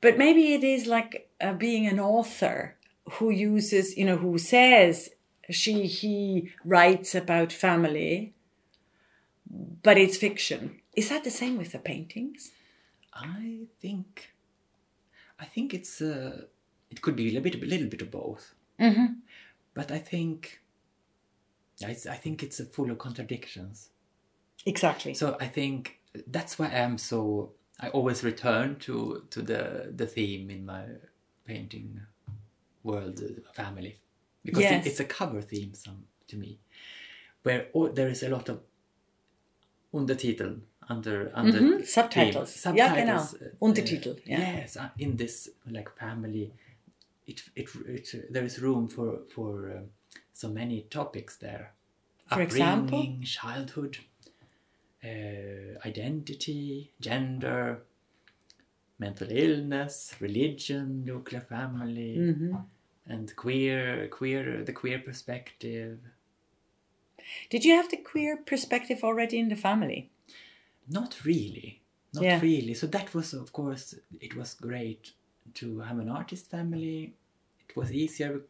but 0.00 0.18
maybe 0.18 0.54
it 0.54 0.64
is 0.64 0.86
like 0.86 1.30
uh, 1.40 1.52
being 1.52 1.86
an 1.86 2.00
author 2.00 2.76
who 3.12 3.30
uses 3.30 3.96
you 3.96 4.04
know 4.04 4.16
who 4.16 4.38
says 4.38 5.10
she 5.50 5.86
he 5.86 6.50
writes 6.64 7.14
about 7.14 7.52
family 7.52 8.32
but 9.82 9.98
it's 9.98 10.16
fiction 10.16 10.80
is 10.94 11.08
that 11.08 11.24
the 11.24 11.30
same 11.30 11.56
with 11.58 11.72
the 11.72 11.78
paintings 11.78 12.50
I 13.16 13.66
think 13.80 14.30
I 15.38 15.44
think 15.44 15.72
it's 15.72 16.00
uh, 16.00 16.46
it 16.90 17.00
could 17.00 17.14
be 17.16 17.28
a 17.28 17.32
little 17.32 17.42
bit 17.42 17.62
a 17.62 17.66
little 17.66 17.86
bit 17.88 18.02
of 18.02 18.10
both. 18.10 18.54
Mm-hmm. 18.80 19.06
But 19.72 19.92
I 19.92 19.98
think 19.98 20.60
yeah, 21.78 22.12
I 22.12 22.16
think 22.16 22.42
it's 22.42 22.60
uh, 22.60 22.64
full 22.72 22.90
of 22.90 22.98
contradictions. 22.98 23.90
exactly 24.66 25.14
So 25.14 25.36
I 25.40 25.48
think 25.48 25.98
that's 26.32 26.58
why 26.58 26.66
I'm 26.68 26.98
so. 26.98 27.52
I 27.80 27.88
always 27.92 28.22
return 28.24 28.76
to 28.80 29.22
to 29.30 29.42
the 29.42 29.92
the 29.96 30.06
theme 30.06 30.50
in 30.54 30.64
my 30.64 30.84
painting 31.44 32.00
world, 32.82 33.20
uh, 33.20 33.52
family, 33.52 33.96
because 34.44 34.62
Yes. 34.70 34.86
it, 34.86 34.90
it's 34.90 35.00
a 35.00 35.04
cover 35.04 35.42
theme 35.42 35.74
some 35.74 36.04
to 36.28 36.36
me, 36.36 36.58
where 37.42 37.66
all, 37.72 37.92
there 37.92 38.10
is 38.10 38.22
a 38.22 38.28
lot 38.28 38.48
of 38.48 38.60
undertitel 39.92 40.60
under 40.88 41.30
under 41.34 41.60
Mhm, 41.60 41.76
theme. 41.76 41.86
subtitles. 41.86 42.64
Ja, 42.64 42.94
genau. 42.94 43.18
subtitles, 43.18 43.34
uh, 43.34 43.66
Untertitel, 43.66 44.16
ja. 44.24 44.38
Yes, 44.38 44.76
uh, 44.76 44.88
in 44.98 45.16
this 45.16 45.50
like 45.66 45.90
family, 45.98 46.52
it 47.26 47.42
it, 47.56 47.68
it 47.86 48.14
uh, 48.14 48.32
there 48.32 48.44
is 48.46 48.58
room 48.58 48.88
for 48.88 49.18
for 49.34 49.70
um, 49.76 49.90
so 50.34 50.48
many 50.50 50.82
topics 50.82 51.36
there. 51.38 51.72
For 52.28 52.42
example? 52.42 53.16
Childhood, 53.24 53.98
uh, 55.04 55.78
identity, 55.86 56.92
gender, 57.00 57.82
mental 58.98 59.28
illness, 59.30 60.14
religion, 60.20 61.04
nuclear 61.04 61.40
family, 61.40 62.16
Mm-hmm. 62.18 62.56
and 63.06 63.36
queer, 63.36 64.08
queer, 64.08 64.64
the 64.64 64.72
queer 64.72 64.98
perspective. 64.98 66.00
did 67.50 67.64
you 67.64 67.74
have 67.74 67.90
the 67.90 67.96
queer 67.96 68.36
perspective 68.36 69.02
already 69.04 69.38
in 69.38 69.48
the 69.48 69.56
family 69.56 70.10
Not 70.88 71.24
really, 71.24 71.82
not 72.12 72.22
Yeah. 72.24 72.40
really. 72.40 72.74
So 72.74 72.86
that 72.88 73.14
was, 73.14 73.32
of 73.34 73.52
course, 73.52 73.94
it 74.20 74.36
was 74.36 74.54
great 74.54 75.12
to 75.54 75.80
have 75.80 75.98
an 75.98 76.08
artist 76.08 76.50
family. 76.50 77.14
It 77.68 77.76
was 77.76 77.90
easier, 77.92 78.42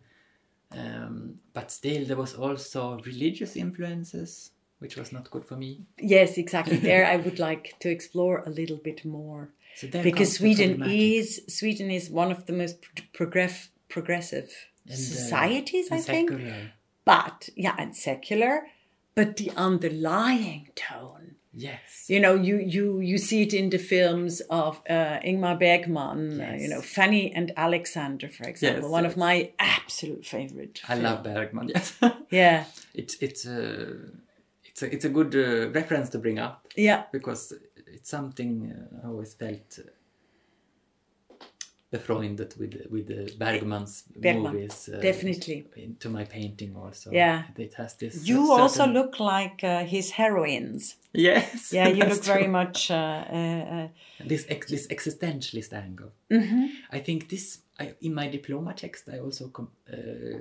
um, 0.73 1.39
but 1.53 1.71
still 1.71 2.05
there 2.05 2.17
was 2.17 2.35
also 2.35 2.99
religious 3.07 3.57
influences, 3.57 4.51
which 4.79 4.97
was 4.97 5.13
not 5.13 5.31
good 5.31 5.45
for 5.45 5.57
me. 5.57 5.71
yes 5.99 6.37
exactly. 6.39 6.77
There 6.91 7.07
i 7.07 7.17
would 7.17 7.39
like 7.39 7.75
to 7.81 7.89
explore 7.89 8.43
a 8.47 8.51
little 8.51 8.81
bit 8.89 9.05
more. 9.05 9.43
So 9.77 9.89
because 10.09 10.31
sweden 10.37 10.83
is 10.85 11.43
sweden 11.49 11.91
is 11.91 12.11
one 12.11 12.31
of 12.31 12.47
the 12.47 12.53
most 12.53 12.77
progress, 13.13 13.71
progressive 13.89 14.51
And, 14.87 14.95
uh, 14.95 14.97
societies 14.97 15.87
i 15.91 15.97
and 15.97 16.05
think. 16.05 16.29
but 17.05 17.49
yeah 17.65 17.75
and 17.79 17.97
secular. 17.97 18.55
But 19.17 19.37
the 19.37 19.51
underlying 19.57 20.65
tone 20.75 21.24
Yes. 21.57 22.07
You 22.09 22.21
know, 22.21 22.35
you 22.35 22.57
you 22.59 23.01
you 23.01 23.19
see 23.19 23.43
it 23.43 23.55
in 23.55 23.71
the 23.71 23.79
films 23.79 24.41
of 24.51 24.81
uh, 24.91 25.21
Ingmar 25.25 25.59
Bergman. 25.59 26.41
Uh, 26.41 26.57
you 26.59 26.69
know, 26.69 26.81
Fanny 26.81 27.33
and 27.33 27.53
Alexander, 27.57 28.29
for 28.29 28.45
example, 28.45 28.83
Yes, 28.83 28.91
one 28.91 29.07
of 29.07 29.17
my 29.17 29.53
absolute 29.59 30.27
favorite. 30.27 30.83
I 30.89 30.97
love 30.97 31.23
Bergman. 31.23 31.69
Yes. 31.75 31.99
Yeah, 32.31 32.65
it's 32.95 33.15
it's 33.21 33.47
a 33.47 33.97
it's 34.65 34.83
a 34.83 34.93
it's 34.93 35.05
a 35.05 35.09
good 35.09 35.35
uh, 35.35 35.71
reference 35.71 36.09
to 36.11 36.19
bring 36.19 36.39
up 36.39 36.67
yeah, 36.77 37.05
because 37.13 37.53
it's 37.87 38.11
something 38.11 38.73
uh, 38.73 39.07
I 39.07 39.09
always 39.09 39.35
felt 39.35 39.79
uh, 39.79 39.91
befreundet 41.95 42.57
with 42.61 42.75
with 42.91 43.07
the 43.07 43.23
Bergman's 43.45 44.05
Bergman, 44.17 44.43
movies. 44.53 44.89
Uh, 44.89 45.01
definitely. 45.01 45.59
into 45.77 46.09
my 46.09 46.25
painting 46.37 46.77
also. 46.77 47.11
Yeah. 47.13 47.43
it 47.59 47.75
has 47.75 47.95
this. 47.97 48.15
You 48.29 48.41
uh, 48.53 48.63
also 48.63 48.85
look 48.87 49.13
like 49.21 49.59
uh, 49.65 49.85
his 49.95 50.11
heroines. 50.13 50.97
Yes. 51.13 51.73
Yeah, 51.73 51.89
you 51.97 52.05
look 52.13 52.25
very 52.25 52.49
much. 52.49 52.91
Uh, 52.91 53.25
uh, 53.39 53.75
uh, 53.77 53.89
this 54.29 54.45
ex- 54.49 54.71
this 54.71 54.87
existentialist 54.89 55.73
angle. 55.73 56.13
Mm-hmm. 56.31 56.65
I 56.97 57.01
think 57.07 57.29
this 57.29 57.59
I, 57.83 57.95
in 58.01 58.15
my 58.15 58.29
diploma 58.31 58.73
text 58.75 59.09
I 59.09 59.19
also 59.19 59.49
com- 59.49 59.71
uh, 59.93 60.39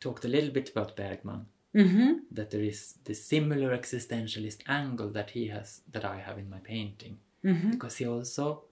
talked 0.00 0.24
a 0.24 0.28
little 0.28 0.50
bit 0.50 0.70
about 0.70 0.96
Bergman. 0.96 1.46
mm-hmm. 1.74 2.12
That 2.36 2.50
there 2.50 2.64
is 2.64 2.94
this 3.04 3.20
similar 3.24 3.76
existentialist 3.76 4.58
angle 4.66 5.10
that 5.12 5.30
he 5.30 5.48
has 5.48 5.82
that 5.92 6.04
I 6.04 6.16
have 6.26 6.38
in 6.38 6.48
my 6.50 6.58
painting 6.60 7.16
Mm-hmm. 7.44 7.70
because 7.70 7.98
he 8.00 8.06
also 8.08 8.64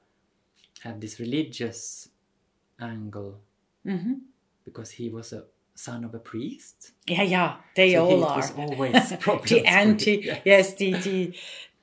had 0.84 1.00
this 1.00 1.18
religious 1.20 2.08
angle 2.80 3.40
Mm-hmm. 3.86 4.14
because 4.64 4.92
he 4.92 5.10
was 5.10 5.32
a 5.34 5.42
son 5.74 6.04
of 6.04 6.14
a 6.14 6.18
priest. 6.18 6.92
Yeah, 7.06 7.22
yeah, 7.22 7.56
they 7.76 7.92
So 7.92 8.06
all 8.06 8.24
are. 8.24 8.36
was 8.36 8.50
always 8.56 9.10
the 9.52 9.62
anti, 9.66 10.14
yeah. 10.24 10.38
yes, 10.44 10.74
the, 10.80 10.92
the 11.06 11.18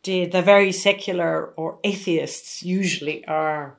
the 0.04 0.26
the 0.26 0.42
very 0.42 0.72
secular 0.72 1.54
or 1.58 1.78
atheists 1.84 2.64
usually 2.64 3.24
are 3.28 3.78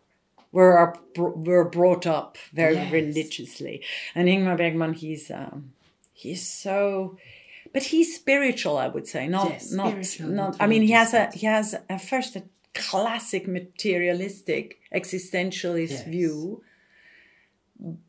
were 0.52 0.78
are, 0.78 0.94
were 1.16 1.64
brought 1.68 2.06
up 2.06 2.37
very 2.52 2.74
Yes. 2.76 2.92
religiously, 2.92 3.82
and 4.14 4.28
Ingmar 4.28 4.56
Bergman, 4.56 4.92
he's 4.94 5.30
um, 5.30 5.72
he's 6.12 6.46
so. 6.46 7.16
But 7.74 7.85
he's 7.85 8.14
spiritual, 8.14 8.76
I 8.76 8.88
would 8.94 9.08
say. 9.08 9.26
Not, 9.28 9.48
Yes, 9.50 9.72
not. 9.72 9.94
not 10.28 10.56
I 10.61 10.66
mean, 10.68 10.82
he 10.82 10.92
has 10.92 11.12
a 11.14 11.30
he 11.35 11.46
has 11.46 11.74
a 11.88 11.98
first 11.98 12.37
a 12.37 12.42
classic 12.74 13.46
materialistic 13.46 14.80
existentialist 14.94 15.90
Yes. 15.90 16.04
view, 16.04 16.62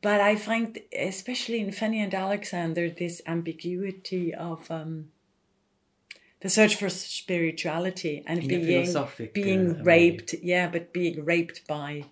but 0.01 0.21
I 0.21 0.35
find, 0.35 0.77
especially 0.97 1.59
in 1.59 1.71
Fanny 1.71 2.01
and 2.01 2.13
Alexander, 2.13 2.89
this 2.89 3.21
ambiguity 3.25 4.33
of 4.33 4.69
um, 4.69 5.09
the 6.41 6.49
search 6.49 6.75
for 6.75 6.89
spirituality 6.89 8.23
and 8.27 8.41
In 8.43 8.47
being 8.47 8.95
uh, 8.95 9.07
being 9.33 9.69
way. 9.69 9.83
raped. 9.83 10.33
Yeah, 10.41 10.69
but 10.69 10.93
being 10.93 11.25
raped 11.25 11.67
by 11.67 12.05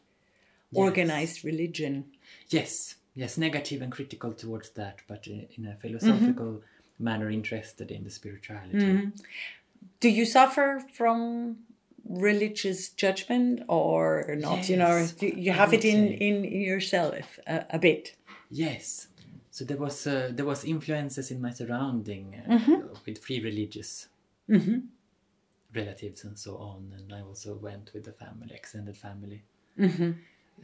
organized 0.74 1.44
religion. 1.44 2.06
Yes, 2.50 2.96
yes, 3.14 3.38
negative 3.38 3.82
and 3.82 3.92
critical 3.92 4.34
towards 4.34 4.70
that, 4.72 5.00
but 5.08 5.28
in 5.28 5.66
a 5.68 5.76
philosophical 5.76 6.46
Mm-hmm. 6.46 7.04
manner, 7.04 7.30
interested 7.30 7.92
in 7.92 8.04
the 8.04 8.10
spirituality. 8.10 9.10
Do 10.00 10.10
you 10.10 10.26
suffer 10.26 10.82
from 10.94 11.58
religious 12.06 12.90
judgment 12.90 13.62
or 13.68 14.36
not? 14.38 14.70
You 14.70 14.78
know, 14.78 14.98
Yes, 14.98 15.12
do 15.14 15.28
you 15.28 15.52
have 15.52 15.74
it 15.74 15.86
in 15.86 16.12
in 16.14 16.44
yourself 16.44 17.40
a, 17.48 17.66
a 17.72 17.80
bit. 17.80 18.16
Yes, 18.50 19.08
so 19.52 19.64
there 19.66 19.78
was 19.78 20.06
uh, 20.08 20.32
there 20.34 20.46
was 20.46 20.64
influences 20.66 21.32
in 21.32 21.42
my 21.42 21.52
surrounding 21.52 22.36
uh, 22.46 22.52
Mm-hmm. 22.54 22.88
with 23.06 23.18
free 23.24 23.40
religious 23.44 24.08
relatives 25.74 26.24
and 26.26 26.38
so 26.38 26.58
on, 26.58 26.94
and 26.98 27.14
I 27.14 27.22
also 27.22 27.56
went 27.56 27.92
with 27.94 28.04
the 28.04 28.12
family, 28.12 28.54
extended 28.54 28.98
family, 28.98 29.44
Mm-hmm. 29.80 30.12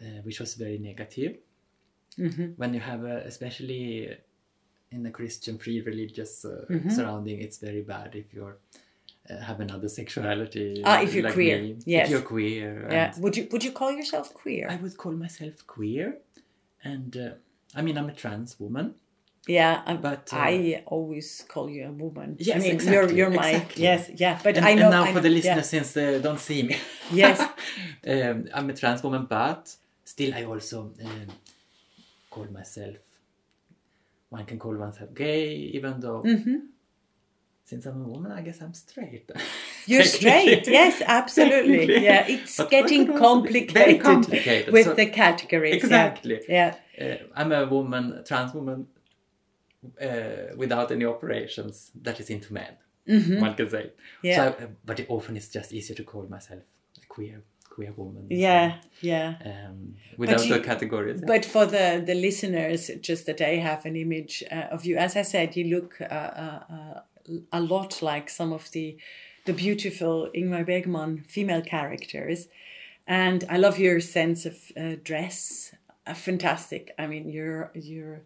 uh, 0.02 0.21
which 0.23 0.39
was 0.39 0.56
very 0.56 0.78
negative. 0.80 1.38
When 2.58 2.73
you 2.73 2.80
have, 2.82 3.04
a, 3.06 3.17
especially 3.26 4.10
in 4.91 5.06
a 5.06 5.12
Christian 5.12 5.58
free 5.58 5.82
religious 5.82 6.43
uh, 6.45 6.65
Mm-hmm. 6.69 6.89
surrounding, 6.89 7.41
it's 7.41 7.58
very 7.60 7.82
bad 7.84 8.15
if 8.15 8.34
you're 8.34 8.58
have 9.30 9.60
another 9.60 9.90
sexuality. 9.90 10.82
Ah, 10.86 11.02
if 11.02 11.13
you're 11.13 11.24
like 11.24 11.34
queer, 11.34 11.58
me. 11.62 11.78
yes. 11.86 12.06
If 12.06 12.12
you're 12.12 12.22
queer. 12.22 12.88
Yeah. 12.92 13.13
Would 13.20 13.36
you 13.38 13.48
would 13.52 13.63
you 13.63 13.72
call 13.72 13.92
yourself 13.92 14.34
queer? 14.34 14.68
I 14.70 14.76
would 14.78 14.96
call 14.98 15.12
myself 15.13 15.66
queer, 15.68 16.18
and 16.84 17.16
uh, 17.18 17.30
I 17.76 17.82
mean 17.82 17.98
I'm 17.98 18.10
a 18.10 18.13
trans 18.13 18.60
woman. 18.60 18.96
Yeah, 19.50 19.82
I, 19.86 19.94
But, 19.96 20.34
uh, 20.34 20.38
I 20.40 20.84
always 20.88 21.46
call 21.48 21.70
you 21.70 21.86
a 21.88 21.92
woman. 21.92 22.30
I 22.38 22.44
Yes, 22.44 22.62
mean, 22.63 22.72
exactly, 22.74 22.94
you're 23.16 23.30
you're 23.30 23.30
my 23.44 23.50
exactly. 23.52 23.84
yes, 23.84 24.10
yeah. 24.24 24.40
But 24.44 24.58
And, 24.58 24.66
I 24.66 24.74
know. 24.74 24.82
and 24.82 24.92
now 24.92 25.04
I 25.04 25.08
for 25.08 25.13
know, 25.16 25.22
the 25.22 25.30
yeah. 25.30 25.36
listeners, 25.56 25.70
since 25.70 25.94
they 25.94 26.20
don't 26.20 26.40
see 26.40 26.63
me, 26.63 26.76
Yes. 27.12 27.40
um, 28.13 28.38
I'm 28.54 28.70
a 28.70 28.74
trans 28.74 29.02
woman, 29.04 29.26
but 29.30 29.74
still 30.04 30.34
I 30.36 30.44
also 30.44 30.92
um, 31.06 31.28
call 32.30 32.46
myself. 32.52 32.98
One 34.30 34.46
can 34.46 34.60
call 34.60 34.76
oneself 34.76 35.13
gay, 35.13 35.56
even 35.78 36.00
though 36.02 36.24
Mm-hmm. 36.24 36.58
Since 37.69 37.86
I'm 37.86 37.99
a 38.01 38.08
woman, 38.08 38.32
I 38.32 38.41
guess 38.47 38.62
I'm 38.62 38.73
straight. 38.73 39.30
You're 39.91 40.03
straight. 40.17 40.65
Yes, 40.80 41.01
absolutely. 41.06 42.01
Yeah, 42.08 42.25
it's 42.36 42.56
But 42.58 42.69
getting 42.69 43.03
very 43.08 43.19
complicated, 43.19 44.01
complicated. 44.01 44.73
with 44.73 44.86
So- 44.86 44.93
the 45.01 45.08
categories. 45.23 45.75
Exactly. 45.84 46.39
Yeah. 46.47 46.75
Uh, 47.01 47.15
I'm 47.39 47.51
a 47.51 47.65
woman, 47.75 48.23
trans 48.25 48.53
woman, 48.53 48.88
uh, 50.01 50.56
without 50.56 50.91
any 50.91 51.06
operations 51.06 51.91
that 52.01 52.19
is 52.21 52.30
into 52.30 52.53
men. 52.53 52.73
One 53.45 53.53
can 53.56 53.69
say. 53.69 53.91
Yeah. 54.21 54.36
So, 54.38 54.63
I- 54.65 54.67
but 54.86 54.99
it 55.01 55.08
often 55.10 55.36
it's 55.38 55.49
just 55.49 55.73
easier 55.73 55.95
to 55.97 56.03
call 56.03 56.23
myself 56.30 56.62
a 57.03 57.06
queer, 57.08 57.41
queer 57.69 57.91
woman. 57.97 58.27
Yeah. 58.30 58.77
Yeah. 59.01 59.36
Um, 59.45 59.95
without 60.17 60.45
you- 60.45 60.53
the 60.53 60.60
categories. 60.62 61.19
But 61.34 61.43
for 61.43 61.65
the, 61.65 62.01
the 62.06 62.15
listeners, 62.15 62.91
just 63.01 63.25
that 63.25 63.38
they 63.38 63.60
have 63.60 63.86
an 63.86 63.95
image 63.97 64.43
uh, 64.51 64.73
of 64.75 64.86
you, 64.86 64.95
as 64.97 65.15
I 65.17 65.23
said, 65.23 65.56
you 65.58 65.65
look 65.75 65.99
uh, 66.01 66.06
uh, 66.06 66.60
uh, 66.77 66.99
a 67.52 67.60
lot 67.60 68.02
like 68.02 68.30
some 68.30 68.54
of 68.54 68.72
the 68.72 68.98
the 69.46 69.54
beautiful 69.54 70.30
Ingmar 70.36 70.66
Bergman 70.66 71.24
female 71.28 71.62
characters, 71.62 72.48
and 73.08 73.46
I 73.50 73.58
love 73.58 73.80
your 73.80 74.02
sense 74.02 74.46
of 74.46 74.58
uh, 74.76 74.96
dress. 75.02 75.74
Uh, 76.06 76.13
fantastic. 76.13 76.92
I 77.00 77.08
mean, 77.08 77.30
you're 77.30 77.72
you're 77.74 78.22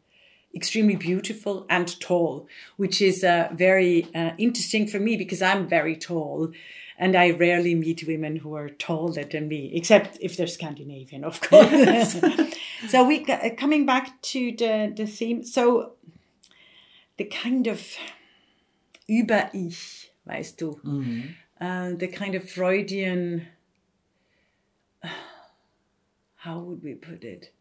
extremely 0.53 0.95
beautiful 0.95 1.65
and 1.69 1.99
tall, 1.99 2.47
which 2.77 3.01
is 3.01 3.23
uh, 3.23 3.49
very 3.53 4.07
uh, 4.13 4.31
interesting 4.37 4.87
for 4.87 4.99
me 4.99 5.15
because 5.15 5.41
I'm 5.41 5.67
very 5.67 5.95
tall. 5.95 6.51
And 6.97 7.15
I 7.15 7.31
rarely 7.31 7.73
meet 7.73 8.05
women 8.05 8.35
who 8.35 8.53
are 8.53 8.69
taller 8.69 9.23
than 9.23 9.47
me, 9.47 9.71
except 9.73 10.19
if 10.21 10.37
they're 10.37 10.45
Scandinavian, 10.45 11.23
of 11.23 11.41
course. 11.41 12.15
so 12.89 13.03
we 13.03 13.25
uh, 13.25 13.49
coming 13.57 13.87
back 13.87 14.21
to 14.21 14.51
the 14.55 14.93
the 14.95 15.07
theme. 15.07 15.43
So 15.43 15.93
the 17.17 17.23
kind 17.23 17.65
of 17.65 17.81
Über-Ich, 19.07 20.11
weißt 20.25 20.59
du, 20.61 20.79
uh, 21.59 21.95
the 21.97 22.07
kind 22.07 22.35
of 22.35 22.49
Freudian. 22.49 23.47
How 26.43 26.59
would 26.59 26.83
we 26.83 26.95
put 26.95 27.23
it? 27.23 27.51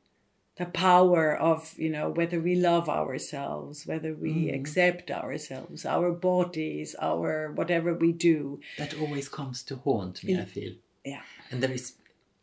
The 0.57 0.67
power 0.67 1.35
of 1.37 1.75
you 1.79 1.91
know 1.91 2.11
whether 2.11 2.39
we 2.41 2.55
love 2.55 2.89
ourselves, 2.89 3.87
whether 3.87 4.13
we 4.15 4.51
accept 4.51 5.11
ourselves, 5.11 5.87
our 5.87 6.13
bodies, 6.13 6.95
our 7.01 7.51
whatever 7.53 7.95
we 7.95 8.13
do. 8.13 8.61
that 8.79 8.95
always 9.01 9.29
comes 9.29 9.63
to 9.65 9.77
haunt 9.77 10.23
me, 10.23 10.39
I 10.39 10.45
feel. 10.45 10.75
Yeah. 11.05 11.23
And 11.51 11.63
there 11.63 11.73
is, 11.73 11.95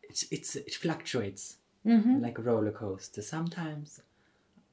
it's, 0.04 0.26
it's 0.32 0.56
it 0.56 0.74
fluctuates 0.76 1.58
Mm-hmm. 1.86 2.22
like 2.22 2.38
a 2.38 2.42
roller 2.42 2.72
coaster. 2.72 3.22
Sometimes 3.22 4.02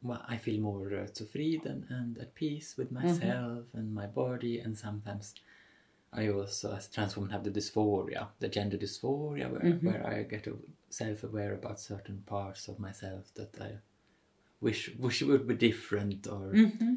well, 0.04 0.22
I 0.28 0.36
feel 0.36 0.60
more 0.60 0.86
uh, 0.94 1.06
to 1.14 1.24
and, 1.66 2.18
at 2.20 2.34
peace 2.34 2.76
with 2.78 2.92
Mm-hmm. 2.92 3.06
myself 3.06 3.64
and 3.72 3.94
my 3.94 4.06
body, 4.06 4.54
and 4.64 4.76
sometimes 4.78 5.34
I 6.12 6.28
also, 6.28 6.74
as 6.76 6.86
a 6.86 6.92
trans 6.92 7.16
woman, 7.16 7.32
have 7.32 7.42
the 7.44 7.50
dysphoria, 7.50 8.28
the 8.38 8.48
gender 8.48 8.76
dysphoria, 8.76 9.50
where, 9.50 9.62
Mm-hmm. 9.62 9.86
where 9.86 10.06
I 10.06 10.22
get 10.22 10.46
self-aware 10.90 11.54
about 11.54 11.80
certain 11.80 12.22
parts 12.26 12.68
of 12.68 12.78
myself 12.78 13.24
that 13.34 13.52
I 13.60 13.70
wish 14.60 14.82
wish 14.98 15.22
would 15.22 15.46
be 15.48 15.54
different, 15.68 16.26
or 16.26 16.52
Mm-hmm. 16.52 16.94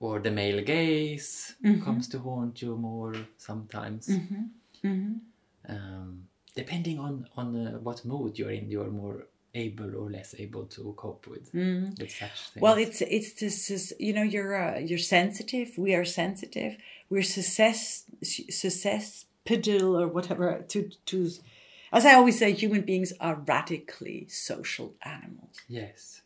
or 0.00 0.20
the 0.20 0.30
male 0.30 0.62
gaze 0.62 1.56
comes 1.84 2.08
to 2.08 2.18
haunt 2.20 2.62
you 2.62 2.76
more 2.76 3.14
sometimes. 3.36 4.08
Mm-hmm. 4.08 5.14
Um, 5.68 6.28
depending 6.54 6.98
on 6.98 7.26
on 7.36 7.46
uh, 7.66 7.78
what 7.86 8.04
mood 8.04 8.38
you're 8.38 8.50
in, 8.58 8.70
you're 8.70 8.90
more 9.02 9.26
able 9.66 9.90
or 10.00 10.08
less 10.10 10.34
able 10.38 10.64
to 10.76 10.82
cope 10.96 11.26
with 11.32 11.46
with 11.52 12.10
such 12.22 12.38
things. 12.50 12.62
Well, 12.64 12.76
it's 12.84 13.00
it's 13.16 13.32
this 13.42 13.70
is 13.70 13.84
you 14.06 14.12
know 14.16 14.22
you're 14.34 14.54
uh, 14.64 14.78
you're 14.78 14.98
sensitive. 15.18 15.68
We 15.76 15.94
are 15.98 16.04
sensitive. 16.22 16.72
We're 17.10 17.22
success 17.38 18.04
susceptible 18.78 19.96
or 20.00 20.06
whatever 20.08 20.64
to 20.68 20.90
to. 21.06 21.30
As 21.90 22.04
I 22.04 22.14
always 22.14 22.38
say, 22.38 22.52
human 22.52 22.82
beings 22.82 23.12
are 23.18 23.36
radically 23.46 24.26
social 24.28 24.94
animals, 25.02 25.56
yes, 25.68 26.20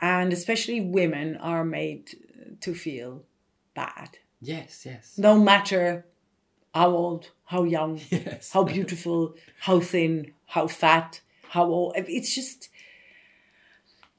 and 0.00 0.32
especially 0.32 0.80
women 0.80 1.36
are 1.36 1.64
made 1.64 2.04
to 2.60 2.74
feel 2.74 3.22
bad, 3.74 4.18
yes, 4.40 4.84
yes. 4.84 5.14
no 5.16 5.38
matter 5.38 6.04
how 6.74 6.90
old, 6.90 7.30
how 7.44 7.62
young, 7.62 8.00
Yes. 8.10 8.50
how 8.52 8.64
beautiful, 8.64 9.34
how 9.60 9.78
thin, 9.80 10.32
how 10.46 10.66
fat, 10.66 11.20
how 11.54 11.64
old. 11.64 11.94
It's 11.96 12.34
just 12.34 12.68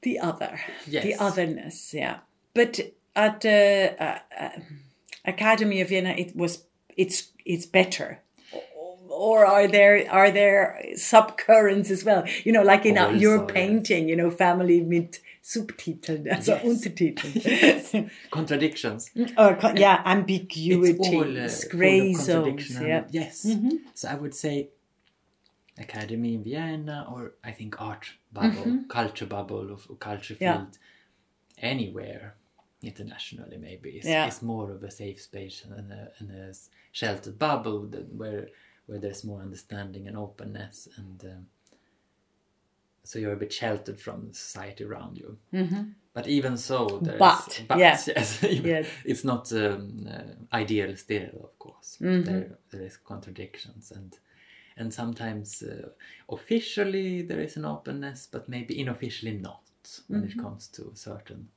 the 0.02 0.18
other, 0.18 0.60
the 0.86 1.14
otherness. 1.18 1.92
Yeah, 1.94 2.18
but 2.54 2.80
at 3.14 3.40
the 3.40 3.94
uh, 3.98 4.18
uh, 4.40 4.50
Academy 5.24 5.80
of 5.80 5.88
Vienna, 5.88 6.14
it 6.16 6.34
was 6.36 6.64
it's 6.96 7.28
it's 7.44 7.66
better. 7.66 8.20
Or 9.08 9.44
are 9.46 9.68
there 9.68 10.10
are 10.10 10.30
there 10.30 10.80
subcurrents 10.94 11.90
as 11.90 12.02
well? 12.04 12.24
You 12.44 12.52
know, 12.52 12.62
like 12.62 12.86
in 12.86 12.96
your 12.96 13.38
Also, 13.40 13.46
yes. 13.46 13.50
painting, 13.52 14.08
you 14.08 14.16
know, 14.16 14.30
family 14.30 14.80
mit 14.80 15.20
Subtiteln, 15.42 16.32
also 16.34 16.54
Yes. 16.54 16.64
Untertiteln. 16.64 18.10
Contradictions. 18.30 19.10
Or, 19.36 19.54
co- 19.56 19.74
yeah, 19.76 20.00
ambiguities, 20.04 20.88
It's 20.90 21.08
all, 21.08 21.38
uh, 21.38 21.48
of 21.48 22.14
zones. 22.14 22.70
Yeah. 22.80 23.04
Yes. 23.10 23.46
So 23.94 24.08
I 24.08 24.14
would 24.14 24.34
say 24.34 24.68
Academy 25.78 26.34
in 26.34 26.44
Vienna, 26.44 27.06
or 27.10 27.34
I 27.42 27.50
think 27.52 27.80
art 27.80 28.06
bubble, 28.32 28.84
culture 28.88 29.26
bubble, 29.26 29.72
of 29.72 29.86
or 29.90 29.96
culture 29.96 30.34
Mm-hmm. 30.34 30.44
Yeah. 30.44 30.56
field, 30.58 30.78
anywhere 31.58 32.34
internationally 32.82 33.56
maybe 33.58 33.90
is, 33.90 34.04
Yeah. 34.06 34.26
is 34.26 34.42
more 34.42 34.70
of 34.72 34.82
a 34.82 34.90
safe 34.90 35.20
space 35.22 35.64
and 35.64 35.92
a, 35.92 36.12
and 36.18 36.30
a 36.30 36.52
sheltered 36.92 37.38
bubble 37.38 37.80
where 38.16 38.48
where 38.86 38.98
there's 38.98 39.22
more 39.24 39.40
understanding 39.40 40.08
and 40.08 40.16
openness 40.16 40.88
and 40.96 41.24
um, 41.24 41.46
so 43.04 43.18
you're 43.18 43.32
a 43.32 43.36
bit 43.36 43.52
sheltered 43.52 44.00
from 44.00 44.28
the 44.28 44.34
society 44.34 44.84
around 44.84 45.16
you. 45.18 45.38
Mm-hmm. 45.52 45.82
But 46.14 46.26
even 46.28 46.56
so, 46.56 47.00
there's 47.02 47.18
But, 47.18 47.62
yeah. 47.70 47.78
yes, 48.06 48.42
Yes. 48.42 48.86
it's 49.04 49.24
not 49.24 49.52
um, 49.52 50.06
uh, 50.08 50.56
ideal 50.56 50.96
still, 50.96 51.30
of 51.42 51.58
course. 51.58 51.98
Mm-hmm. 52.00 52.22
There, 52.24 52.58
there 52.70 52.82
is 52.82 52.96
contradictions 52.98 53.90
and 53.92 54.16
and 54.76 54.92
sometimes 54.92 55.62
uh, 55.62 55.88
officially 56.28 57.22
there 57.22 57.40
is 57.40 57.56
an 57.56 57.64
openness, 57.64 58.28
but 58.30 58.48
maybe 58.48 58.80
unofficially 58.80 59.38
not 59.38 59.60
when 60.08 60.22
Mm-hmm. 60.22 60.38
it 60.38 60.42
comes 60.42 60.68
to 60.68 60.92
certain, 60.94 61.48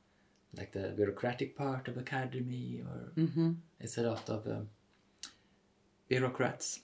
like 0.57 0.71
the 0.71 0.93
bureaucratic 0.95 1.55
part 1.55 1.87
of 1.87 1.97
academy, 1.97 2.81
or 2.85 3.11
Mm-hmm. 3.17 3.51
it's 3.79 3.97
a 3.97 4.01
lot 4.01 4.29
of 4.29 4.45
um, 4.47 4.67
bureaucrats. 6.07 6.79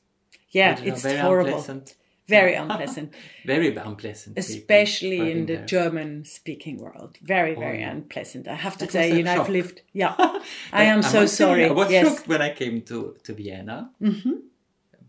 Yeah, 0.50 0.80
it's 0.82 1.02
very 1.04 1.18
horrible. 1.20 1.50
unpleasant. 1.52 1.96
Very 2.28 2.54
unpleasant. 2.54 3.14
Very 3.46 3.76
unpleasant. 3.76 4.38
Especially 4.38 5.32
in 5.32 5.48
the 5.48 5.56
there. 5.58 5.66
German 5.66 6.24
speaking 6.24 6.78
world. 6.78 7.18
Very, 7.22 7.56
very 7.56 7.80
yeah. 7.80 7.92
unpleasant. 7.92 8.48
I 8.48 8.54
have 8.56 8.78
to 8.78 8.90
say, 8.90 9.18
you 9.18 9.24
know, 9.24 9.42
I've 9.42 9.50
lived. 9.50 9.82
Yeah. 9.92 10.16
I 10.72 10.84
am 10.86 11.02
so 11.02 11.26
sorry. 11.26 11.66
I 11.66 11.72
was 11.72 11.92
yes. 11.92 12.08
shocked 12.08 12.28
when 12.30 12.42
I 12.42 12.54
came 12.54 12.84
to, 12.84 13.18
to 13.24 13.34
Vienna 13.34 13.92
Mm-hmm. 14.02 14.32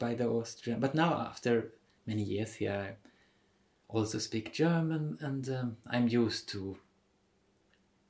By 0.05 0.13
the 0.21 0.29
Austrian. 0.41 0.79
But 0.85 0.95
now, 1.03 1.11
after 1.33 1.53
many 2.11 2.25
years 2.35 2.53
here, 2.61 2.79
I 2.87 2.89
also 3.97 4.19
speak 4.29 4.47
German 4.63 5.05
and 5.29 5.43
um, 5.59 5.69
I'm 5.95 6.07
used 6.09 6.45
to. 6.55 6.61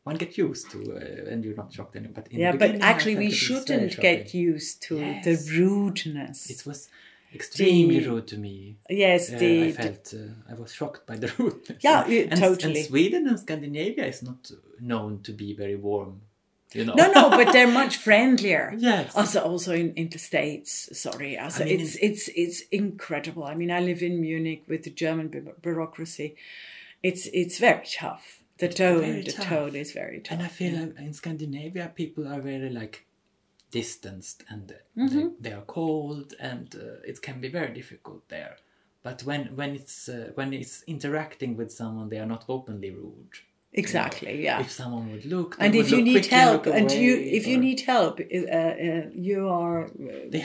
One 0.04 0.16
get 0.24 0.32
used 0.46 0.66
to, 0.72 0.78
uh, 0.96 1.30
and 1.30 1.38
you're 1.44 1.60
not 1.62 1.72
shocked 1.76 1.94
anymore. 1.96 2.14
But 2.18 2.26
in 2.30 2.36
the 2.38 2.42
Yeah, 2.44 2.56
but 2.62 2.70
actually, 2.92 3.16
we 3.24 3.26
it 3.26 3.28
was 3.30 3.40
very 3.42 3.48
shouldn't 3.60 3.92
get 4.08 4.34
used 4.34 4.74
to 4.88 4.94
Yes. 4.98 5.24
the 5.26 5.36
rudeness. 5.60 6.38
It 6.54 6.62
was 6.68 6.78
extremely 7.38 8.00
The- 8.00 8.08
rude 8.10 8.26
to 8.32 8.36
me. 8.46 8.54
yes, 9.04 9.22
Uh, 9.32 9.38
the, 9.42 9.52
I 9.68 9.72
felt 9.82 10.04
uh, 10.22 10.52
I 10.52 10.54
was 10.62 10.70
shocked 10.78 11.02
by 11.10 11.16
the 11.22 11.28
rudeness. 11.38 11.78
Yeah, 11.88 12.00
yeah, 12.14 12.22
and- 12.32 12.40
totally. 12.48 12.80
And 12.80 12.86
Sweden 12.90 13.22
and 13.30 13.38
Scandinavia 13.44 14.04
is 14.14 14.20
not 14.30 14.40
known 14.90 15.12
to 15.26 15.32
be 15.42 15.48
very 15.62 15.76
warm. 15.88 16.14
You 16.74 16.84
know. 16.86 16.94
no, 16.94 17.12
no, 17.12 17.30
but 17.30 17.52
they're 17.52 17.66
much 17.82 17.96
friendlier. 17.96 18.74
Yes. 18.78 19.14
Also, 19.14 19.40
also 19.40 19.72
in, 19.72 19.92
in 19.94 20.08
the 20.08 20.18
states. 20.18 20.88
Sorry, 20.98 21.38
also 21.38 21.64
I 21.64 21.66
mean, 21.66 21.80
it's 21.80 21.96
it's 21.96 22.28
it's 22.34 22.60
incredible. 22.70 23.44
I 23.44 23.54
mean, 23.54 23.70
I 23.70 23.80
live 23.80 24.02
in 24.02 24.20
Munich 24.20 24.62
with 24.68 24.82
the 24.84 24.90
German 24.90 25.28
bu- 25.28 25.54
bureaucracy. 25.62 26.36
It's 27.02 27.26
it's 27.32 27.58
very 27.58 27.86
tough. 27.86 28.40
The 28.58 28.68
tone, 28.68 29.22
the 29.24 29.32
tough. 29.32 29.46
tone 29.46 29.74
is 29.76 29.92
very 29.92 30.20
tough. 30.20 30.32
And 30.38 30.42
I 30.46 30.48
feel 30.48 30.72
like 30.78 30.98
in 30.98 31.12
Scandinavia, 31.14 31.90
people 31.94 32.28
are 32.28 32.40
very 32.40 32.70
like 32.70 33.06
distanced 33.70 34.44
and 34.48 34.74
Mm-hmm. 34.96 35.18
they, 35.40 35.50
they 35.50 35.52
are 35.56 35.62
cold, 35.62 36.34
and 36.38 36.74
uh, 36.74 37.00
it 37.10 37.22
can 37.22 37.40
be 37.40 37.48
very 37.48 37.72
difficult 37.72 38.28
there. 38.28 38.56
But 39.02 39.22
when 39.24 39.56
when 39.56 39.74
it's 39.74 40.08
uh, 40.08 40.30
when 40.34 40.52
it's 40.52 40.82
interacting 40.86 41.56
with 41.56 41.72
someone, 41.72 42.08
they 42.10 42.18
are 42.18 42.26
not 42.26 42.44
openly 42.48 42.90
rude. 42.90 43.36
Exactly, 43.72 44.42
yeah. 44.44 44.60
If 44.60 44.70
someone 44.70 45.10
would 45.12 45.24
look, 45.24 45.56
and 45.58 45.74
if 45.74 45.90
you 45.90 46.02
need 46.02 46.26
help, 46.26 46.66
and 46.66 46.90
you 46.90 47.16
if 47.16 47.46
you 47.46 47.58
need 47.58 47.80
help, 47.80 48.20
uh, 48.20 48.24
uh, 48.58 49.02
you 49.28 49.48
are 49.48 49.90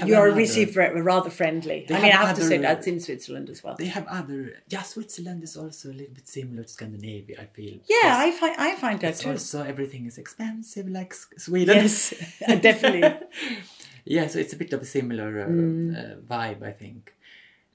you 0.09 0.15
are 0.15 0.29
received 0.31 0.75
ra- 0.75 0.91
rather 1.11 1.29
friendly. 1.29 1.85
I 1.89 1.93
mean, 1.93 2.03
I 2.05 2.07
have 2.07 2.27
have 2.29 2.37
to 2.37 2.43
say 2.43 2.55
other- 2.57 2.67
that's 2.67 2.87
in 2.87 2.99
Switzerland 2.99 3.49
as 3.49 3.63
well. 3.63 3.75
they 3.77 3.87
have 3.97 4.07
other. 4.07 4.39
Yeah, 4.69 4.83
Switzerland 4.83 5.43
is 5.43 5.57
also 5.57 5.89
a 5.89 5.95
little 5.99 6.13
bit 6.19 6.27
similar 6.27 6.63
to 6.63 6.69
Scandinavia. 6.69 7.35
I 7.41 7.45
feel. 7.57 7.75
yeah, 7.89 8.13
I 8.25 8.31
find 8.31 8.55
I 8.57 8.75
find 8.75 8.99
that 9.01 9.15
too. 9.17 9.29
also 9.31 9.63
everything 9.63 10.05
is 10.05 10.17
expensive, 10.17 10.87
like 10.99 11.13
Sweden. 11.45 11.75
Yes, 11.77 12.13
definitely. 12.69 13.27
yeah, 14.05 14.27
so 14.27 14.39
it's 14.39 14.53
a 14.53 14.57
bit 14.57 14.71
of 14.73 14.81
a 14.81 14.85
similar 14.85 15.29
uh, 15.41 15.47
Mm. 15.47 15.95
uh, 15.97 16.15
vibe, 16.33 16.61
I 16.63 16.71
think. 16.71 17.13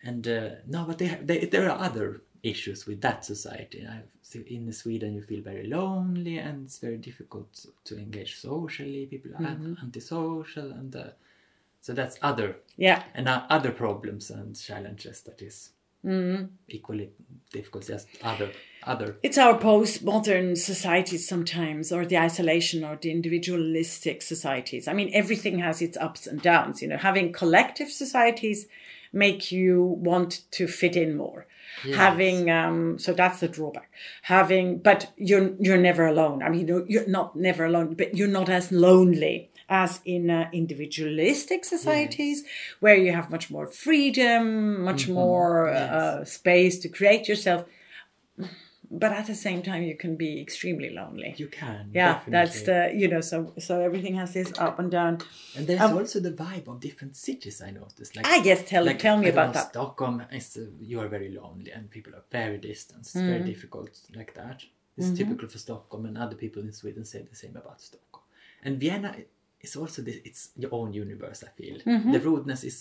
And 0.05 0.27
uh, 0.27 0.49
no, 0.67 0.85
but 0.89 0.99
they, 0.99 1.07
have, 1.13 1.27
they 1.29 1.39
there 1.47 1.71
are 1.71 1.79
other 1.89 2.23
issues 2.43 2.87
with 2.87 3.01
that 3.03 3.25
society. 3.25 3.87
I, 3.89 3.99
in 4.35 4.73
Sweden, 4.73 5.15
you 5.15 5.23
feel 5.23 5.43
very 5.43 5.67
lonely, 5.67 6.39
and 6.39 6.67
it's 6.67 6.79
very 6.79 6.97
difficult 6.97 7.67
to 7.85 7.97
engage 7.99 8.37
socially. 8.37 9.07
People 9.07 9.33
are 9.37 9.43
Mm-hmm. 9.43 9.75
antisocial, 9.83 10.71
and 10.73 10.95
uh, 10.97 11.05
so 11.81 11.93
that's 11.93 12.19
other 12.23 12.57
Yeah, 12.77 13.03
and 13.15 13.29
uh, 13.29 13.43
other 13.51 13.71
problems 13.73 14.31
and 14.31 14.57
challenges 14.59 15.21
that 15.23 15.43
is 15.43 15.71
Mm-hmm. 16.05 16.47
equally 16.69 17.11
difficult. 17.53 17.87
Just 17.87 18.09
other 18.25 18.51
other. 18.83 19.17
it's 19.23 19.39
our 19.39 19.57
postmodern 19.59 20.57
societies 20.59 21.29
sometimes, 21.29 21.93
or 21.93 22.05
the 22.05 22.19
isolation, 22.19 22.83
or 22.85 22.97
the 22.97 23.11
individualistic 23.13 24.21
societies. 24.23 24.89
I 24.89 24.93
mean, 24.95 25.11
everything 25.15 25.61
has 25.61 25.81
its 25.81 25.97
ups 25.97 26.27
and 26.27 26.43
downs. 26.43 26.83
You 26.83 26.89
know, 26.89 26.97
having 26.97 27.33
collective 27.33 27.89
societies 27.91 28.67
make 29.13 29.53
you 29.53 29.83
want 29.83 30.41
to 30.53 30.67
fit 30.67 30.97
in 30.97 31.17
more. 31.17 31.47
Having 31.95 32.51
um, 32.51 32.99
so 32.99 33.13
that's 33.13 33.41
the 33.41 33.49
drawback. 33.49 33.91
Having, 34.23 34.79
but 34.79 35.13
you're 35.17 35.55
you're 35.59 35.79
never 35.79 36.07
alone. 36.07 36.43
I 36.43 36.49
mean, 36.49 36.69
you're, 36.89 37.09
not 37.09 37.35
never 37.35 37.65
alone, 37.65 37.95
but 37.95 38.17
you're 38.17 38.29
not 38.29 38.49
as 38.49 38.71
lonely 38.71 39.51
as 39.69 40.01
in 40.05 40.31
uh, 40.31 40.49
individualistic 40.53 41.65
societies 41.65 42.45
where 42.81 42.95
you 42.95 43.13
have 43.13 43.31
much 43.31 43.51
more 43.51 43.67
freedom, 43.67 44.83
much 44.85 45.09
more 45.09 45.69
uh, 45.69 46.25
space 46.25 46.79
to 46.81 46.89
create 46.89 47.27
yourself. 47.27 47.65
But 48.95 49.13
at 49.13 49.27
the 49.27 49.35
same 49.35 49.63
time, 49.63 49.83
you 49.91 49.97
can 49.97 50.17
be 50.17 50.39
extremely 50.47 50.91
lonely. 50.91 51.35
You 51.39 51.49
can. 51.49 51.91
Yeah, 51.95 52.21
that's 52.29 52.63
the 52.69 52.79
you 53.01 53.09
know. 53.13 53.23
So 53.23 53.37
so 53.67 53.81
everything 53.89 54.15
has 54.23 54.31
this 54.35 54.53
up 54.67 54.79
and 54.79 54.91
down. 54.91 55.13
And 55.57 55.67
there's 55.67 55.81
Um, 55.81 55.97
also 55.99 56.21
the 56.21 56.33
vibe 56.45 56.67
of 56.69 56.79
different 56.81 57.17
cities. 57.17 57.63
I 57.69 57.71
noticed. 57.71 58.13
Like, 58.17 58.27
Ah, 58.29 58.43
yes, 58.45 58.61
tell- 58.71 58.95
tell 59.07 59.17
me 59.23 59.29
about 59.31 59.47
know, 59.47 59.53
that. 59.59 59.69
Stockholm 59.71 60.17
is 60.39 60.57
uh, 60.57 60.67
you 60.91 61.01
are 61.03 61.09
very 61.09 61.31
lonely 61.41 61.71
and 61.77 61.91
people 61.97 62.13
are 62.19 62.25
very 62.41 62.59
distant. 62.59 63.01
It's 63.07 63.17
Mm. 63.17 63.27
very 63.33 63.45
difficult 63.53 63.91
like 64.19 64.33
that. 64.35 64.59
It's 64.99 65.07
Mm-hmm. 65.07 65.17
typical 65.21 65.49
for 65.49 65.59
Stockholm, 65.67 66.03
and 66.09 66.17
other 66.25 66.37
people 66.45 66.61
in 66.69 66.73
Sweden 66.73 67.05
say 67.05 67.21
the 67.33 67.37
same 67.43 67.57
about 67.63 67.81
Stockholm. 67.81 68.25
And 68.65 68.73
Vienna 68.85 69.11
is 69.67 69.73
also 69.77 70.03
this, 70.03 70.17
it's 70.29 70.43
your 70.63 70.73
own 70.79 70.93
universe. 71.05 71.41
I 71.49 71.51
feel 71.61 71.77
Mm-hmm. 71.87 72.13
the 72.15 72.21
rudeness 72.21 72.63
is 72.71 72.77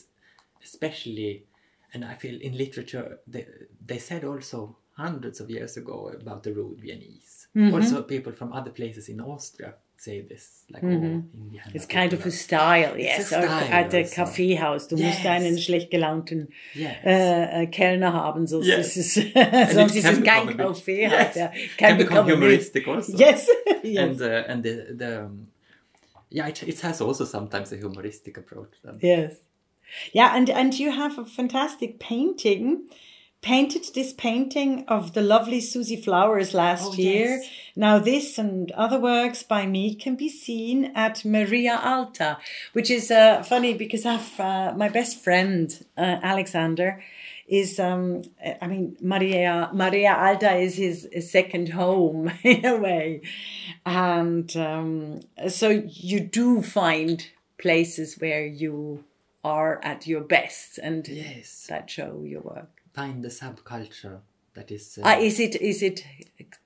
especially, 0.63 1.45
and 1.93 2.03
I 2.05 2.15
feel 2.15 2.39
in 2.41 2.57
literature 2.57 3.19
they 3.33 3.43
they 3.89 3.99
said 3.99 4.23
also 4.23 4.59
hundreds 4.97 5.39
of 5.39 5.49
years 5.49 5.77
ago 5.77 6.11
about 6.19 6.43
the 6.43 6.53
rude 6.53 6.79
Viennese. 6.81 7.47
Mm-hmm. 7.55 7.73
Also, 7.73 8.01
people 8.03 8.31
from 8.33 8.53
other 8.53 8.71
places 8.71 9.09
in 9.09 9.19
Austria 9.19 9.73
say 9.97 10.21
this, 10.21 10.63
like 10.71 10.83
oh, 10.83 10.87
in 10.89 11.01
Vienna. 11.01 11.23
Mm-hmm. 11.63 11.75
It's 11.75 11.85
kind 11.85 12.11
of 12.13 12.25
a 12.25 12.31
style, 12.31 12.97
yes. 12.97 13.27
style 13.27 13.43
at 13.71 13.91
the. 13.91 14.03
Kaffeehaus, 14.03 14.87
du 14.87 14.95
musst 14.95 15.23
Yes. 15.23 15.25
einen 15.25 15.57
schlecht 15.59 15.91
gelaunten 15.91 16.47
Yes. 16.73 16.95
äh, 17.03 17.63
äh, 17.63 17.67
Kellner 17.67 18.13
haben, 18.13 18.47
sonst 18.47 18.67
Yes. 18.67 18.97
ist 18.97 19.17
es, 19.17 19.73
sonst 19.75 19.95
ist 19.95 20.03
can 20.05 20.13
es 20.13 20.19
become 20.21 20.47
kein 20.47 20.57
Kaffeehaus. 20.57 21.11
yes, 21.11 21.35
Ja. 21.35 21.51
can 21.77 21.97
become 21.97 22.25
bit- 22.25 22.35
humoristic 22.35 22.87
also. 22.87 23.15
Yes, 23.17 23.47
yes. 23.83 23.97
and 24.21 24.21
uh, 24.21 24.43
and 24.47 24.63
the 24.63 24.95
the 24.97 25.19
um, 25.25 25.47
yeah 26.29 26.47
it, 26.47 26.63
it 26.63 26.81
has 26.83 27.01
also 27.01 27.25
sometimes 27.25 27.71
a 27.71 27.77
humoristic 27.77 28.37
approach 28.37 28.73
then. 28.83 28.97
Yes. 29.01 29.33
Yeah, 30.13 30.33
and 30.35 30.49
and 30.49 30.73
you 30.79 30.91
have 30.91 31.19
a 31.19 31.25
fantastic 31.25 31.99
painting. 31.99 32.87
Painted 33.41 33.85
this 33.95 34.13
painting 34.13 34.85
of 34.87 35.13
the 35.13 35.21
lovely 35.21 35.61
Susie 35.61 35.95
Flowers 35.99 36.53
last 36.53 36.91
Oh, 36.91 36.93
year. 36.93 37.25
yes. 37.41 37.49
Now, 37.75 37.97
this 37.97 38.37
and 38.37 38.71
other 38.73 38.99
works 38.99 39.41
by 39.41 39.65
me 39.65 39.95
can 39.95 40.15
be 40.15 40.29
seen 40.29 40.91
at 40.93 41.25
Maria 41.25 41.79
Alta, 41.83 42.37
which 42.73 42.91
is 42.91 43.09
uh, 43.09 43.41
funny 43.41 43.73
because 43.73 44.05
I've 44.05 44.39
uh, 44.39 44.73
my 44.77 44.89
best 44.89 45.23
friend 45.23 45.73
uh, 45.97 46.17
Alexander 46.21 47.01
is 47.47 47.79
um 47.79 48.21
I 48.61 48.67
mean 48.67 48.95
Maria 49.01 49.69
Maria 49.73 50.13
Alta 50.15 50.55
is 50.55 50.75
his, 50.75 51.07
his 51.11 51.31
second 51.31 51.69
home 51.69 52.31
in 52.43 52.63
a 52.63 52.75
way, 52.77 53.21
and 53.85 54.55
um, 54.55 55.21
so 55.49 55.69
you 55.87 56.19
do 56.19 56.61
find 56.61 57.27
places 57.57 58.19
where 58.19 58.45
you 58.45 59.03
are 59.43 59.79
at 59.83 60.05
your 60.05 60.21
best 60.21 60.77
and 60.77 61.07
Yes. 61.07 61.65
that 61.69 61.89
show 61.89 62.23
your 62.23 62.41
work. 62.41 62.80
Find 62.93 63.23
the 63.23 63.29
subculture 63.29 64.19
that 64.53 64.69
is. 64.71 64.97
Uh, 64.97 65.03
Ah, 65.05 65.17
is 65.17 65.39
it 65.39 65.55
is 65.61 65.81
it 65.81 66.03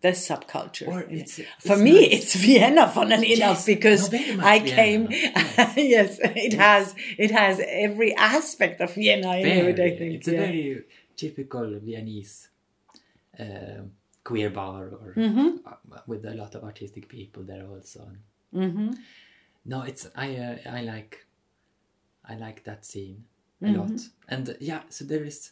the 0.02 0.10
subculture? 0.30 0.88
Or 0.88 1.02
it's- 1.04 1.40
For 1.60 1.74
it's 1.74 1.82
me, 1.82 1.94
nice. 2.02 2.14
it's 2.14 2.36
Vienna, 2.36 2.88
funnily 2.90 3.34
enough, 3.34 3.66
because 3.66 4.12
no, 4.12 4.20
I 4.44 4.60
Vienna, 4.60 4.76
came. 4.76 5.08
yes. 5.12 5.74
yes, 5.78 6.20
it 6.22 6.54
has 6.54 6.96
it 7.18 7.32
has 7.32 7.62
every 7.66 8.16
aspect 8.16 8.82
of 8.82 8.94
Vienna 8.96 9.38
in 9.38 9.46
it. 9.46 9.80
I 9.80 9.92
think. 9.98 10.16
it's 10.16 10.28
a 10.28 10.32
very 10.32 10.84
typical 11.16 11.80
Viennese 11.80 12.50
um 13.40 13.92
queer 14.24 14.50
bar 14.50 14.84
or 15.02 15.14
Mm-hmm. 15.16 15.50
uh, 15.68 16.00
with 16.08 16.26
a 16.26 16.34
lot 16.34 16.56
of 16.56 16.64
artistic 16.64 17.08
people 17.08 17.44
there 17.44 17.68
also. 17.68 18.02
Mm-hmm. 18.54 18.94
No, 19.66 19.84
it's 19.84 20.08
I 20.16 20.36
uh, 20.38 20.58
I 20.78 20.82
like 20.82 21.26
I 22.28 22.36
like 22.36 22.64
that 22.64 22.86
scene 22.86 23.26
a 23.62 23.66
Mm-hmm. 23.66 23.80
lot, 23.80 24.02
and 24.28 24.50
uh, 24.50 24.54
yeah, 24.60 24.82
so 24.90 25.06
there 25.06 25.24
is 25.24 25.52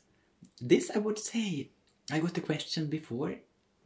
this. 0.61 0.91
I 0.93 0.99
would 0.99 1.19
say 1.19 1.69
I 2.11 2.19
got 2.19 2.33
the 2.33 2.41
question 2.41 2.87
before 2.87 3.35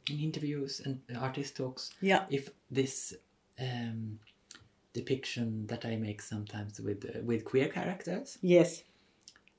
in 0.09 0.19
interviews 0.19 0.81
and 0.85 1.01
artist 1.19 1.57
talks 1.57 1.91
yeah. 2.01 2.25
if 2.29 2.49
this 2.71 3.13
um, 3.59 4.19
depiction 4.93 5.67
that 5.67 5.85
I 5.85 5.95
make 5.97 6.21
sometimes 6.21 6.79
with 6.79 7.05
uh, 7.05 7.21
with 7.23 7.43
queer 7.45 7.67
characters 7.67 8.37
Yes. 8.41 8.83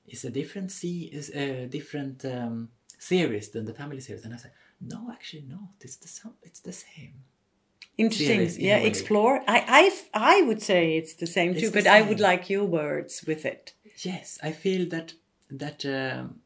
is 0.07 0.25
a 0.25 0.31
different 0.31 0.71
see 0.71 1.03
is 1.19 1.29
a 1.29 1.67
different 1.67 2.25
um, 2.25 2.69
series 2.97 3.49
than 3.49 3.65
the 3.65 3.73
family 3.73 4.01
series, 4.01 4.25
and 4.25 4.33
I 4.33 4.37
said 4.37 4.51
no, 4.81 5.09
actually 5.11 5.45
not. 5.47 5.75
It's 5.81 5.97
the 5.97 6.07
same. 6.07 6.33
it's 6.43 6.61
the 6.61 6.73
same. 6.73 7.13
Interesting. 7.97 8.37
series 8.37 8.57
Yeah, 8.57 8.77
explore. 8.77 9.41
I, 9.45 9.91
I, 10.13 10.37
I 10.37 10.41
would 10.43 10.61
say 10.61 10.95
it's 10.95 11.15
the 11.15 11.27
same 11.27 11.51
It's 11.51 11.61
too, 11.61 11.69
the 11.69 11.81
but 11.81 11.87
I 11.87 12.01
would 12.01 12.21
like 12.21 12.49
your 12.49 12.63
words 12.63 13.23
with 13.27 13.45
it. 13.45 13.73
Yes, 13.97 14.39
I 14.41 14.51
feel 14.53 14.87
that 14.89 15.13
that 15.49 15.85
um, 15.85 16.39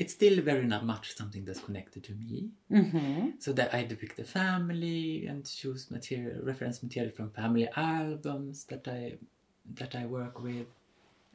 it's 0.00 0.14
still 0.14 0.40
very 0.40 0.66
not 0.66 0.84
much 0.86 1.14
something 1.14 1.44
that's 1.44 1.60
connected 1.60 2.02
to 2.04 2.14
me. 2.14 2.48
Mm-hmm. 2.72 3.20
So 3.38 3.52
that 3.52 3.74
I 3.74 3.84
depict 3.84 4.16
the 4.16 4.24
family 4.24 5.26
and 5.26 5.44
choose 5.44 5.90
material, 5.90 6.40
reference 6.42 6.82
material 6.82 7.12
from 7.12 7.28
family 7.30 7.68
albums 7.76 8.64
that 8.70 8.88
I 8.88 9.18
that 9.80 9.94
I 9.94 10.06
work 10.06 10.42
with. 10.42 10.68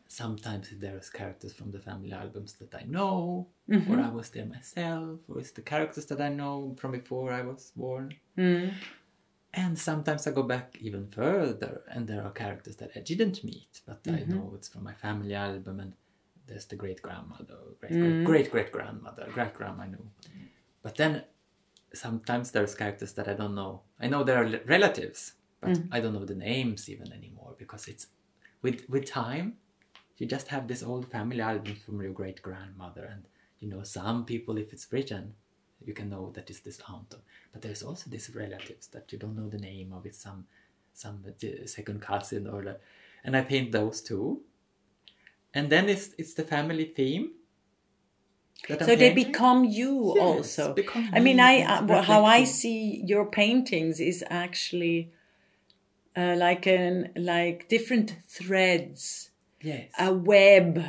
Sometimes 0.07 0.65
there's 0.83 1.09
characters 1.09 1.53
from 1.53 1.69
the 1.71 1.79
family 1.79 2.11
albums 2.11 2.53
that 2.53 2.73
I 2.81 2.83
know, 2.95 3.47
or 3.89 3.99
I 3.99 4.09
was 4.09 4.29
there 4.29 4.45
myself, 4.45 5.19
or 5.27 5.39
it's 5.39 5.51
the 5.51 5.61
characters 5.73 6.05
that 6.07 6.21
I 6.21 6.29
know 6.29 6.75
from 6.79 6.91
before 6.91 7.31
I 7.31 7.41
was 7.41 7.71
born. 7.75 8.13
Mm. 8.37 8.73
And 9.53 9.79
sometimes 9.79 10.27
I 10.27 10.31
go 10.31 10.43
back 10.43 10.77
even 10.81 11.07
further, 11.07 11.81
and 11.93 12.07
there 12.07 12.23
are 12.23 12.31
characters 12.31 12.75
that 12.77 12.91
I 12.95 12.99
didn't 12.99 13.43
meet, 13.43 13.73
but 13.89 13.99
I 14.07 14.23
know 14.27 14.53
it's 14.55 14.67
from 14.67 14.83
my 14.83 14.93
family 14.93 15.33
album, 15.33 15.79
and 15.79 15.93
there's 16.47 16.65
the 16.65 16.75
great 16.75 17.01
grandmother, 17.01 17.57
great 17.79 18.25
great 18.25 18.51
great 18.51 18.71
grandmother, 18.71 19.27
great 19.33 19.53
grandma 19.53 19.83
I 19.83 19.87
know. 19.87 20.05
But 20.81 20.95
then 20.95 21.23
sometimes 21.93 22.51
there's 22.51 22.75
characters 22.75 23.13
that 23.13 23.27
I 23.27 23.33
don't 23.33 23.55
know. 23.55 23.81
I 23.99 24.07
know 24.07 24.23
there 24.23 24.43
are 24.43 24.59
relatives, 24.65 25.33
but 25.61 25.79
I 25.91 25.99
don't 25.99 26.13
know 26.13 26.25
the 26.25 26.35
names 26.35 26.89
even 26.89 27.11
anymore 27.11 27.55
because 27.57 27.87
it's 27.87 28.07
with 28.61 28.87
with 28.89 29.05
time. 29.05 29.57
You 30.17 30.25
just 30.25 30.47
have 30.47 30.67
this 30.67 30.83
old 30.83 31.09
family 31.11 31.41
album 31.41 31.75
from 31.75 32.01
your 32.01 32.13
great 32.13 32.41
grandmother, 32.41 33.05
and 33.05 33.25
you 33.59 33.67
know 33.67 33.83
some 33.83 34.25
people 34.25 34.57
if 34.57 34.71
it's 34.71 34.91
written, 34.91 35.33
you 35.83 35.93
can 35.93 36.09
know 36.09 36.31
that 36.35 36.49
it's 36.49 36.61
this 36.61 36.79
aunt. 36.87 37.15
But 37.51 37.61
there's 37.61 37.83
also 37.83 38.09
these 38.09 38.33
relatives 38.33 38.87
that 38.87 39.11
you 39.11 39.17
don't 39.19 39.35
know 39.35 39.49
the 39.49 39.57
name 39.57 39.93
of. 39.93 40.05
It's 40.05 40.21
some 40.21 40.45
some 40.93 41.23
uh, 41.27 41.65
second 41.65 42.01
cousin 42.01 42.47
or 42.47 42.77
and 43.23 43.35
I 43.35 43.41
paint 43.41 43.71
those 43.71 44.01
too. 44.01 44.41
And 45.55 45.69
then 45.71 45.87
it's 45.89 46.13
it's 46.17 46.33
the 46.33 46.43
family 46.43 46.85
theme. 46.85 47.31
that 48.67 48.81
I'm 48.81 48.87
So 48.87 48.95
they 48.95 49.13
become 49.13 49.63
you 49.63 50.13
Yes, 50.15 50.59
also. 50.59 50.73
become 50.73 51.09
I 51.13 51.19
mean, 51.19 51.39
I 51.39 51.61
uh, 51.61 52.01
how 52.03 52.25
I 52.25 52.43
see 52.43 53.01
your 53.05 53.25
paintings 53.25 53.99
is 53.99 54.23
actually 54.29 55.11
uh, 56.15 56.35
like 56.37 56.65
an 56.67 57.11
like 57.15 57.67
different 57.69 58.15
threads, 58.27 59.29
Yes. 59.61 59.91
a 59.97 60.13
web 60.13 60.83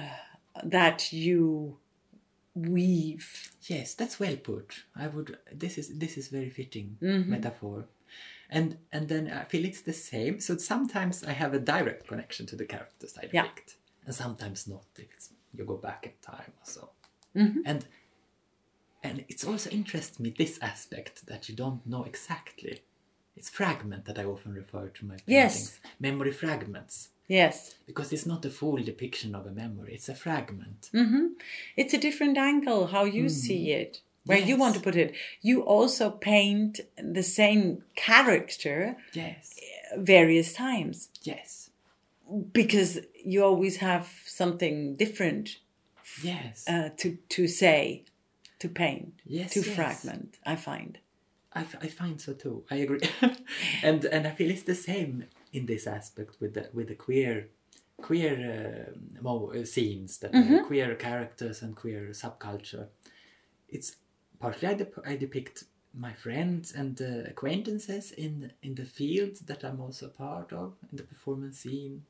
that 0.64 1.12
you 1.12 1.78
weave. 2.54 3.52
Yes, 3.62 3.94
that's 3.94 4.18
well 4.18 4.36
put. 4.36 4.84
I 4.96 5.06
would. 5.08 5.38
This 5.52 5.78
is 5.78 5.98
this 5.98 6.16
is 6.16 6.28
very 6.28 6.50
fitting 6.50 6.98
Mm-hmm. 7.02 7.30
metaphor, 7.30 7.84
and 8.50 8.78
and 8.92 9.08
then 9.08 9.30
I 9.30 9.44
feel 9.44 9.64
it's 9.64 9.82
the 9.82 9.92
same. 9.92 10.40
So 10.40 10.56
sometimes 10.56 11.22
I 11.24 11.32
have 11.32 11.54
a 11.54 11.58
direct 11.60 12.08
connection 12.08 12.46
to 12.46 12.56
the 12.56 12.64
characters 12.64 13.14
I 13.18 13.28
Yeah. 13.32 13.48
And 14.06 14.14
sometimes 14.14 14.66
not. 14.66 14.84
If 14.96 15.08
it's 15.14 15.30
you 15.54 15.64
go 15.64 15.76
back 15.76 16.06
in 16.06 16.12
time 16.22 16.52
or 16.60 16.64
so, 16.76 16.90
Mm-hmm. 17.36 17.60
and 17.66 17.84
and 19.02 19.24
it's 19.28 19.44
also 19.44 19.68
interests 19.70 20.18
me 20.18 20.30
this 20.36 20.58
aspect 20.62 21.26
that 21.26 21.48
you 21.48 21.54
don't 21.54 21.86
know 21.86 22.04
exactly. 22.04 22.80
It's 23.36 23.50
fragment 23.50 24.06
that 24.06 24.18
I 24.18 24.24
often 24.24 24.54
refer 24.54 24.88
to 24.88 25.04
my 25.04 25.16
paintings. 25.16 25.26
Yes. 25.28 25.80
Memory 26.00 26.32
fragments. 26.32 27.10
Yes, 27.28 27.74
Because 27.86 28.12
it's 28.12 28.24
not 28.24 28.44
a 28.44 28.50
full 28.50 28.76
depiction 28.76 29.34
of 29.34 29.46
a 29.46 29.50
memory, 29.50 29.94
it's 29.94 30.08
a 30.08 30.14
fragment. 30.14 30.90
Mm. 30.94 31.30
it's 31.76 31.92
a 31.92 31.98
different 31.98 32.38
angle 32.38 32.86
how 32.86 33.02
you 33.04 33.28
see 33.28 33.72
it, 33.72 34.00
where 34.26 34.38
you 34.38 34.56
want 34.56 34.76
to 34.76 34.80
put 34.80 34.94
it. 34.94 35.12
You 35.42 35.62
also 35.62 36.08
paint 36.10 36.80
the 36.96 37.24
same 37.24 37.82
character 37.96 38.96
Yes. 39.12 39.58
various 39.98 40.52
times 40.52 41.08
Yes. 41.22 41.65
Because 42.52 42.98
you 43.24 43.44
always 43.44 43.76
have 43.78 44.08
something 44.26 44.96
different 44.96 45.58
Yes. 46.22 46.64
uh, 46.68 46.90
to 46.98 47.18
to 47.28 47.46
say, 47.48 48.04
to 48.58 48.68
paint, 48.68 49.14
Yes, 49.26 49.52
to 49.54 49.60
yes. 49.60 49.74
fragment. 49.76 50.38
I 50.46 50.56
find. 50.56 50.98
I, 51.52 51.60
f- 51.62 51.76
I 51.82 51.88
find 51.88 52.20
so 52.20 52.32
too. 52.34 52.64
I 52.70 52.76
agree, 52.76 53.00
and 53.82 54.04
and 54.04 54.26
I 54.26 54.30
feel 54.30 54.50
it's 54.50 54.62
the 54.62 54.74
same 54.74 55.24
in 55.52 55.66
this 55.66 55.86
aspect 55.86 56.36
with 56.40 56.54
the 56.54 56.68
with 56.72 56.88
the 56.88 56.94
queer 56.94 57.48
queer 57.96 58.34
uh, 58.92 59.22
mo- 59.22 59.52
uh, 59.54 59.64
scenes 59.64 60.18
that 60.18 60.32
Mm-hmm. 60.32 60.64
queer 60.66 60.94
characters 60.96 61.62
and 61.62 61.74
queer 61.74 62.10
subculture. 62.12 62.86
It's 63.68 63.96
partly 64.38 64.68
I, 64.68 64.74
dep- 64.74 65.06
I 65.06 65.16
depict 65.16 65.64
my 65.94 66.12
friends 66.12 66.72
and 66.72 67.00
uh, 67.00 67.28
acquaintances 67.30 68.12
in 68.12 68.52
in 68.62 68.74
the 68.74 68.84
field 68.84 69.36
that 69.46 69.64
I'm 69.64 69.80
also 69.80 70.08
part 70.08 70.52
of 70.52 70.74
in 70.90 70.96
the 70.98 71.04
performance 71.04 71.58
scene. 71.60 72.02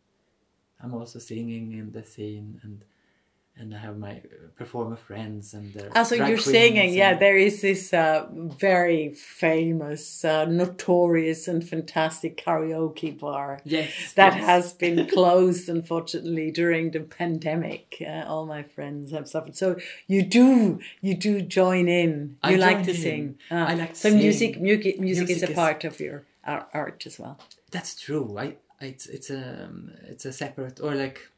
I'm 0.83 0.95
also 0.95 1.19
singing 1.19 1.73
in 1.73 1.93
the 1.93 2.05
scene 2.05 2.61
and. 2.63 2.85
And 3.59 3.75
I 3.75 3.79
have 3.79 3.97
my 3.97 4.17
uh, 4.17 4.49
performer 4.55 4.97
friends 4.97 5.55
and 5.55 5.73
their 5.73 5.89
Ah, 5.95 6.03
so 6.03 6.15
you're 6.15 6.37
singing, 6.37 6.93
yeah. 6.93 7.15
There 7.17 7.39
is 7.39 7.63
this 7.63 7.95
uh, 7.95 8.27
very 8.31 9.09
famous, 9.09 10.27
uh, 10.27 10.45
notorious, 10.45 11.49
and 11.49 11.67
fantastic 11.67 12.37
karaoke 12.37 13.19
bar 13.19 13.61
yes 13.65 14.13
that 14.15 14.35
yes. 14.37 14.45
has 14.45 14.73
been 14.75 15.07
closed, 15.17 15.71
unfortunately, 15.71 16.51
during 16.51 16.91
the 16.91 17.01
pandemic. 17.01 17.97
Uh, 18.07 18.25
all 18.31 18.45
my 18.45 18.63
friends 18.63 19.11
have 19.13 19.27
suffered. 19.27 19.57
So 19.57 19.77
you 20.07 20.23
do, 20.23 20.81
you 21.01 21.15
do 21.15 21.41
join 21.41 21.89
in. 21.89 22.37
I 22.43 22.51
You 22.51 22.59
like 22.59 22.77
join 22.79 22.85
to 22.85 22.91
in. 22.91 22.97
sing. 22.97 23.39
Ah, 23.51 23.69
I 23.69 23.75
like 23.75 23.95
to 23.95 24.01
so 24.05 24.09
sing. 24.11 24.19
music, 24.19 24.61
music, 24.61 25.01
music 25.01 25.31
is 25.31 25.43
a 25.43 25.49
is- 25.49 25.55
part 25.55 25.83
of 25.85 25.99
your 25.99 26.25
art 26.45 27.05
as 27.07 27.19
well. 27.19 27.39
That's 27.71 27.95
true. 27.99 28.37
I, 28.39 28.45
I 28.45 28.66
it's 28.81 29.07
it's 29.07 29.31
a 29.31 29.71
it's 30.09 30.25
a 30.27 30.33
separate 30.33 30.81
or 30.81 30.95
like 30.95 31.31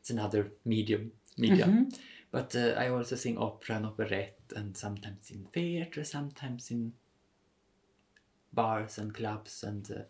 it's 0.00 0.10
another 0.10 0.52
medium 0.64 1.12
media. 1.38 1.66
Mm-hmm. 1.66 1.88
But 2.30 2.56
uh, 2.56 2.74
I 2.76 2.88
also 2.88 3.16
sing 3.16 3.38
opera 3.38 3.76
and 3.76 3.86
operette, 3.86 4.52
and 4.56 4.76
sometimes 4.76 5.30
in 5.30 5.44
theater, 5.52 6.02
sometimes 6.04 6.70
in 6.70 6.92
bars 8.52 8.98
and 8.98 9.14
clubs, 9.14 9.62
and 9.62 9.88
uh, 9.90 10.02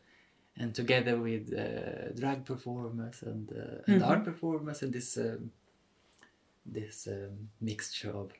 and 0.56 0.74
together 0.74 1.16
with 1.18 1.52
uh, 1.52 2.12
drag 2.14 2.44
performers 2.44 3.22
and 3.22 3.50
uh, 3.52 3.82
and 3.86 4.00
Mm-hmm. 4.00 4.10
art 4.10 4.24
performers, 4.24 4.82
and 4.82 4.92
this 4.92 5.16
um, 5.16 5.50
this 6.64 7.06
um, 7.06 7.50
mixture 7.60 8.10
of 8.16 8.32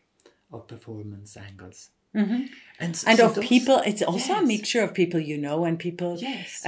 of 0.53 0.67
performance 0.67 1.37
angles. 1.37 1.91
Mm-hmm. 2.15 2.33
And, 2.81 3.05
And 3.07 3.19
so 3.19 3.27
of 3.27 3.35
those- 3.35 3.47
people, 3.49 3.83
it's 3.85 4.03
also 4.03 4.35
a 4.35 4.43
mixture 4.47 4.83
of 4.85 4.95
people 4.95 5.21
you 5.21 5.37
know 5.37 5.65
and 5.65 5.79
people 5.79 6.17
Yes. 6.19 6.63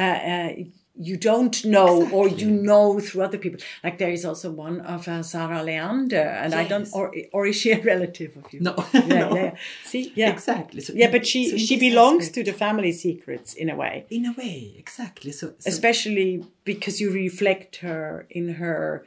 Uh, 0.96 1.00
uh, 1.00 1.04
you 1.04 1.16
don't 1.16 1.64
know 1.64 2.08
or 2.10 2.28
you 2.28 2.50
know 2.50 3.00
through 3.00 3.22
other 3.22 3.38
people. 3.38 3.60
Like 3.84 3.98
there 3.98 4.10
is 4.10 4.24
also 4.24 4.50
one 4.50 4.80
of 4.80 5.08
uh, 5.08 5.22
Zarah 5.22 5.62
Leander, 5.62 6.16
and 6.42 6.54
I 6.54 6.64
don't, 6.68 6.88
or 6.92 7.14
or 7.32 7.46
is 7.46 7.56
she 7.56 7.72
a 7.72 7.80
relative 7.80 8.36
of 8.36 8.52
you? 8.52 8.60
No, 8.60 8.74
yeah, 8.94 9.00
no. 9.06 9.36
yeah. 9.36 9.56
See, 9.84 10.12
yeah, 10.14 10.30
Exactly. 10.30 10.80
So 10.80 10.92
yeah, 10.94 11.10
but 11.10 11.26
she 11.26 11.50
so 11.50 11.56
she 11.56 11.78
belongs 11.78 12.28
aspect- 12.28 12.46
to 12.46 12.52
the 12.52 12.58
family 12.58 12.92
secrets 12.92 13.54
in 13.54 13.70
a 13.70 13.76
way, 13.76 14.04
In 14.10 14.26
a 14.26 14.32
way, 14.32 14.74
exactly. 14.78 15.32
So, 15.32 15.54
so 15.58 15.68
especially 15.68 16.44
because 16.64 17.00
you 17.00 17.12
reflect 17.12 17.76
her 17.76 18.26
in 18.30 18.54
her 18.54 19.06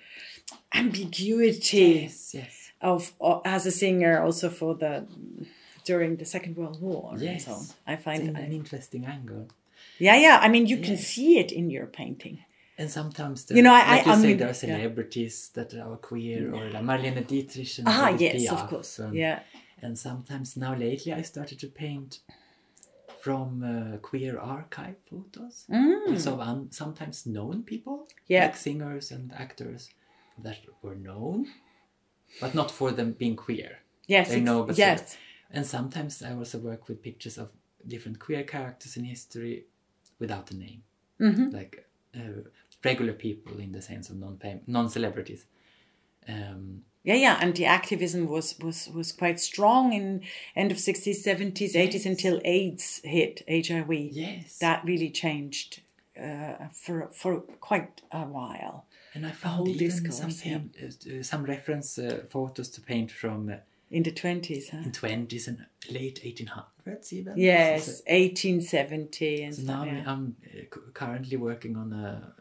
ambiguity 0.73 2.01
yes, 2.03 2.33
yes, 2.33 2.71
of, 2.81 3.13
of 3.19 3.41
as 3.45 3.65
a 3.65 3.71
singer, 3.71 4.21
also 4.21 4.49
for 4.49 4.75
the 4.75 5.05
during 5.83 6.17
the 6.17 6.25
Second 6.25 6.55
World 6.55 6.81
War. 6.81 7.13
and 7.13 7.21
yes. 7.21 7.45
so. 7.45 7.61
I 7.87 7.95
find 7.95 8.29
in 8.29 8.35
an 8.35 8.51
interesting 8.51 9.05
angle. 9.05 9.47
Yeah, 9.99 10.15
yeah. 10.15 10.39
I 10.41 10.47
mean, 10.49 10.65
you 10.67 10.77
can 10.77 10.97
see 10.97 11.39
it 11.39 11.51
in 11.51 11.69
your 11.69 11.85
painting. 11.87 12.39
And 12.77 12.89
sometimes, 12.89 13.45
the, 13.45 13.55
You 13.55 13.61
know, 13.61 13.73
I- 13.73 13.79
like 13.79 13.89
I- 13.89 14.05
you 14.05 14.11
I 14.11 14.15
say, 14.21 14.27
mean, 14.27 14.37
there 14.37 14.47
are 14.47 14.51
yeah. 14.51 14.65
celebrities 14.77 15.49
that 15.55 15.73
are 15.73 15.97
queer, 15.97 16.53
or 16.53 16.69
like 16.71 16.83
Marlene 16.83 17.27
Dietrich 17.27 17.79
and 17.79 17.87
Ah, 17.89 18.09
Edith 18.13 18.41
yes, 18.41 18.51
of 18.53 18.69
course. 18.69 18.99
and- 18.99 19.13
Yeah. 19.13 19.39
And 19.81 19.97
sometimes 19.97 20.55
now 20.57 20.73
lately, 20.75 21.11
I 21.13 21.21
started 21.23 21.59
to 21.59 21.67
paint 21.67 22.19
from 23.21 23.63
uh, 23.63 23.97
queer 23.97 24.39
archive 24.39 24.95
photos. 25.09 25.65
So 26.17 26.39
um, 26.41 26.67
sometimes 26.71 27.25
known 27.25 27.63
people, 27.63 27.97
Mm. 28.07 28.13
Yeah. 28.27 28.45
like 28.45 28.55
singers 28.57 29.11
and 29.11 29.31
actors 29.33 29.89
that 30.43 30.57
were 30.81 30.95
known, 30.95 31.47
but 32.39 32.53
not 32.55 32.71
for 32.71 32.91
them 32.91 33.11
being 33.13 33.35
queer. 33.35 33.79
Yes. 34.07 34.29
They 34.29 34.39
know, 34.39 34.63
but 34.63 34.77
yes. 34.77 35.17
And 35.51 35.65
sometimes 35.65 36.21
I 36.21 36.31
also 36.33 36.59
work 36.59 36.87
with 36.87 37.01
pictures 37.01 37.37
of 37.37 37.49
different 37.85 38.19
queer 38.19 38.43
characters 38.43 38.95
in 38.97 39.03
history 39.05 39.65
without 40.19 40.51
a 40.51 40.55
name, 40.55 40.83
Mm-hmm. 41.19 41.49
like 41.55 41.85
uh, 42.15 42.41
regular 42.83 43.13
people 43.13 43.59
in 43.59 43.71
the 43.71 43.81
sense 43.81 44.09
of 44.09 44.15
non 44.17 44.39
non 44.67 44.89
celebrities. 44.89 45.45
Um, 46.27 46.83
Yeah, 47.03 47.15
yeah, 47.15 47.37
and 47.41 47.55
the 47.55 47.65
activism 47.65 48.27
was 48.27 48.55
was 48.59 48.89
was 48.93 49.11
quite 49.13 49.39
strong 49.39 49.93
in 49.93 50.21
end 50.55 50.71
of 50.71 50.77
60s, 50.77 51.23
70s, 51.25 51.73
80s 51.75 52.05
until 52.05 52.39
AIDS 52.43 53.01
hit 53.03 53.41
HIV. 53.47 53.91
yes, 54.11 54.57
That 54.59 54.83
really 54.85 55.09
changed 55.11 55.81
uh, 56.21 56.67
for 56.73 57.09
for 57.11 57.41
quite 57.61 58.01
a 58.11 58.25
while. 58.25 58.85
and 59.15 59.25
I 59.25 59.31
found 59.31 59.67
even 59.67 59.87
discourse, 59.87 60.17
some 60.17 60.51
yeah. 60.51 60.59
uh, 60.83 61.19
uh, 61.19 61.23
some 61.23 61.45
reference 61.45 61.97
uh, 62.01 62.25
photos 62.29 62.69
to 62.69 62.81
paint 62.81 63.11
from 63.11 63.49
uh, 63.49 63.55
In 63.91 64.03
the 64.03 64.11
20s, 64.11 64.69
huh? 64.69 64.77
in 64.85 64.91
twenties 64.91 65.47
and 65.47 65.65
late 65.89 66.19
eighteen 66.23 66.47
hundreds 66.47 67.11
even. 67.11 67.33
Yes, 67.37 67.85
So- 67.85 68.03
1870 68.07 69.43
and 69.43 69.55
So 69.55 69.61
stuff. 69.63 69.85
now 69.85 69.91
yeah. 69.91 70.03
I'm 70.11 70.35
uh, 70.45 70.77
currently 70.93 71.37
working 71.37 71.75
on 71.75 71.93
a 71.93 72.33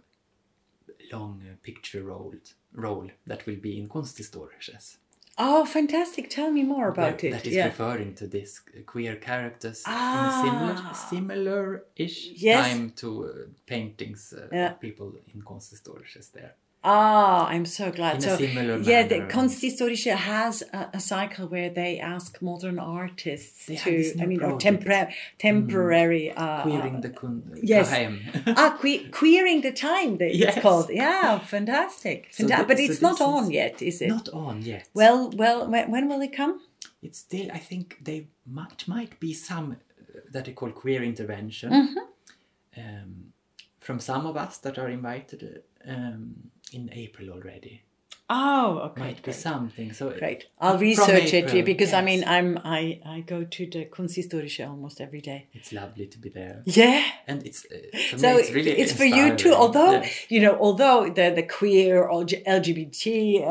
long 1.12 1.40
uh, 1.50 1.54
picture 1.62 2.02
roll 2.04 2.34
roll 2.74 3.10
that 3.26 3.46
will 3.46 3.56
be 3.56 3.78
in 3.78 3.88
konsthistorisches. 3.88 4.98
Oh, 5.40 5.64
fantastic. 5.64 6.28
Tell 6.28 6.50
me 6.50 6.64
more 6.64 6.88
about 6.88 7.22
Where- 7.22 7.30
it. 7.32 7.36
That 7.36 7.46
is 7.46 7.54
yeah. 7.54 7.66
referring 7.66 8.14
to 8.16 8.26
this 8.26 8.60
uh, 8.76 8.82
queer 8.84 9.16
characters 9.16 9.82
Ah. 9.86 9.94
in 10.18 10.24
a 10.28 10.34
similar 10.44 10.94
similar-ish 11.10 12.18
Yes. 12.34 12.68
time 12.68 12.90
to 12.96 13.08
uh, 13.24 13.30
paintings 13.66 14.32
uh, 14.34 14.48
Yeah. 14.52 14.72
of 14.72 14.80
people 14.80 15.12
in 15.34 15.42
konsthistorisches 15.42 16.32
there. 16.32 16.54
Ah, 16.84 17.46
I'm 17.48 17.66
so 17.66 17.90
glad. 17.90 18.22
So, 18.22 18.38
yeah, 18.38 19.02
the 19.02 19.18
manner. 19.18 19.28
Konsthistorische 19.28 20.14
has 20.14 20.62
a, 20.72 20.90
a 20.94 21.00
cycle 21.00 21.48
where 21.48 21.68
they 21.70 21.98
ask 21.98 22.40
modern 22.40 22.78
artists 22.78 23.66
They 23.66 23.76
to, 23.76 24.20
I 24.22 24.26
mean, 24.26 24.42
or 24.42 24.58
tempora- 24.58 25.12
temporary. 25.38 26.30
Uh, 26.32 26.62
Queering 26.62 27.00
the 27.00 27.10
kun 27.10 27.42
yes. 27.62 27.90
Kahem. 27.90 28.20
ah, 28.56 28.78
que- 28.80 29.08
queering 29.10 29.60
the 29.62 29.72
time. 29.72 30.18
Yes. 30.20 30.54
It's 30.54 30.62
called. 30.62 30.88
Yeah, 30.90 31.40
fantastic. 31.40 32.28
So 32.30 32.44
Fanta- 32.44 32.58
thi- 32.58 32.64
but 32.68 32.76
so 32.78 32.82
it's 32.84 33.02
not 33.02 33.20
on 33.20 33.50
yet, 33.50 33.82
is 33.82 34.00
it? 34.00 34.08
Not 34.08 34.28
on 34.28 34.62
yet. 34.62 34.88
Well, 34.94 35.30
well, 35.30 35.66
when, 35.68 35.90
when 35.90 36.08
will 36.08 36.20
it 36.22 36.32
come? 36.32 36.60
it's 37.00 37.20
still 37.20 37.48
i 37.52 37.58
think 37.58 37.96
they 38.02 38.26
might 38.44 38.80
might 38.88 39.20
be 39.20 39.32
some 39.32 39.66
uh, 39.72 40.18
that 40.32 40.44
they 40.46 40.52
call 40.52 40.70
queer 40.72 41.00
intervention 41.04 41.70
Mm-hmm. 41.70 42.80
um, 42.82 43.32
from 43.78 44.00
some 44.00 44.26
of 44.26 44.36
us 44.36 44.58
that 44.58 44.78
are 44.78 44.88
invited 44.88 45.62
uh, 45.86 45.92
um, 45.92 46.50
in 46.72 46.90
april 46.92 47.30
already 47.30 47.82
Oh, 48.30 48.80
okay. 48.90 49.00
might 49.00 49.16
be 49.16 49.22
great. 49.22 49.36
something 49.36 49.92
so 49.94 50.10
Great. 50.10 50.48
I'll 50.60 50.76
research 50.76 51.32
it 51.32 51.46
April, 51.46 51.62
because 51.62 51.94
I 51.94 52.02
mean 52.02 52.24
I'm 52.26 52.58
I 52.62 53.00
I 53.14 53.20
go 53.20 53.44
to 53.44 53.62
the 53.74 53.86
Kunsthistorische 53.86 54.68
almost 54.68 55.00
every 55.00 55.22
day. 55.22 55.46
it's 55.54 55.72
lovely 55.72 56.06
to 56.08 56.18
be 56.18 56.28
there 56.28 56.60
Yeah. 56.66 57.02
and 57.26 57.38
it's 57.46 57.64
uh, 57.64 57.78
for 58.10 58.18
So 58.18 58.34
me, 58.34 58.40
it's 58.40 58.50
really 58.50 58.72
it's 58.82 58.92
for 58.92 59.06
you 59.06 59.34
too. 59.34 59.54
Although 59.54 59.92
Yeah. 60.02 60.08
you 60.28 60.40
know, 60.44 60.54
although 60.66 61.00
the 61.18 61.26
the 61.38 61.42
queer 61.58 62.04
or 62.12 62.20
LGBT 62.24 63.02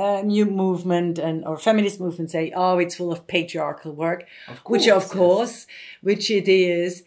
uh, 0.03 0.22
new 0.22 0.45
movement 0.45 1.18
and 1.28 1.43
or 1.49 1.57
feminist 1.57 1.99
movement 1.99 2.30
say, 2.30 2.51
oh, 2.55 2.78
it's 2.78 2.93
full 2.99 3.11
of 3.11 3.26
patriarchal 3.26 3.93
work, 4.05 4.22
Of 4.47 4.57
which 4.74 4.88
of 4.88 5.03
course, 5.09 5.09
yes. 5.09 5.18
course, 5.20 5.68
which 6.09 6.26
it 6.39 6.47
is. 6.47 7.03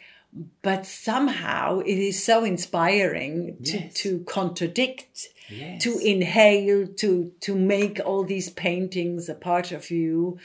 But 0.62 0.86
somehow 0.86 1.80
it 1.92 1.98
is 2.10 2.16
so 2.30 2.36
inspiring 2.44 3.34
to, 3.68 3.76
Yes. 3.78 3.94
to 4.02 4.08
contradict, 4.36 5.28
Yes. 5.50 5.82
to 5.82 5.98
inhale, 5.98 6.86
to 6.86 7.32
to 7.40 7.54
make 7.54 8.00
all 8.04 8.24
these 8.24 8.50
paintings 8.50 9.28
a 9.28 9.34
part 9.34 9.72
of 9.72 9.90
you. 9.90 10.38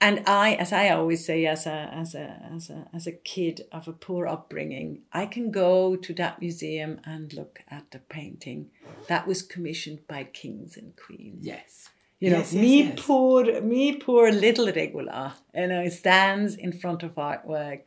And 0.00 0.22
I, 0.26 0.54
as 0.54 0.72
I 0.72 0.88
always 0.90 1.24
say, 1.24 1.46
as 1.46 1.66
a 1.66 1.90
as 1.92 2.14
a 2.14 2.42
as 2.54 2.70
a 2.70 2.88
as 2.92 3.06
a 3.06 3.12
kid 3.12 3.66
of 3.70 3.86
a 3.86 3.92
poor 3.92 4.26
upbringing, 4.26 5.02
I 5.12 5.26
can 5.26 5.50
go 5.50 5.96
to 5.96 6.14
that 6.14 6.40
museum 6.40 7.00
and 7.04 7.32
look 7.32 7.60
at 7.68 7.90
the 7.90 7.98
painting 7.98 8.70
that 9.08 9.26
was 9.26 9.42
commissioned 9.42 10.06
by 10.08 10.24
kings 10.24 10.76
and 10.76 10.94
queens. 10.96 11.44
yes 11.46 11.90
You 12.22 12.30
know, 12.30 12.38
Yes, 12.38 12.52
yes, 12.52 12.62
me 12.62 12.82
yes. 12.82 12.98
poor, 13.06 13.60
me 13.62 13.96
poor 13.96 14.30
little 14.30 14.66
regula, 14.66 15.34
you 15.54 15.66
know, 15.68 15.88
stands 15.88 16.54
in 16.54 16.70
front 16.72 17.02
of 17.02 17.14
artwork, 17.14 17.82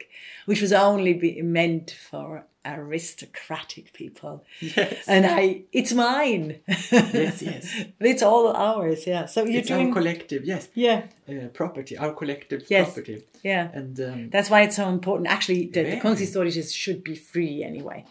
which 0.47 0.59
was 0.61 0.73
only 0.73 1.13
be, 1.13 1.41
meant 1.43 1.91
for 2.09 2.45
aristocratic 2.65 3.93
people. 3.93 4.43
yes 4.59 5.03
And 5.07 5.25
I, 5.25 5.63
it's 5.71 5.93
mine. 5.93 6.59
yes 6.67 7.41
yes 7.41 7.83
it's 7.99 8.23
all 8.23 8.47
ours. 8.55 9.05
Yeah. 9.05 9.25
So 9.25 9.43
you're 9.45 9.59
it's 9.59 9.67
doing, 9.67 9.87
our 9.87 9.93
collective 9.93 10.45
yes 10.45 10.69
yeah, 10.73 11.03
uh, 11.29 11.47
property 11.53 11.97
our 11.97 12.13
collective 12.13 12.63
Yes. 12.69 12.85
property 12.93 13.23
yeah. 13.43 13.69
and 13.73 13.99
um, 13.99 14.29
That's 14.29 14.49
why 14.49 14.61
it's 14.61 14.77
so 14.77 14.87
important. 14.89 15.27
Actually, 15.29 15.65
the, 15.67 15.83
the 15.83 15.89
Very. 15.89 16.01
Kunsthistorisches 16.01 16.73
should 16.73 17.03
be 17.03 17.15
free 17.15 17.63
anyway. 17.63 18.05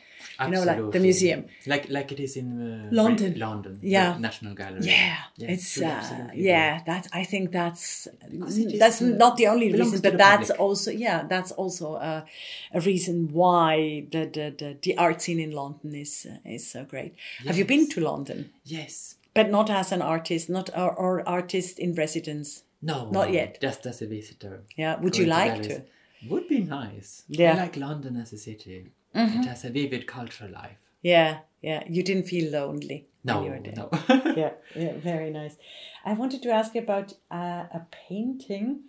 You 0.47 0.55
know, 0.55 0.65
like 0.65 0.93
the 0.93 1.01
museum. 1.01 1.47
like 1.67 1.89
like 1.89 2.13
it 2.13 2.21
is 2.21 2.37
in 2.37 2.49
uh, 2.61 2.89
London. 2.91 3.39
London, 3.39 3.79
Yeah. 3.83 4.17
National 4.19 4.55
Gallery. 4.55 4.81
Yeah, 4.83 5.19
Yes, 5.37 5.51
it's 5.51 5.73
should 5.73 5.85
uh, 5.85 6.29
yeah. 6.35 6.83
That 6.87 7.09
I 7.13 7.25
think 7.25 7.53
that's 7.53 8.09
Because 8.31 8.59
it 8.59 8.73
is, 8.75 8.79
that's 8.79 9.03
uh, 9.03 9.07
not 9.07 9.37
the 9.37 9.47
only 9.49 9.73
reason, 9.73 10.01
but 10.01 10.19
that's 10.19 10.49
public. 10.49 10.61
also 10.61 10.91
yeah, 10.91 11.25
that's 11.29 11.53
also 11.53 11.97
a, 11.97 12.25
a 12.73 12.81
reason 12.81 13.33
why 13.33 14.07
the, 14.11 14.27
the 14.37 14.55
the 14.59 14.79
the 14.83 14.99
art 14.99 15.23
scene 15.23 15.41
in 15.41 15.53
London 15.53 15.95
is 15.95 16.27
uh, 16.29 16.39
is 16.49 16.71
so 16.71 16.85
great. 16.85 17.15
Have 17.47 17.59
you 17.59 17.65
been 17.65 17.89
to 17.91 18.01
London? 18.01 18.51
Yes. 18.65 19.17
But 19.35 19.51
not 19.51 19.71
as 19.71 19.93
an 19.93 20.03
artist, 20.03 20.51
not 20.51 20.69
or, 20.77 20.93
or 20.93 21.27
artist 21.29 21.79
in 21.79 21.95
residence. 21.95 22.65
No. 22.83 23.05
Not 23.11 23.29
no, 23.29 23.33
yet. 23.33 23.61
Just 23.63 23.87
as 23.87 24.03
a 24.03 24.07
visitor. 24.07 24.65
Yeah, 24.77 25.01
would 25.01 25.17
you 25.17 25.27
like 25.27 25.63
galleries. 25.63 25.69
to? 25.69 26.29
Would 26.31 26.49
be 26.49 26.61
nice. 26.61 27.25
Yeah. 27.29 27.55
I 27.55 27.57
like 27.57 27.77
London 27.77 28.17
as 28.17 28.33
a 28.33 28.39
city. 28.39 28.91
It 29.15 29.45
has 29.47 29.65
a 29.65 29.71
vivid 29.71 30.07
cultural 30.07 30.51
life. 30.51 30.79
Yeah, 31.03 31.39
yeah. 31.61 31.83
You 31.89 32.03
didn't 32.03 32.25
feel 32.29 32.51
lonely. 32.53 33.07
when 33.23 33.35
No, 33.37 33.45
you 33.45 33.51
were 33.51 33.61
there. 33.61 33.75
no. 33.77 33.89
yeah, 34.37 34.51
yeah, 34.75 34.93
very 34.99 35.31
nice. 35.31 35.57
I 36.05 36.13
wanted 36.15 36.43
to 36.43 36.51
ask 36.51 36.75
you 36.75 36.81
about 36.83 37.13
uh, 37.31 37.65
a 37.79 37.87
painting, 38.09 38.81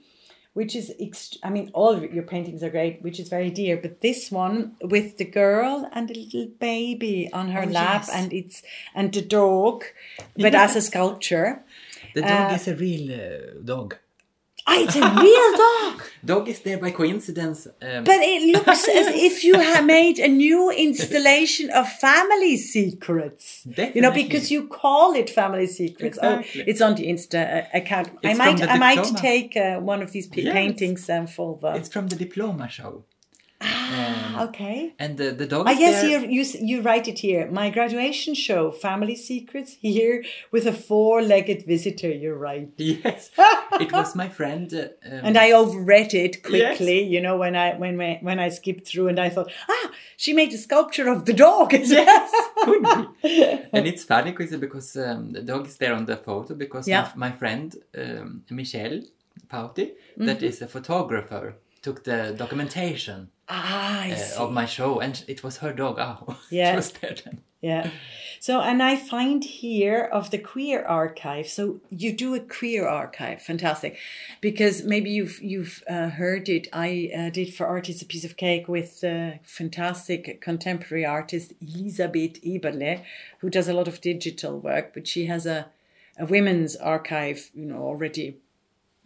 which 0.54 0.76
is, 0.76 0.94
ext- 1.02 1.38
I 1.44 1.50
mean, 1.50 1.72
all 1.74 2.00
your 2.04 2.24
paintings 2.24 2.62
are 2.64 2.70
great, 2.70 3.02
which 3.02 3.20
is 3.20 3.30
very 3.30 3.50
dear, 3.50 3.78
but 3.78 4.02
this 4.02 4.32
one 4.32 4.76
with 4.82 5.18
the 5.18 5.26
girl 5.26 5.90
and 5.92 6.08
the 6.08 6.14
little 6.14 6.48
baby 6.60 7.30
on 7.34 7.50
her 7.52 7.64
Oh, 7.64 7.72
lap, 7.72 8.04
yes. 8.08 8.10
and 8.14 8.32
it's 8.34 8.62
and 8.96 9.12
the 9.14 9.22
dog, 9.22 9.84
but 10.38 10.56
as 10.56 10.76
a 10.76 10.82
sculpture. 10.82 11.64
the 12.16 12.22
dog 12.22 12.52
Uh, 12.52 12.56
is 12.56 12.68
a 12.68 12.76
real 12.76 13.12
uh, 13.12 13.64
dog. 13.66 13.98
It's 14.68 14.96
a 14.96 15.02
real 15.02 15.58
dog, 15.58 16.02
Dog 16.26 16.48
is 16.48 16.60
there 16.62 16.78
by 16.78 16.92
coincidence. 16.92 17.68
Um, 17.82 18.04
but 18.06 18.20
it 18.22 18.42
looks 18.54 18.88
as 18.88 19.08
if 19.30 19.44
you 19.44 19.56
have 19.60 19.86
made 19.86 20.20
a 20.20 20.28
new 20.28 20.72
installation 20.72 21.70
of 21.70 21.88
Family 21.92 22.56
Secrets. 22.58 23.64
Definitely. 23.64 23.92
You 23.96 24.02
know, 24.02 24.12
because 24.12 24.50
you 24.52 24.68
call 24.68 25.14
it 25.16 25.30
Family 25.30 25.68
Secrets. 25.68 26.18
Exactly. 26.18 26.62
Oh, 26.62 26.64
it's 26.68 26.82
on 26.82 26.96
the 26.96 27.08
Insta 27.08 27.64
uh, 27.66 27.68
account. 27.74 28.10
I 28.24 28.30
It's 28.30 28.38
might, 28.38 28.58
from 28.60 28.68
the 28.68 28.72
I 28.72 28.78
might 28.80 29.04
take 29.18 29.58
uh, 29.58 29.80
one 29.80 30.02
of 30.02 30.12
these 30.12 30.28
p- 30.28 30.44
Yes. 30.44 30.54
paintings 30.54 31.10
um, 31.10 31.28
for 31.28 31.58
the. 31.62 31.76
it's 31.76 31.90
from 31.90 32.08
the 32.08 32.16
diploma 32.16 32.70
show. 32.70 33.04
Ah, 33.66 34.44
okay. 34.48 34.94
And 35.00 35.18
the, 35.18 35.32
the 35.32 35.46
dog 35.48 35.68
I 35.68 35.74
guess 35.74 35.80
yes, 35.82 36.02
there. 36.02 36.20
here 36.20 36.30
you 36.30 36.44
you 36.70 36.82
write 36.82 37.08
it 37.08 37.20
here. 37.20 37.50
My 37.52 37.70
graduation 37.70 38.34
show, 38.36 38.72
Family 38.72 39.16
Secrets, 39.16 39.78
here 39.82 40.24
with 40.52 40.66
a 40.68 40.74
four-legged 40.74 41.66
visitor. 41.66 42.10
You're 42.12 42.38
right. 42.38 42.70
Yes. 42.78 43.32
it 43.80 43.92
was 43.92 44.16
my 44.16 44.30
friend. 44.30 44.74
Uh, 44.74 44.80
um, 45.10 45.26
And 45.28 45.38
I 45.38 45.52
overread 45.52 46.14
it 46.14 46.44
quickly, 46.44 47.04
you 47.04 47.22
know, 47.22 47.38
when 47.38 47.56
I 47.56 47.76
when 47.78 48.00
I, 48.02 48.20
when 48.22 48.40
I 48.40 48.50
skipped 48.50 48.88
through, 48.88 49.08
and 49.10 49.20
I 49.20 49.30
thought, 49.30 49.50
ah, 49.70 49.92
she 50.18 50.34
made 50.34 50.54
a 50.54 50.58
sculpture 50.58 51.08
of 51.10 51.26
the 51.26 51.34
dog. 51.34 51.74
Yes, 51.94 52.32
could 52.66 52.84
be. 52.84 53.30
and 53.74 53.88
it's 53.88 54.04
funny 54.04 54.32
because 54.32 54.56
because 54.58 54.96
um, 54.98 55.32
the 55.34 55.42
dog 55.42 55.68
is 55.68 55.78
there 55.78 55.94
on 55.94 56.06
the 56.06 56.18
photo 56.18 56.56
because 56.56 56.88
Yeah. 56.88 57.12
my, 57.16 57.30
my 57.30 57.38
friend 57.38 57.76
um, 57.98 58.44
Michelle 58.50 59.02
Pauti, 59.52 59.86
Mm-hmm. 60.14 60.26
that 60.28 60.44
is 60.44 60.62
a 60.62 60.68
photographer, 60.68 61.56
took 61.82 62.04
the 62.04 62.34
documentation 62.38 63.30
ah, 63.50 64.02
I 64.04 64.12
uh, 64.12 64.44
of 64.44 64.52
my 64.52 64.66
show, 64.66 65.00
and 65.00 65.24
it 65.28 65.44
was 65.44 65.58
her 65.58 65.74
dog. 65.74 65.98
Oh, 66.00 66.38
Yeah. 66.50 66.74
it 66.74 66.76
was 66.76 66.92
there 66.94 67.16
then. 67.24 67.42
yeah. 67.62 67.90
So, 68.40 68.60
and 68.60 68.84
I 68.84 68.98
find 68.98 69.42
here 69.42 70.04
of 70.12 70.30
the 70.32 70.38
queer 70.38 70.84
archive. 70.84 71.48
So 71.48 71.80
you 71.90 72.12
do 72.12 72.36
a 72.36 72.42
queer 72.42 72.86
archive, 72.86 73.42
fantastic, 73.42 73.98
because 74.42 74.84
maybe 74.84 75.10
you've 75.12 75.40
you've 75.42 75.82
uh, 75.90 76.10
heard 76.10 76.50
it. 76.50 76.68
I 76.74 77.10
uh, 77.18 77.30
did 77.30 77.54
for 77.54 77.66
artists 77.66 78.02
a 78.02 78.06
Piece 78.06 78.26
of 78.26 78.36
Cake 78.36 78.68
with 78.68 79.02
uh, 79.04 79.38
fantastic 79.44 80.42
contemporary 80.42 81.06
artist 81.06 81.54
Elisabeth 81.62 82.42
Eberle, 82.44 83.02
who 83.40 83.50
does 83.50 83.70
a 83.70 83.74
lot 83.74 83.88
of 83.88 84.02
digital 84.02 84.60
work, 84.60 84.94
but 84.94 85.08
she 85.08 85.28
has 85.28 85.46
a 85.46 85.68
a 86.20 86.26
women's 86.26 86.76
archive, 86.76 87.50
you 87.56 87.66
know, 87.66 87.82
already 87.82 88.38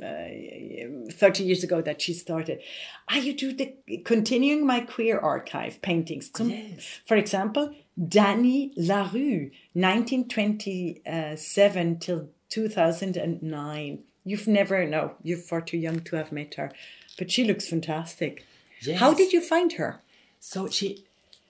uh, 0.03 1.11
30 1.11 1.43
years 1.43 1.63
ago 1.63 1.81
that 1.81 2.01
she 2.01 2.13
started. 2.13 2.61
I 3.07 3.19
you 3.19 3.33
do 3.33 3.53
the 3.53 3.75
continuing 4.05 4.65
my 4.65 4.79
queer 4.81 5.19
archive 5.19 5.81
paintings. 5.81 6.31
Yes. 6.39 7.01
For 7.05 7.17
example, 7.17 7.73
Danny 8.07 8.71
La 8.75 9.09
Rue, 9.11 9.49
1927 9.73 11.99
till 11.99 12.29
2009. 12.49 13.99
You've 14.23 14.47
never, 14.47 14.85
no, 14.85 15.13
you're 15.23 15.37
far 15.37 15.61
too 15.61 15.77
young 15.77 15.99
to 16.01 16.15
have 16.17 16.31
met 16.31 16.55
her, 16.55 16.71
but 17.17 17.31
she 17.31 17.43
looks 17.43 17.67
fantastic. 17.67 18.45
Yes. 18.81 18.99
How 18.99 19.13
did 19.13 19.33
you 19.33 19.41
find 19.41 19.73
her? 19.73 20.01
So 20.39 20.67
she 20.67 21.03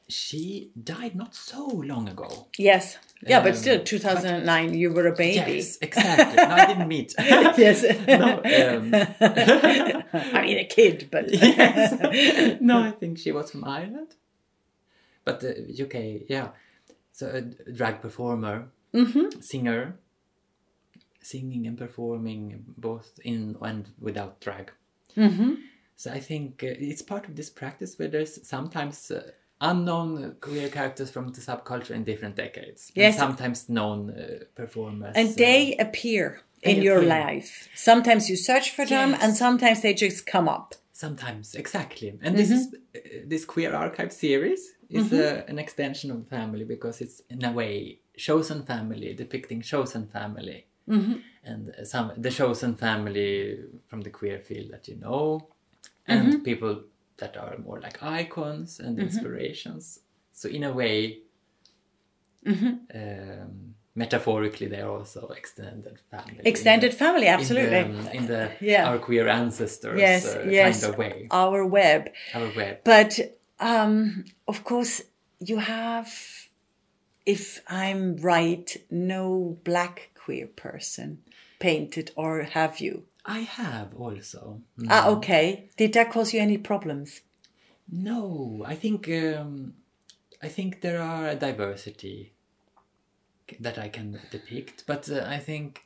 she 0.07 0.71
died 0.81 1.15
not 1.15 1.35
so 1.35 1.67
long 1.67 2.07
ago. 2.07 2.47
Yes. 2.57 2.97
Yeah, 3.25 3.41
but 3.41 3.51
Um, 3.51 3.55
still, 3.57 3.83
2009, 3.83 4.73
you 4.75 4.91
were 4.91 5.07
a 5.07 5.15
baby. 5.15 5.53
Yes, 5.57 5.77
exactly. 5.81 6.35
no, 6.35 6.43
I 6.43 6.65
didn't 6.67 6.87
meet. 6.87 7.13
yes. 7.19 7.83
no, 8.07 8.33
um, 8.37 8.93
I 10.35 10.41
mean, 10.41 10.57
a 10.59 10.65
kid, 10.65 11.07
but. 11.11 11.31
yes. 11.31 12.59
no, 12.61 12.79
I 12.81 12.91
think 12.91 13.17
she 13.17 13.31
was 13.31 13.49
from 13.51 13.63
Ireland. 13.65 14.15
But 15.25 15.39
the 15.41 15.51
UK, 15.83 16.29
yeah. 16.29 16.49
So 17.11 17.27
a 17.29 17.41
drag 17.71 18.01
performer, 18.01 18.69
Mm-hmm. 18.93 19.41
singer, 19.41 19.97
singing 21.21 21.67
and 21.67 21.77
performing 21.77 22.63
both 22.77 23.19
in 23.23 23.57
and 23.61 23.89
without 23.99 24.39
drag. 24.39 24.71
Mm-hmm. 25.15 25.53
So 25.95 26.11
I 26.11 26.19
think 26.19 26.63
uh, 26.63 26.67
it's 26.79 27.01
part 27.01 27.27
of 27.27 27.35
this 27.35 27.49
practice 27.49 27.97
where 27.99 28.07
there's 28.07 28.47
sometimes 28.47 29.11
uh, 29.11 29.31
unknown 29.61 30.35
queer 30.41 30.69
characters 30.69 31.09
from 31.09 31.29
the 31.33 31.41
subculture 31.41 31.91
in 31.91 32.03
different 32.03 32.35
decades. 32.35 32.91
Yes. 32.95 33.15
And 33.15 33.19
sometimes 33.19 33.69
known 33.69 34.11
uh, 34.11 34.43
performers. 34.55 35.13
And 35.15 35.29
uh, 35.29 35.33
they 35.37 35.75
appear 35.77 36.41
they 36.63 36.75
in 36.75 36.81
your 36.83 36.97
appear. 36.97 37.09
life. 37.09 37.69
Sometimes 37.75 38.29
you 38.29 38.35
search 38.35 38.71
for 38.71 38.85
them, 38.85 39.11
Yes. 39.11 39.23
and 39.23 39.35
sometimes 39.35 39.81
they 39.81 39.93
just 39.93 40.25
come 40.25 40.47
up. 40.49 40.75
Sometimes, 40.93 41.53
exactly. 41.55 42.17
And 42.23 42.35
this 42.35 42.49
is 42.49 42.73
uh, 42.95 42.99
this 43.25 43.45
queer 43.45 43.73
archive 43.75 44.11
series 44.11 44.73
is 44.89 45.11
uh, 45.13 45.43
an 45.47 45.59
extension 45.59 46.09
of 46.11 46.17
the 46.23 46.29
family 46.29 46.63
because 46.63 47.01
it's 47.01 47.21
in 47.29 47.43
a 47.43 47.51
way 47.51 47.99
chosen 48.15 48.63
family 48.63 49.13
depicting 49.13 49.61
chosen 49.61 50.07
family, 50.07 50.65
and 50.87 51.69
uh, 51.69 51.83
some 51.83 52.11
the 52.17 52.31
chosen 52.31 52.73
family 52.75 53.59
from 53.87 54.01
the 54.01 54.09
queer 54.09 54.39
field 54.39 54.71
that 54.71 54.87
you 54.87 54.95
know, 54.95 55.47
and 56.07 56.43
people 56.43 56.81
that 57.17 57.37
are 57.37 57.57
more 57.57 57.79
like 57.79 58.01
icons 58.03 58.79
and 58.79 58.99
inspirations. 58.99 59.99
So 60.31 60.47
in 60.49 60.63
a 60.63 60.71
way, 60.71 61.19
um, 62.45 63.75
metaphorically, 63.95 64.67
they're 64.67 64.89
also 64.89 65.27
extended 65.29 65.99
family. 66.11 66.41
Extended 66.45 66.93
family, 66.93 67.27
absolutely. 67.27 67.79
in 67.79 68.03
the, 68.03 68.15
in 68.15 68.27
the 68.27 68.51
Yeah. 68.61 68.89
our 68.89 68.99
queer 68.99 69.27
ancestors 69.27 69.99
yes, 69.99 70.25
uh, 70.25 70.45
yes. 70.47 70.81
kind 70.81 70.93
of 70.93 70.99
way. 70.99 71.27
Our 71.31 71.65
web. 71.65 72.09
Our 72.35 72.51
web. 72.55 72.81
But 72.83 73.19
um, 73.59 74.25
of 74.47 74.63
course, 74.63 75.01
you 75.39 75.57
have, 75.57 76.13
if 77.25 77.61
I'm 77.67 78.17
right, 78.17 78.77
no 78.91 79.57
black 79.63 80.11
queer 80.13 80.47
person 80.47 81.23
painted, 81.59 82.11
or 82.15 82.43
have 82.43 82.79
you? 82.79 83.06
I 83.27 83.39
have 83.39 83.93
also. 83.95 84.61
Ah, 84.89 85.09
okay. 85.09 85.69
Did 85.77 85.93
that 85.93 86.11
cause 86.11 86.33
you 86.33 86.39
any 86.41 86.57
problems? 86.57 87.21
No, 87.91 88.63
I 88.65 88.75
think 88.75 89.07
um, 89.09 89.73
I 90.41 90.47
think 90.47 90.81
there 90.81 91.01
are 91.01 91.27
a 91.29 91.35
diversity 91.35 92.33
that 93.59 93.77
I 93.77 93.89
can 93.89 94.19
depict, 94.31 94.85
but 94.87 95.09
uh, 95.09 95.25
I 95.27 95.39
think, 95.39 95.81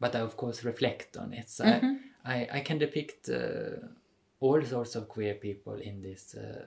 but 0.00 0.14
I 0.14 0.20
of 0.20 0.36
course 0.36 0.64
reflect 0.64 1.16
on 1.16 1.32
it. 1.32 1.48
So 1.50 1.64
Mm-hmm. 1.64 1.94
I, 2.24 2.34
I 2.34 2.48
I 2.58 2.60
can 2.60 2.78
depict 2.78 3.28
uh, 3.28 3.88
all 4.40 4.62
sorts 4.64 4.94
of 4.96 5.08
queer 5.08 5.34
people 5.34 5.74
in 5.74 6.02
this. 6.02 6.34
Uh, 6.34 6.66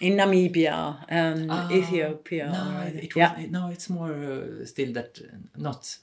In 0.00 0.16
Namibia 0.16 1.04
and 1.08 1.50
ah, 1.50 1.68
Ethiopia? 1.70 2.46
No, 2.52 2.64
it 2.86 3.14
was, 3.14 3.16
yeah. 3.16 3.46
no, 3.50 3.70
it's 3.74 3.88
more 3.90 4.12
uh, 4.12 4.64
still 4.66 4.92
that 4.92 5.18
uh, 5.20 5.36
not, 5.56 5.98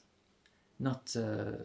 not, 0.78 1.16
uh, 1.16 1.64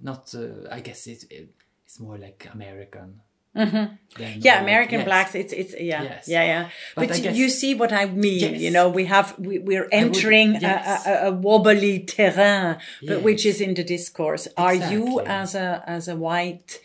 not. 0.00 0.34
Uh, 0.34 0.68
I 0.70 0.80
guess 0.80 1.06
it, 1.06 1.24
it, 1.30 1.48
it's 1.84 1.98
more 2.00 2.18
like 2.18 2.48
American. 2.52 3.20
than, 3.54 3.98
Yeah, 4.16 4.58
uh, 4.58 4.62
American 4.62 4.98
yes. 5.00 5.04
blacks. 5.06 5.34
It's 5.36 5.52
it's 5.52 5.74
yeah 5.80 6.02
Yes. 6.02 6.28
yeah 6.28 6.44
yeah. 6.44 6.68
But 6.96 7.08
But, 7.08 7.22
guess- 7.22 7.36
you 7.36 7.48
see 7.48 7.74
what 7.76 7.92
I 7.92 8.06
mean. 8.06 8.40
Yes. 8.40 8.60
You 8.60 8.70
know, 8.72 8.88
we 8.88 9.04
have 9.06 9.38
we, 9.38 9.58
we're 9.60 9.82
would- 9.84 9.94
entering 9.94 10.56
yes. 10.60 11.06
a, 11.06 11.10
a, 11.10 11.28
a 11.28 11.32
wobbly 11.32 12.00
terrain, 12.00 12.78
but 13.06 13.22
which 13.22 13.46
is 13.46 13.60
in 13.60 13.74
the 13.74 13.84
discourse. 13.84 14.48
Are 14.56 14.74
you 14.74 15.20
as 15.20 15.54
a 15.54 15.84
as 15.86 16.08
a 16.08 16.16
white 16.16 16.80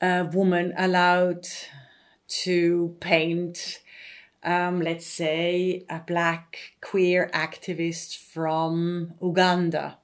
uh, 0.00 0.26
woman 0.32 0.72
allowed 0.76 1.46
to 2.44 2.96
paint? 3.00 3.80
Um, 4.42 4.80
let's 4.80 5.06
say 5.06 5.84
a 5.90 6.00
black 6.00 6.56
queer 6.80 7.30
activist 7.34 8.16
from 8.16 9.12
Uganda. 9.20 9.98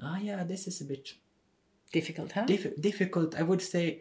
Ah, 0.00 0.18
yeah, 0.22 0.44
this 0.44 0.68
is 0.68 0.80
a 0.80 0.84
bit 0.84 1.14
Difficult, 1.92 2.32
huh? 2.32 2.44
Dif- 2.46 2.80
difficult. 2.80 3.34
I 3.34 3.42
would 3.42 3.62
say, 3.62 4.00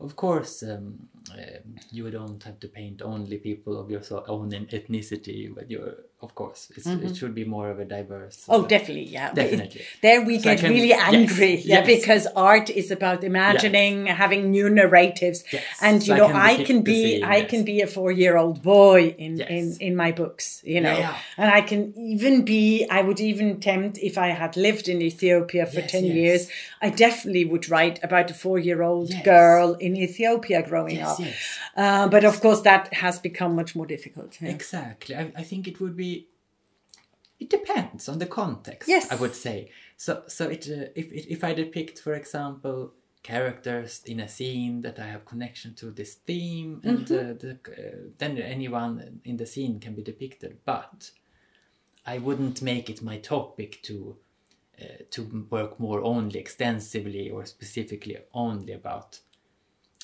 of 0.00 0.16
course, 0.16 0.62
um, 0.62 1.08
uh, 1.30 1.58
you 1.90 2.10
don't 2.10 2.42
have 2.42 2.58
to 2.60 2.68
paint 2.68 3.02
only 3.02 3.38
people 3.38 3.78
of 3.80 3.90
your 3.90 4.02
so- 4.02 4.24
own 4.28 4.50
ethnicity, 4.50 5.52
but 5.54 5.70
you're, 5.70 5.94
of 6.22 6.34
course, 6.34 6.70
it's, 6.76 6.86
it 6.86 7.16
should 7.16 7.34
be 7.34 7.44
more 7.44 7.70
of 7.70 7.78
a 7.78 7.84
diverse. 7.84 8.36
Mm-hmm. 8.42 8.52
Oh, 8.52 8.64
uh, 8.64 8.66
definitely, 8.68 9.04
yeah. 9.04 9.30
But 9.34 9.44
it- 9.46 9.50
Definitely. 9.50 9.82
There 10.02 10.22
we 10.24 10.38
So 10.38 10.44
get 10.44 10.58
can- 10.60 10.70
really 10.72 10.88
yes, 10.88 11.12
angry, 11.14 11.54
yeah, 11.56 11.84
yes. 11.84 11.86
because 11.86 12.26
art 12.36 12.70
is 12.70 12.90
about 12.90 13.24
imagining, 13.24 14.06
having 14.06 14.50
new 14.50 14.68
narratives, 14.70 15.44
Yes. 15.52 15.64
and 15.82 16.02
So 16.02 16.06
you 16.08 16.14
I 16.14 16.18
know, 16.18 16.26
can 16.28 16.36
I 16.36 16.64
can 16.64 16.82
be, 16.82 17.02
scene, 17.16 17.24
I 17.24 17.36
yes. 17.38 17.50
can 17.50 17.62
be 17.64 17.80
a 17.82 17.86
four-year-old 17.86 18.62
boy 18.62 19.14
in 19.18 19.36
Yes. 19.36 19.50
in 19.50 19.64
in 19.88 19.96
my 19.96 20.10
books, 20.12 20.62
you 20.64 20.80
know, 20.80 20.98
yeah. 20.98 21.16
and 21.36 21.50
I 21.50 21.60
can 21.70 21.82
even 22.14 22.44
be, 22.44 22.86
I 22.90 23.00
would 23.06 23.20
even 23.20 23.60
tempt 23.60 23.98
if 24.10 24.16
I 24.18 24.28
had 24.42 24.56
lived 24.56 24.86
in 24.88 25.02
Ethiopia 25.02 25.64
for 25.66 25.80
Yes, 25.80 25.90
ten 25.90 26.04
yes. 26.06 26.14
years, 26.14 26.42
I 26.86 26.88
definitely 26.90 27.44
would 27.44 27.68
write 27.72 27.96
about 28.08 28.30
a 28.30 28.34
four-year-old 28.34 29.12
girl 29.24 29.74
in 29.86 29.96
Ethiopia 29.96 30.62
growing 30.70 30.96
Yes, 30.96 31.08
up. 31.12 31.15
Yes. 31.20 31.58
Uh, 31.76 32.08
but 32.08 32.24
of 32.24 32.40
course, 32.40 32.60
that 32.62 32.92
has 32.94 33.18
become 33.18 33.54
much 33.54 33.74
more 33.76 33.86
difficult. 33.86 34.40
yeah. 34.40 34.50
Exactly. 34.50 35.14
I, 35.16 35.32
I 35.36 35.42
think 35.42 35.66
it 35.68 35.80
would 35.80 35.96
be. 35.96 36.28
It 37.38 37.50
depends 37.50 38.08
on 38.08 38.18
the 38.18 38.26
context. 38.26 38.88
Yes. 38.88 39.10
I 39.12 39.16
would 39.16 39.34
say. 39.34 39.70
So, 39.96 40.22
so 40.26 40.48
it 40.48 40.66
uh, 40.70 40.86
if 40.94 41.12
if 41.12 41.26
if 41.26 41.44
I 41.44 41.52
depict, 41.54 41.98
for 42.00 42.14
example, 42.14 42.92
characters 43.22 44.02
in 44.06 44.20
a 44.20 44.28
scene 44.28 44.82
that 44.82 44.98
I 44.98 45.06
have 45.06 45.24
connection 45.24 45.74
to 45.74 45.90
this 45.90 46.14
theme, 46.14 46.80
and 46.84 47.06
Mm-hmm. 47.06 47.30
uh, 47.30 47.34
the, 47.38 47.50
uh, 47.52 48.10
then 48.18 48.38
anyone 48.38 49.20
in 49.24 49.36
the 49.36 49.46
scene 49.46 49.80
can 49.80 49.94
be 49.94 50.02
depicted, 50.02 50.58
but 50.64 51.10
I 52.06 52.18
wouldn't 52.18 52.62
make 52.62 52.88
it 52.90 53.02
my 53.02 53.18
topic 53.18 53.82
to. 53.82 54.16
Uh, 54.78 55.04
to 55.10 55.46
work 55.48 55.80
more 55.80 56.02
only 56.04 56.38
extensively 56.38 57.30
or 57.30 57.46
specifically 57.46 58.18
only 58.34 58.74
about 58.74 59.20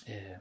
uh, 0.08 0.38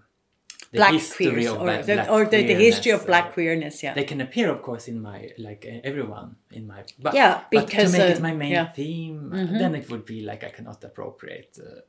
the 0.72 0.78
Black 0.78 0.94
history 0.94 1.26
queers, 1.32 1.48
of 1.48 1.58
or 1.62 1.64
black, 1.66 1.86
the, 1.86 2.10
or 2.14 2.26
the, 2.26 2.44
the 2.48 2.54
history 2.56 2.92
of 2.94 3.06
black 3.06 3.26
uh, 3.26 3.32
queerness, 3.32 3.84
yeah. 3.84 3.94
they 3.94 4.06
can 4.06 4.22
appear 4.22 4.50
of 4.50 4.62
course 4.62 4.88
in 4.88 5.02
my 5.02 5.30
like 5.38 5.66
uh, 5.70 5.80
everyone 5.90 6.36
in 6.52 6.66
my 6.66 6.84
but 6.98 7.14
Yeah, 7.14 7.42
but 7.52 7.66
because, 7.68 7.92
to 7.92 7.98
make 7.98 8.10
uh, 8.10 8.14
it 8.16 8.22
my 8.22 8.34
main 8.34 8.52
yeah. 8.52 8.66
Mm-hmm. 8.68 8.76
theme 8.76 9.30
then 9.62 9.76
it 9.76 9.90
would 9.90 10.06
be 10.06 10.22
like 10.22 10.44
i 10.46 10.50
cannot 10.50 10.84
appropriate 10.84 11.58
uh, 11.60 11.82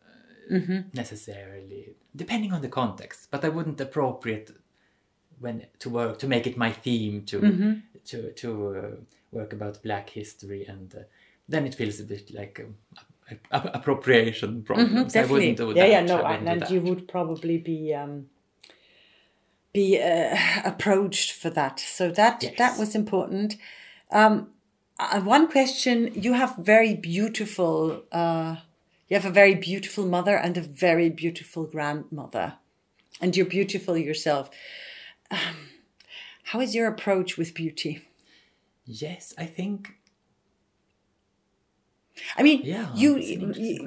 Mm-hmm. 0.51 0.81
necessarily 1.03 1.95
depending 2.17 2.53
on 2.53 2.61
the 2.61 2.69
context 2.81 3.29
but 3.31 3.45
i 3.45 3.49
wouldn't 3.49 3.81
appropriate 3.81 4.51
when 5.39 5.67
to 5.79 5.89
work 5.89 6.19
to 6.19 6.27
make 6.27 6.47
it 6.51 6.57
my 6.57 6.73
theme 6.73 7.23
to 7.31 7.37
Mm-hmm. 7.41 7.73
to 8.11 8.33
to 8.43 8.49
uh, 8.77 8.97
work 9.31 9.53
about 9.53 9.81
black 9.83 10.11
history 10.11 10.67
and 10.67 10.95
uh, 10.95 10.99
then 11.49 11.67
it 11.67 11.75
feels 11.77 12.01
a 12.01 12.05
bit 12.05 12.31
like 12.35 12.61
um, 12.65 12.75
a- 13.31 13.57
a- 13.59 13.71
appropriation 13.79 14.63
problems 14.63 14.91
Mm-hmm, 14.91 15.09
Definitely. 15.09 15.33
wouldn't 15.35 15.57
do 15.59 15.67
yeah, 15.69 15.75
that 15.87 15.91
yeah, 15.95 16.03
no, 16.17 16.23
I 16.23 16.35
and, 16.35 16.49
and 16.49 16.71
you 16.71 16.81
would 16.81 17.07
probably 17.07 17.59
be 17.59 17.95
um, 17.95 18.27
be 19.73 20.01
uh, 20.01 20.37
approached 20.65 21.33
for 21.33 21.51
that. 21.51 21.81
So 21.81 22.11
that 22.11 22.43
Yes. 22.43 22.55
that 22.59 22.79
was 22.79 22.95
important. 22.95 23.57
Um, 24.11 24.51
uh, 24.99 25.21
one 25.21 25.49
question: 25.49 26.11
You 26.15 26.35
have 26.35 26.57
very 26.57 26.95
beautiful. 26.95 28.03
Uh, 28.13 28.57
you 29.09 29.17
have 29.17 29.27
a 29.27 29.35
very 29.35 29.55
beautiful 29.55 30.07
mother 30.07 30.37
and 30.37 30.57
a 30.57 30.61
very 30.61 31.11
beautiful 31.11 31.67
grandmother, 31.67 32.55
and 33.21 33.37
you're 33.37 33.47
beautiful 33.47 33.97
yourself. 33.97 34.51
Um, 35.31 35.57
how 36.45 36.61
is 36.61 36.75
your 36.75 36.87
approach 36.87 37.39
with 37.39 37.55
beauty? 37.55 38.03
Yes, 38.85 39.33
I 39.39 39.47
think 39.47 39.95
I 42.37 42.43
mean, 42.43 42.63
Yeah, 42.65 42.89
you, 42.95 43.19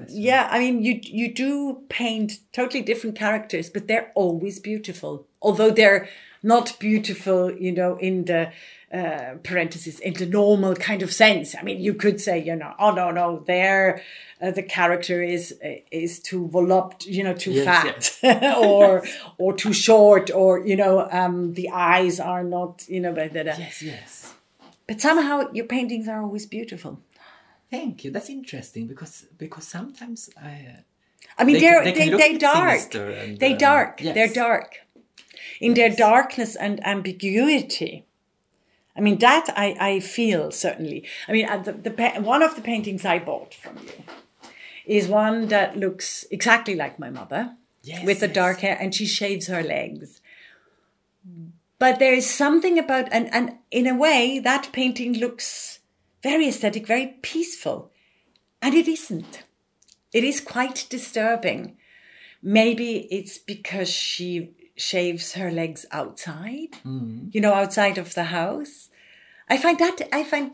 yeah, 0.09 0.47
I 0.51 0.59
mean, 0.59 0.83
you 0.83 0.99
you 1.03 1.33
do 1.33 1.83
paint 1.89 2.39
totally 2.53 2.83
different 2.83 3.15
characters, 3.17 3.69
but 3.69 3.87
they're 3.87 4.11
always 4.15 4.59
beautiful. 4.59 5.27
Although 5.41 5.71
they're 5.71 6.07
not 6.43 6.77
beautiful, 6.79 7.51
you 7.51 7.71
know, 7.71 7.97
in 7.97 8.25
the 8.25 8.51
uh, 8.93 9.35
parentheses, 9.43 9.99
in 9.99 10.13
the 10.13 10.25
normal 10.25 10.75
kind 10.75 11.01
of 11.01 11.11
sense. 11.11 11.55
I 11.59 11.63
mean, 11.63 11.81
you 11.81 11.93
could 11.93 12.21
say, 12.21 12.41
you 12.41 12.55
know, 12.55 12.73
oh 12.79 12.91
no, 12.91 13.11
no, 13.11 13.43
there, 13.45 14.01
uh, 14.41 14.51
the 14.51 14.63
character 14.63 15.21
is 15.23 15.55
is 15.91 16.19
too 16.19 16.47
voluptuous, 16.47 17.15
you 17.15 17.23
know, 17.23 17.33
too 17.33 17.51
Yes, 17.51 18.19
fat, 18.19 18.55
or 18.57 19.03
or 19.37 19.53
too 19.53 19.73
short, 19.73 20.29
or 20.31 20.65
you 20.65 20.75
know, 20.75 21.09
um, 21.11 21.53
the 21.55 21.69
eyes 21.71 22.19
are 22.19 22.43
not, 22.43 22.85
you 22.87 22.99
know, 23.01 23.11
blah, 23.11 23.27
blah, 23.27 23.43
blah. 23.43 23.55
yes, 23.57 23.81
yes. 23.81 24.33
but 24.87 25.01
somehow 25.01 25.51
your 25.51 25.65
paintings 25.65 26.07
are 26.07 26.21
always 26.21 26.45
beautiful. 26.45 26.99
Thank 27.77 28.03
you. 28.03 28.11
That's 28.11 28.29
interesting 28.29 28.87
because 28.87 29.25
because 29.37 29.67
sometimes 29.67 30.29
I 30.41 30.53
uh, 30.73 30.81
I 31.39 31.43
mean, 31.43 31.59
They 31.59 31.67
are 31.67 31.83
they 31.83 31.91
they 31.91 32.09
they, 32.23 32.37
dark. 32.37 32.95
and, 32.95 33.39
they 33.43 33.53
um, 33.53 33.57
dark. 33.57 34.01
yes. 34.01 34.13
They're 34.15 34.35
dark. 34.47 34.69
In 35.59 35.73
their 35.73 35.89
darkness 35.89 36.55
and 36.55 36.75
ambiguity. 36.85 38.05
I 38.97 39.01
mean, 39.01 39.17
that 39.19 39.45
I, 39.55 39.67
I 39.79 39.99
feel 39.99 40.51
certainly. 40.51 40.99
I 41.27 41.31
mean, 41.33 41.47
uh, 41.49 41.57
the, 41.57 41.73
the 41.73 41.91
one 42.21 42.41
of 42.41 42.55
the 42.55 42.61
paintings 42.61 43.03
I 43.05 43.19
bought 43.19 43.53
from 43.53 43.77
you 43.87 44.03
is 44.85 45.07
one 45.07 45.47
that 45.47 45.77
looks 45.77 46.25
exactly 46.31 46.75
like 46.75 46.99
my 46.99 47.09
mother 47.09 47.55
yes, 47.83 48.05
with 48.05 48.19
the 48.19 48.27
yes. 48.27 48.35
dark 48.35 48.59
hair 48.59 48.77
and 48.79 48.93
she 48.93 49.05
shaves 49.05 49.47
her 49.47 49.63
legs. 49.63 50.21
But 51.77 51.99
there 51.99 52.13
is 52.13 52.29
something 52.29 52.79
about, 52.79 53.09
and, 53.11 53.33
and 53.33 53.57
in 53.69 53.85
a 53.87 53.95
way, 53.95 54.39
that 54.39 54.71
painting 54.71 55.13
looks 55.17 55.74
very 56.25 56.47
aesthetic, 56.47 56.87
very 56.87 57.17
peaceful. 57.21 57.91
And 58.59 58.73
it 58.73 58.87
isn't. 58.87 59.43
It 60.11 60.23
is 60.23 60.41
quite 60.41 60.87
disturbing. 60.89 61.77
Maybe 62.41 63.07
it's 63.11 63.37
because 63.37 63.89
she 63.89 64.55
shaves 64.75 65.33
her 65.33 65.51
legs 65.51 65.85
outside, 65.91 66.77
you 67.31 67.39
know, 67.41 67.53
outside 67.53 67.99
of 67.99 68.15
the 68.15 68.25
house. 68.39 68.89
I 69.47 69.57
find 69.57 69.77
that 69.77 70.01
I 70.11 70.23
find 70.23 70.49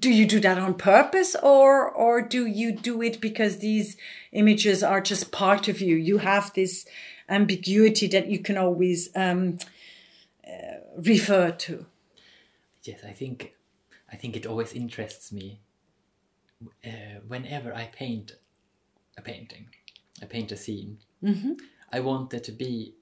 do 0.00 0.10
you 0.10 0.26
do 0.26 0.40
that 0.40 0.56
on 0.56 0.74
purpose 0.92 1.36
or 1.42 1.90
or 1.90 2.22
do 2.22 2.46
you 2.46 2.72
do 2.72 3.02
it 3.02 3.20
because 3.20 3.58
these 3.58 3.98
images 4.32 4.82
are 4.82 5.02
just 5.02 5.30
part 5.30 5.68
of 5.68 5.82
you? 5.82 5.94
You 5.96 6.18
have 6.18 6.54
this 6.54 6.86
ambiguity 7.28 8.06
that 8.08 8.28
you 8.28 8.38
can 8.38 8.56
always 8.56 9.10
um, 9.14 9.58
uh, 10.48 10.78
refer 10.96 11.50
to. 11.66 11.84
Yes, 12.84 13.00
I 13.06 13.12
think 13.12 13.52
I 14.12 14.16
think 14.16 14.36
it 14.36 14.46
always 14.46 14.72
interests 14.72 15.32
me 15.32 15.60
uh, 16.84 17.20
whenever 17.26 17.74
I 17.74 17.86
paint 17.86 18.32
a 19.16 19.22
painting, 19.22 19.68
I 20.22 20.26
paint 20.26 20.52
a 20.52 20.56
scene. 20.56 20.98
Mm-hmm. 21.22 21.52
I 21.92 22.00
want 22.00 22.30
there 22.30 22.40
to 22.40 22.52
be. 22.52 22.94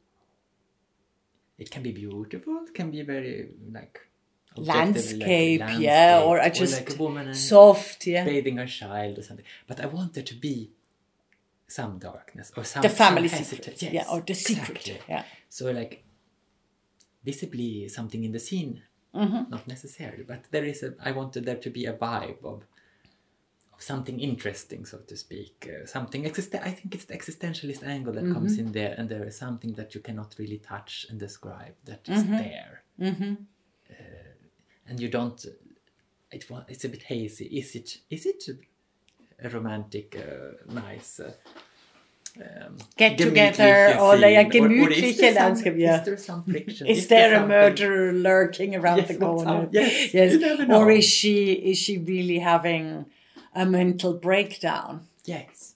It 1.58 1.70
can 1.70 1.82
be 1.82 1.92
beautiful. 1.92 2.62
It 2.66 2.74
can 2.74 2.90
be 2.90 3.02
very 3.02 3.50
like 3.70 4.00
Landscape, 4.56 5.61
like, 5.61 5.78
yeah, 5.78 6.22
or 6.24 6.38
landscape, 6.38 6.56
I 6.56 6.58
just 6.58 6.74
like 6.74 6.90
a 6.98 7.02
woman 7.02 7.34
soft, 7.34 8.06
yeah. 8.06 8.24
bathing 8.24 8.58
a 8.58 8.66
child 8.66 9.18
or 9.18 9.22
something. 9.22 9.44
But 9.68 9.80
I 9.80 9.86
want 9.86 10.14
there 10.14 10.24
to 10.24 10.34
be 10.34 10.72
some 11.68 11.98
darkness 11.98 12.50
or 12.56 12.64
some 12.64 12.82
The 12.82 12.88
family 12.88 13.28
some 13.28 13.44
secret, 13.44 13.76
hesita- 13.76 13.92
yeah, 13.92 14.06
or 14.11 14.20
the 14.20 14.34
secret, 14.34 14.70
exactly. 14.88 15.00
yeah. 15.08 15.24
So 15.48 15.70
like 15.70 16.04
visibly 17.24 17.88
something 17.88 18.24
in 18.24 18.32
the 18.32 18.40
scene, 18.40 18.82
Mm-hmm. 19.14 19.50
not 19.50 19.66
necessarily, 19.66 20.22
but 20.22 20.44
there 20.50 20.64
is 20.64 20.82
a. 20.82 20.94
I 21.04 21.11
wanted 21.12 21.44
there 21.44 21.56
to 21.66 21.70
be 21.70 21.84
a 21.86 21.92
vibe 21.92 22.44
of 22.44 22.62
of 23.74 23.82
something 23.82 24.20
interesting, 24.20 24.84
so 24.86 24.98
to 24.98 25.16
speak. 25.16 25.68
Uh, 25.68 25.84
something 25.86 26.24
exist. 26.26 26.54
I 26.54 26.70
think 26.70 26.94
it's 26.94 27.06
the 27.06 27.14
existentialist 27.16 27.82
angle 27.82 28.12
that 28.12 28.32
comes 28.32 28.52
Mm-hmm. 28.52 28.66
in 28.66 28.72
there, 28.72 28.94
and 28.96 29.08
there 29.08 29.24
is 29.26 29.36
something 29.36 29.72
that 29.74 29.94
you 29.94 30.00
cannot 30.00 30.36
really 30.38 30.58
touch 30.58 31.06
and 31.11 31.18
describe 31.18 31.74
that 31.86 32.08
is 32.08 32.22
Mm-hmm. 32.22 32.36
there, 32.36 32.82
uh, 33.90 33.94
and 34.88 35.00
you 35.00 35.08
don't. 35.08 35.44
It 36.32 36.44
it's 36.68 36.84
a 36.84 36.88
bit 36.88 37.02
hazy. 37.02 37.46
Is 37.46 37.74
it? 37.74 37.98
Is 38.11 38.26
it 38.26 38.44
a 39.42 39.48
romantic, 39.48 40.16
uh, 40.16 40.72
nice? 40.72 41.20
Um, 42.39 42.78
Get 42.97 43.18
together, 43.18 43.99
or 44.01 44.16
like 44.16 44.49
a 44.49 44.53
scene? 44.53 44.64
Or- 44.64 44.87
or 44.87 44.91
is 44.91 44.99
gemütliche 44.99 45.20
there 45.20 45.35
landscape, 45.35 45.74
yeah. 45.76 45.99
Is 46.01 46.05
there 46.07 46.16
some 46.16 46.43
friction? 46.45 46.87
Is 46.87 47.07
there 47.09 47.33
a 47.33 47.37
something- 47.37 47.49
murderer 47.49 48.12
lurking 48.12 48.74
around 48.76 48.99
Yes, 48.99 49.09
the 49.09 49.16
corner? 49.16 49.68
Yes, 49.72 50.14
yes. 50.14 50.33
you 50.33 50.39
never 50.39 50.66
know. 50.66 50.81
Or 50.81 50.91
is 50.91 51.05
she 51.05 51.53
is 51.53 51.76
she 51.78 51.99
really 51.99 52.39
having 52.39 53.07
a 53.55 53.66
mental 53.66 54.14
breakdown, 54.14 55.09
Yes, 55.24 55.74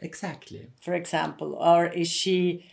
exactly. 0.00 0.68
for 0.80 0.94
example, 0.94 1.54
or 1.54 1.86
is 1.86 2.08
she 2.08 2.64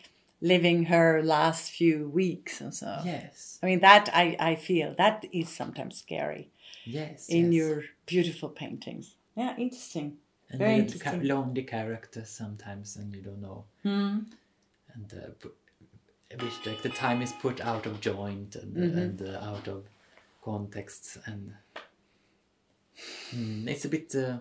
living 0.42 0.86
her 0.86 1.22
last 1.24 1.72
few 1.72 2.08
weeks 2.10 2.62
and 2.62 2.74
so? 2.74 3.02
Yes, 3.04 3.60
I 3.64 3.66
mean 3.66 3.80
that 3.80 4.10
I 4.14 4.36
I 4.40 4.56
feel 4.56 4.94
that 4.98 5.26
is 5.32 5.50
sometimes 5.50 5.98
scary 5.98 6.50
yes. 6.86 7.28
in 7.28 7.52
yes. 7.52 7.54
your 7.60 7.84
beautiful 8.06 8.50
paintings. 8.50 9.16
Yeah, 9.36 9.56
interesting. 9.58 10.18
And 10.56 10.60
very 10.60 10.76
the 10.76 10.82
interesting. 10.86 11.22
Ca- 11.22 11.28
lonely 11.34 11.64
characters 11.64 12.30
sometimes, 12.30 12.96
and 12.98 13.14
you 13.16 13.22
don't 13.22 13.42
know. 13.42 13.66
Hmm. 13.84 14.20
And 14.94 15.14
uh, 15.14 15.50
which 16.44 16.58
like 16.66 16.82
the 16.82 16.90
time 16.90 17.22
is 17.22 17.32
put 17.42 17.62
out 17.62 17.86
of 17.86 18.00
joint 18.02 18.56
and 18.56 18.76
Mm-hmm. 18.76 18.98
and 19.04 19.22
uh, 19.22 19.40
out 19.52 19.68
of 19.68 19.84
context, 20.44 21.18
and 21.26 21.54
Mm, 23.36 23.68
it's 23.68 23.84
a 23.86 23.90
bit. 23.90 24.16
Uh, 24.16 24.38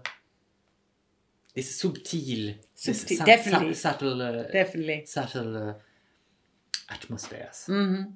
it's 1.57 1.75
subtle. 1.81 2.55
It's 2.77 3.07
su- 3.09 3.17
definitely. 3.25 3.75
su- 3.75 3.81
subtle. 3.81 4.23
Uh, 4.23 4.43
Definitely, 4.45 5.07
subtle 5.07 5.57
uh, 5.71 5.75
atmospheres. 6.89 7.67
Mm. 7.69 8.13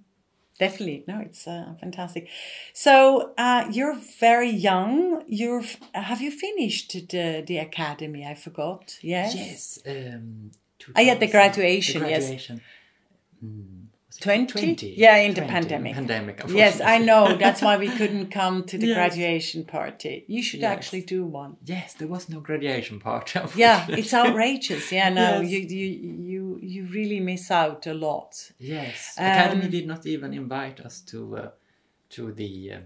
Definitely. 0.59 1.05
No, 1.07 1.21
it's 1.21 1.47
uh, 1.47 1.75
fantastic. 1.81 2.29
So 2.73 3.33
uh, 3.39 3.69
you're 3.71 3.97
very 4.21 4.51
young. 4.51 5.23
You're 5.27 5.61
f- 5.61 5.81
have 5.95 6.21
you 6.21 6.31
finished 6.31 6.93
the 7.09 7.43
the 7.47 7.59
academy? 7.59 8.25
I 8.27 8.35
forgot. 8.35 8.99
Yes. 9.03 9.35
Yes. 9.35 9.79
Um, 9.87 10.51
Ah, 10.97 11.01
yeah, 11.01 11.17
the 11.17 11.27
graduation, 11.27 12.03
The 12.03 12.11
yes. 12.11 12.51
Mm, 13.45 13.78
was 14.27 14.35
it 14.35 14.49
20? 14.49 14.95
Yeah, 14.97 15.17
in 15.17 15.35
the 15.35 15.41
20, 15.43 15.53
pandemic. 15.53 15.95
Pandemic. 15.95 16.43
Yes, 16.49 16.81
I 16.81 16.99
know. 16.99 17.37
That's 17.41 17.63
why 17.63 17.77
we 17.77 17.89
couldn't 17.89 18.31
come 18.31 18.65
to 18.65 18.77
the 18.79 18.87
Yes. 18.89 18.97
graduation 18.97 19.65
party. 19.65 20.25
You 20.27 20.43
should 20.43 20.61
Yes. 20.61 20.73
actually 20.77 21.03
do 21.03 21.25
one. 21.25 21.57
Yes, 21.65 21.95
there 21.95 22.09
was 22.09 22.29
no 22.29 22.41
graduation 22.41 22.99
party. 23.01 23.39
Yeah, 23.57 23.87
it's 23.89 24.13
outrageous. 24.13 24.91
Yeah, 24.93 25.11
no, 25.11 25.41
Yes. 25.41 25.51
you, 25.51 25.59
you 25.61 25.89
you 26.33 26.59
you 26.63 26.85
really 26.87 27.21
miss 27.21 27.51
out 27.51 27.87
a 27.87 27.95
lot. 27.95 28.53
Yes, 28.59 29.15
Um, 29.19 29.27
Academy 29.27 29.69
did 29.69 29.87
not 29.87 30.07
even 30.07 30.33
invite 30.35 30.81
us 30.87 31.01
to 31.11 31.19
uh, 31.37 31.51
to 32.11 32.33
the 32.33 32.73
uh, 32.75 32.79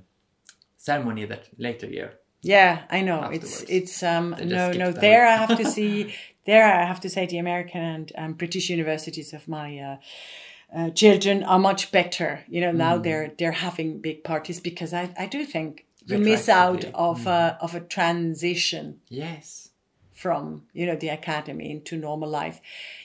ceremony 0.76 1.26
that 1.26 1.48
later 1.58 1.86
year. 1.86 2.10
Yeah, 2.42 2.82
I 2.90 3.02
know. 3.02 3.20
Afterwards. 3.20 3.62
It's 3.62 3.70
it's 3.70 4.02
um 4.02 4.34
They 4.38 4.44
no 4.46 4.72
no. 4.72 4.92
There 4.92 5.26
I 5.26 5.36
have 5.36 5.56
to 5.56 5.64
see. 5.76 6.14
There 6.44 6.64
I 6.64 6.84
have 6.86 7.00
to 7.00 7.08
say 7.08 7.26
the 7.26 7.38
American 7.38 7.80
and 7.82 8.12
um, 8.18 8.32
British 8.34 8.68
universities 8.70 9.32
of 9.32 9.46
my. 9.46 9.78
Uh, 9.78 9.96
uh, 10.76 10.90
children 10.90 11.42
are 11.44 11.58
much 11.58 11.92
better, 11.92 12.44
you 12.48 12.60
know. 12.60 12.72
Now 12.72 12.98
Mm. 12.98 13.02
they're 13.02 13.32
they're 13.38 13.52
having 13.68 14.00
big 14.00 14.24
parties 14.24 14.60
because 14.60 14.92
I, 14.94 15.10
I 15.18 15.26
do 15.26 15.44
think 15.44 15.86
you 16.06 16.18
miss 16.18 16.48
out 16.48 16.84
of 16.94 17.26
a 17.26 17.56
of 17.60 17.74
a 17.74 17.80
transition 17.80 19.00
Yes, 19.08 19.70
from 20.12 20.62
you 20.72 20.86
know 20.86 20.96
the 20.96 21.08
academy 21.10 21.70
into 21.70 21.96
normal 21.96 22.28
life. 22.28 22.60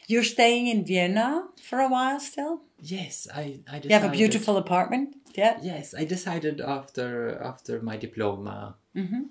You're 0.08 0.24
staying 0.36 0.68
in 0.68 0.86
Vienna 0.86 1.48
for 1.62 1.80
a 1.80 1.90
while 1.90 2.20
still. 2.20 2.62
yes, 2.80 3.28
I 3.34 3.42
I 3.74 3.80
decided, 3.80 3.86
You 3.90 3.96
have 4.00 4.06
a 4.14 4.18
beautiful 4.18 4.58
apartment. 4.58 5.16
Yeah. 5.36 5.60
Yes, 5.62 5.94
I 6.02 6.06
decided 6.06 6.62
after 6.62 7.38
after 7.52 7.82
my 7.82 7.98
diploma. 7.98 8.76
Mm-hmm. 8.96 9.24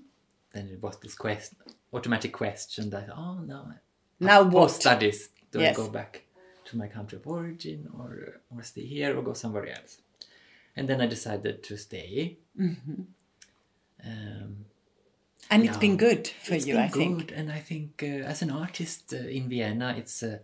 Then 0.53 0.69
it 0.69 0.81
was 0.83 0.97
this 1.01 1.15
quest 1.15 1.55
automatic 1.93 2.33
question 2.33 2.91
that 2.91 3.09
oh 3.17 3.39
no. 3.47 3.61
Now 4.21 4.43
post 4.45 4.55
what? 4.55 4.71
studies 4.83 5.31
do 5.53 5.59
Yes. 5.61 5.79
I 5.79 5.83
go 5.83 5.89
back 5.89 6.23
to 6.67 6.77
my 6.77 6.89
country 6.89 7.17
of 7.19 7.27
origin 7.27 7.89
or 7.99 8.41
or 8.51 8.63
stay 8.63 8.85
here 8.95 9.17
or 9.17 9.23
go 9.23 9.35
somewhere 9.35 9.67
else? 9.69 9.99
And 10.77 10.89
then 10.89 11.01
I 11.01 11.07
decided 11.07 11.63
to 11.69 11.77
stay. 11.77 12.37
Mm-hmm. 12.59 13.03
Um, 14.05 14.67
And 15.51 15.63
it's 15.65 15.75
Yeah. 15.77 15.81
been 15.81 15.97
good 15.97 16.27
for 16.47 16.55
you, 16.57 16.75
been 16.75 16.85
I 16.85 16.89
think. 16.89 17.33
and 17.39 17.51
I 17.53 17.61
think 17.61 18.03
uh, 18.03 18.31
as 18.33 18.43
an 18.43 18.51
artist 18.51 19.13
uh, 19.13 19.19
in 19.39 19.49
Vienna, 19.49 19.95
it's 19.97 20.23
uh, 20.23 20.39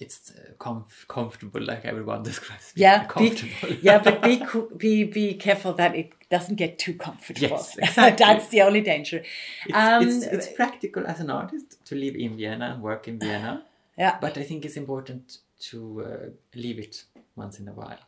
it's 0.00 0.30
uh, 0.30 0.52
comf- 0.58 1.06
comfortable, 1.08 1.60
like 1.60 1.84
everyone 1.84 2.22
describes. 2.30 2.72
Yeah, 2.76 2.98
be, 3.02 3.08
comfortable. 3.08 3.76
yeah, 3.82 3.98
but 4.06 4.22
be 4.22 4.34
be 4.84 5.04
be 5.04 5.34
careful 5.34 5.72
that 5.74 5.96
it 5.96 6.08
doesn't 6.30 6.54
get 6.56 6.78
too 6.78 6.94
comfortable. 6.94 7.56
Yes, 7.56 7.76
exactly. 7.76 8.24
That's 8.24 8.48
the 8.48 8.62
only 8.62 8.82
danger. 8.82 9.18
It's, 9.66 9.76
Um, 9.76 10.02
it's, 10.06 10.26
it's 10.34 10.48
practical 10.60 11.04
as 11.06 11.18
an 11.20 11.30
artist 11.30 11.84
to 11.88 11.94
live 11.96 12.14
in 12.14 12.36
Vienna 12.36 12.66
and 12.74 12.82
work 12.82 13.08
in 13.08 13.18
Vienna, 13.18 13.64
yeah, 13.98 14.16
but 14.20 14.38
I 14.38 14.42
think 14.42 14.64
it's 14.64 14.76
important 14.76 15.38
to 15.70 15.78
uh, 16.02 16.26
leave 16.54 16.78
it 16.78 17.04
once 17.36 17.58
in 17.60 17.68
a 17.68 17.72
while. 17.72 17.98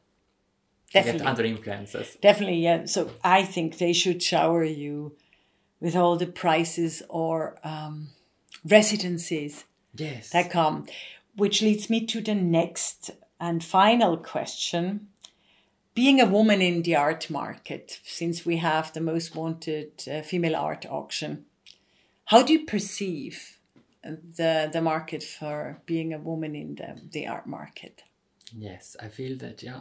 get 0.93 1.05
Definitely. 1.05 1.26
under 1.26 1.45
influences. 1.45 2.16
Definitely, 2.22 2.61
yeah. 2.62 2.84
So 2.86 3.11
I 3.24 3.43
think 3.45 3.78
they 3.78 3.93
should 3.93 4.22
shower 4.22 4.64
you 4.64 5.16
with 5.80 5.97
all 5.97 6.16
the 6.16 6.26
prices 6.26 7.03
or 7.09 7.59
um, 7.64 8.09
residencies 8.64 9.64
Yes. 9.95 10.30
that 10.30 10.51
come, 10.51 10.86
which 11.36 11.62
leads 11.62 11.91
me 11.91 12.07
to 12.07 12.20
the 12.20 12.34
next 12.34 13.11
and 13.41 13.62
final 13.64 14.16
question. 14.16 15.09
Being 15.95 16.20
a 16.20 16.26
woman 16.26 16.61
in 16.62 16.82
the 16.82 16.95
art 16.97 17.28
market, 17.30 17.99
since 18.05 18.47
we 18.47 18.59
have 18.59 18.93
the 18.93 19.01
most 19.01 19.34
wanted 19.34 19.91
uh, 20.09 20.22
female 20.22 20.55
art 20.57 20.86
auction, 20.86 21.45
how 22.26 22.43
do 22.43 22.53
you 22.53 22.64
perceive 22.64 23.59
the 24.03 24.70
the 24.72 24.80
market 24.80 25.22
for 25.22 25.82
being 25.86 26.14
a 26.14 26.18
woman 26.18 26.55
in 26.55 26.74
the, 26.74 27.01
the 27.11 27.26
art 27.26 27.46
market? 27.46 28.03
Yes, 28.57 28.96
I 29.01 29.09
feel 29.09 29.38
that. 29.38 29.62
Yeah. 29.62 29.80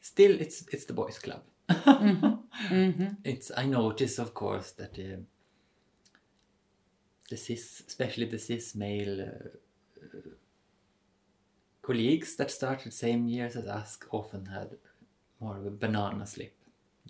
Still, 0.00 0.40
it's 0.40 0.64
it's 0.72 0.84
the 0.86 0.94
boys' 0.94 1.18
club. 1.18 1.42
It's 3.24 3.50
I 3.56 3.66
notice, 3.66 4.18
of 4.18 4.34
course, 4.34 4.72
that 4.72 4.98
uh, 4.98 5.20
the 7.30 7.36
cis, 7.36 7.82
especially 7.86 8.26
the 8.26 8.38
cis 8.38 8.74
male 8.74 9.20
uh, 9.20 9.48
uh, 10.04 10.30
colleagues 11.82 12.36
that 12.36 12.50
started 12.50 12.92
same 12.92 13.26
years 13.26 13.56
as 13.56 13.66
us, 13.66 13.98
often 14.10 14.46
had 14.46 14.76
more 15.40 15.56
of 15.56 15.66
a 15.66 15.70
banana 15.70 16.26
slip. 16.26 16.54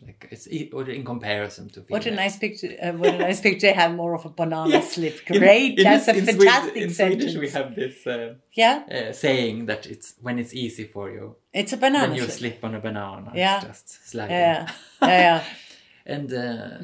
Like 0.03 0.29
it's 0.31 0.47
or 0.73 0.89
in 0.89 1.05
comparison 1.05 1.69
to 1.71 1.81
What 1.89 2.07
a 2.07 2.11
nice 2.11 2.39
picture! 2.39 2.75
Uh, 2.83 2.93
what 2.93 3.15
a 3.15 3.19
nice 3.19 3.41
picture! 3.41 3.67
They 3.67 3.73
have 3.75 3.95
more 3.95 4.15
of 4.15 4.25
a 4.25 4.31
banana 4.31 4.71
Yeah. 4.75 4.81
slip. 4.81 5.27
Great, 5.27 5.79
in- 5.79 5.85
that's 5.85 6.09
a 6.09 6.17
in 6.17 6.25
Sweden- 6.25 6.39
fantastic 6.41 6.83
in 6.83 6.91
sentence. 6.91 7.23
Swedish, 7.23 7.41
we 7.41 7.49
have 7.51 7.75
this 7.75 8.07
uh, 8.07 8.35
yeah, 8.53 8.83
uh, 8.91 9.13
saying 9.13 9.67
that 9.67 9.87
it's 9.87 10.15
when 10.23 10.39
it's 10.39 10.55
easy 10.55 10.85
for 10.85 11.11
you 11.11 11.37
it's 11.53 11.73
a 11.73 11.77
banana 11.77 12.09
when 12.09 12.17
you 12.17 12.23
slip. 12.23 12.39
slip 12.39 12.65
on 12.65 12.75
a 12.75 12.81
banana. 12.81 13.31
Yeah. 13.35 13.57
It's 13.59 13.67
just 13.67 14.09
sliding. 14.11 14.37
Yeah, 14.37 14.71
yeah, 15.03 15.09
yeah. 15.09 15.45
and 16.15 16.33
uh, 16.33 16.79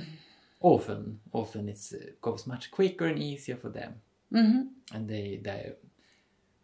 often 0.61 1.21
often 1.33 1.69
it's 1.69 1.93
uh, 1.93 1.99
goes 2.21 2.47
much 2.47 2.71
quicker 2.71 3.07
and 3.07 3.19
easier 3.19 3.57
for 3.57 3.71
them 3.71 3.95
hmm 4.33 4.63
and 4.95 5.09
they 5.09 5.41
they 5.43 5.73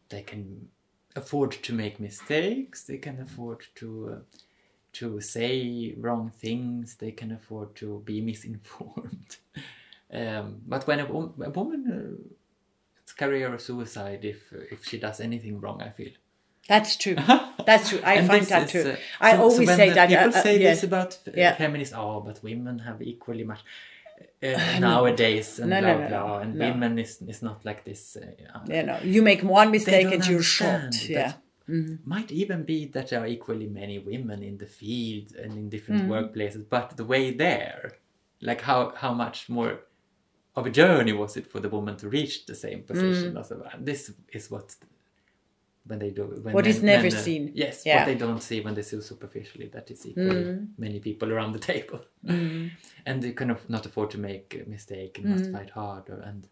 they 0.09 0.23
can 0.23 0.69
afford 1.17 1.53
to 1.63 1.73
make 1.73 2.01
mistakes 2.01 2.85
they 2.85 2.99
can 2.99 3.21
afford 3.21 3.61
to 3.75 3.87
uh, 4.13 4.19
to 4.93 5.21
say 5.21 5.95
wrong 5.99 6.31
things 6.45 6.97
they 6.97 7.13
can 7.13 7.33
afford 7.33 7.75
to 7.75 8.03
be 8.05 8.21
misinformed 8.31 9.37
um, 10.13 10.61
but 10.67 10.87
when 10.87 11.01
a, 11.01 11.05
a 11.07 11.51
woman 11.51 11.83
uh, 11.91 12.31
it's 13.03 13.13
career 13.13 13.59
suicide 13.59 14.25
if 14.25 14.53
if 14.71 14.85
she 14.85 14.99
does 14.99 15.21
anything 15.21 15.61
wrong 15.61 15.81
i 15.83 15.91
feel 15.91 16.13
That's 16.69 16.95
true. 17.03 17.17
That's 17.69 17.89
true. 17.91 18.01
I 18.13 18.15
find 18.31 18.47
that 18.55 18.65
is, 18.67 18.71
true. 18.73 18.87
uh, 18.93 18.97
I 19.29 19.31
so- 19.33 19.37
so 19.39 19.43
always 19.45 19.67
when 19.69 19.77
say 19.83 19.89
that. 19.99 20.09
People 20.09 20.33
uh, 20.35 20.39
uh, 20.39 20.43
say 20.47 20.55
yes. 20.61 20.77
this 20.77 20.85
about 20.91 21.11
uh, 21.27 21.33
Yeah. 21.43 21.57
feminists. 21.63 21.93
Oh, 22.03 22.21
but 22.27 22.37
women 22.51 22.79
have 22.87 22.99
equally 23.13 23.45
much 23.53 23.63
uh, 24.47 24.79
nowadays, 24.89 25.59
and 25.59 25.71
No, 25.71 25.81
blah 25.81 25.93
no, 25.93 25.99
no, 25.99 26.09
blah. 26.09 26.27
no, 26.27 26.35
and 26.43 26.51
no. 26.55 26.65
women 26.69 26.93
is 27.05 27.13
is 27.33 27.41
not 27.43 27.59
like 27.69 27.81
this. 27.89 28.01
Uh, 28.17 28.21
yeah. 28.43 28.77
You 28.77 28.83
know, 28.89 28.99
you 29.15 29.21
make 29.31 29.43
one 29.61 29.69
mistake 29.77 30.09
and 30.15 30.23
you're 30.31 30.47
shot. 30.59 30.95
that 31.17 31.42
Yeah. 31.69 31.97
Might 32.05 32.31
even 32.33 32.65
be 32.65 32.87
that 32.87 33.09
there 33.11 33.21
are 33.21 33.27
equally 33.27 33.69
many 33.69 33.99
women 33.99 34.43
in 34.43 34.59
the 34.59 34.67
field 34.67 35.33
and 35.37 35.53
in 35.57 35.69
different 35.69 36.09
workplaces, 36.09 36.65
but 36.69 36.97
the 36.97 37.05
way 37.05 37.31
there, 37.33 37.93
like 38.41 38.61
how 38.61 38.93
how 38.97 39.13
much 39.15 39.49
more 39.49 39.81
of 40.57 40.67
a 40.67 40.71
journey 40.71 41.13
was 41.13 41.37
it 41.37 41.47
for 41.47 41.61
the 41.61 41.69
woman 41.69 41.97
to 41.97 42.09
reach 42.09 42.47
the 42.47 42.55
same 42.55 42.81
Mm. 42.83 42.87
position 42.87 43.37
as 43.37 43.51
a 43.51 43.57
man? 43.59 43.85
This 43.85 44.13
is 44.33 44.51
what 44.51 44.75
when 45.87 45.99
they 45.99 46.11
do 46.11 46.25
when 46.45 46.55
What 46.55 46.65
men, 46.65 46.75
is 46.77 46.83
never 46.83 47.03
men, 47.09 47.15
uh, 47.15 47.25
seen. 47.25 47.51
Yes, 47.55 47.85
Yeah. 47.87 47.97
what 47.97 48.07
they 48.07 48.15
don't 48.15 48.41
see 48.43 48.61
when 48.61 48.75
they 48.75 48.83
see 48.83 49.01
superficially 49.01 49.69
that 49.69 49.91
it's 49.91 50.07
equally 50.07 50.45
Mm. 50.45 50.69
many 50.79 51.01
people 51.01 51.33
around 51.33 51.53
the 51.53 51.59
table, 51.73 52.01
and 53.07 53.23
they 53.23 53.33
kind 53.33 53.51
of 53.51 53.69
not 53.69 53.87
afford 53.87 54.11
to 54.13 54.19
make 54.19 54.55
a 54.55 54.69
mistake 54.69 55.19
and 55.19 55.27
Mm. 55.27 55.31
must 55.31 55.51
fight 55.53 55.71
harder 55.71 56.21
and 56.21 56.49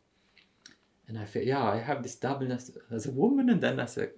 and 1.08 1.18
I 1.18 1.24
feel 1.24 1.42
yeah 1.44 1.64
I 1.64 1.78
have 1.78 2.02
this 2.02 2.14
doubleness 2.16 2.70
as 2.90 3.06
a 3.06 3.10
woman 3.10 3.50
and 3.50 3.60
then 3.60 3.80
as 3.80 3.98
a 3.98 4.10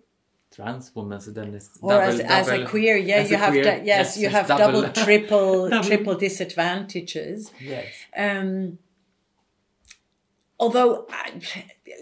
trans 0.55 0.94
woman 0.94 1.20
so 1.20 1.30
then 1.30 1.55
it's 1.55 1.78
Or 1.80 1.90
double, 1.92 2.03
as, 2.09 2.20
as 2.20 2.48
a 2.48 2.64
queer, 2.66 2.96
yeah, 2.96 3.24
you 3.26 3.36
have 3.36 3.50
queer, 3.53 3.64
that. 3.64 3.84
Yes, 3.86 4.16
you 4.18 4.28
have 4.28 4.46
double, 4.48 4.82
triple, 4.90 5.68
double- 5.70 5.88
triple 5.88 6.14
disadvantages. 6.16 7.50
yes 7.61 7.86
Um, 8.16 8.78
although, 10.59 11.07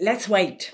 let's 0.01 0.27
wait. 0.27 0.71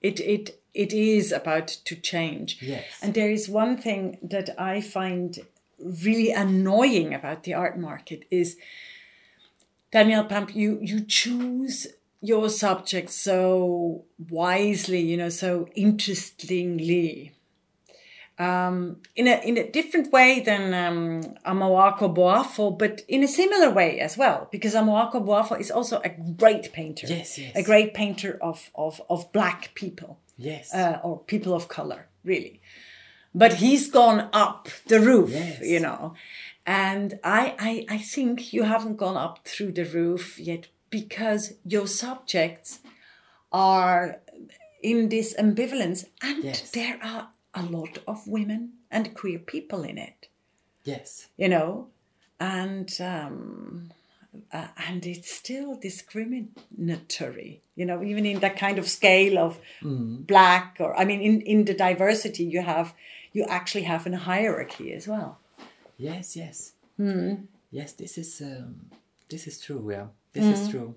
It 0.00 0.20
it 0.20 0.60
it 0.74 0.92
is 0.92 1.32
about 1.32 1.68
to 1.88 1.94
change. 1.96 2.58
yes 2.60 2.84
And 3.02 3.14
there 3.14 3.30
is 3.30 3.48
one 3.48 3.76
thing 3.76 4.18
that 4.22 4.50
I 4.58 4.80
find 4.80 5.38
really 5.78 6.30
annoying 6.32 7.14
about 7.14 7.44
the 7.44 7.54
art 7.54 7.78
market 7.78 8.24
is 8.30 8.56
Danielle 9.92 10.24
Pamp, 10.24 10.54
you 10.54 10.78
you 10.82 11.00
choose 11.04 11.86
your 12.24 12.48
subject 12.48 13.10
so 13.10 14.04
wisely, 14.30 15.00
you 15.00 15.16
know, 15.16 15.28
so 15.30 15.68
interestingly. 15.74 17.32
Um, 18.36 18.96
in 19.14 19.28
a 19.28 19.40
in 19.44 19.56
a 19.58 19.70
different 19.70 20.10
way 20.10 20.40
than 20.40 20.74
um, 20.74 21.22
Amoako 21.46 22.12
Boafo, 22.12 22.76
but 22.76 23.02
in 23.06 23.22
a 23.22 23.28
similar 23.28 23.70
way 23.70 24.00
as 24.00 24.16
well, 24.18 24.48
because 24.50 24.74
Amoako 24.74 25.24
Boafo 25.24 25.54
is 25.60 25.70
also 25.70 26.00
a 26.04 26.08
great 26.08 26.72
painter, 26.72 27.06
Yes, 27.08 27.38
yes. 27.38 27.52
a 27.54 27.62
great 27.62 27.94
painter 27.94 28.36
of 28.42 28.70
of 28.74 29.00
of 29.08 29.30
black 29.32 29.70
people 29.74 30.18
yes 30.36 30.74
uh, 30.74 30.98
or 31.04 31.20
people 31.20 31.52
of 31.54 31.68
color, 31.68 32.08
really. 32.24 32.60
But 33.36 33.52
he's 33.54 33.88
gone 33.90 34.28
up 34.32 34.68
the 34.88 34.98
roof, 34.98 35.30
Yes. 35.30 35.60
you 35.62 35.78
know. 35.80 36.14
And 36.66 37.18
I, 37.22 37.54
I, 37.58 37.96
I 37.96 37.98
think 37.98 38.52
you 38.52 38.62
haven't 38.64 38.96
gone 38.96 39.16
up 39.18 39.44
through 39.44 39.72
the 39.72 39.84
roof 39.84 40.38
yet 40.40 40.68
because 40.98 41.42
your 41.74 41.86
subjects 41.88 42.78
are 43.50 44.20
in 44.82 45.08
this 45.08 45.34
ambivalence. 45.44 46.00
And 46.28 46.44
Yes. 46.44 46.70
there 46.78 46.98
are 47.02 47.24
a 47.54 47.62
lot 47.76 47.94
of 48.06 48.18
women 48.36 48.62
and 48.90 49.14
queer 49.20 49.38
people 49.54 49.80
in 49.90 49.96
it, 50.08 50.28
yes 50.92 51.28
you 51.42 51.48
know. 51.54 51.68
And 52.40 52.90
um, 53.00 53.90
uh, 54.52 54.68
and 54.88 55.00
it's 55.06 55.30
still 55.42 55.70
discriminatory, 55.88 57.52
you 57.78 57.86
know, 57.88 57.98
even 58.10 58.24
in 58.26 58.40
that 58.40 58.56
kind 58.64 58.78
of 58.78 58.86
scale 58.98 59.36
of 59.46 59.52
black 60.32 60.76
or 60.80 60.90
I 61.00 61.04
mean, 61.04 61.20
in 61.28 61.34
in 61.52 61.64
the 61.64 61.74
diversity 61.86 62.44
you 62.54 62.62
have, 62.62 62.88
you 63.36 63.42
actually 63.58 63.84
have 63.92 64.06
a 64.06 64.16
hierarchy 64.30 64.88
as 64.98 65.06
well. 65.12 65.30
yes 66.08 66.36
yes 66.36 66.56
Hmm. 66.96 67.34
yes 67.78 67.90
this 68.00 68.18
is 68.18 68.40
um, 68.40 68.74
this 69.30 69.46
is 69.50 69.56
true 69.66 69.82
yeah 69.94 70.06
this 70.34 70.46
Hmm. 70.46 70.52
is 70.52 70.68
true 70.68 70.94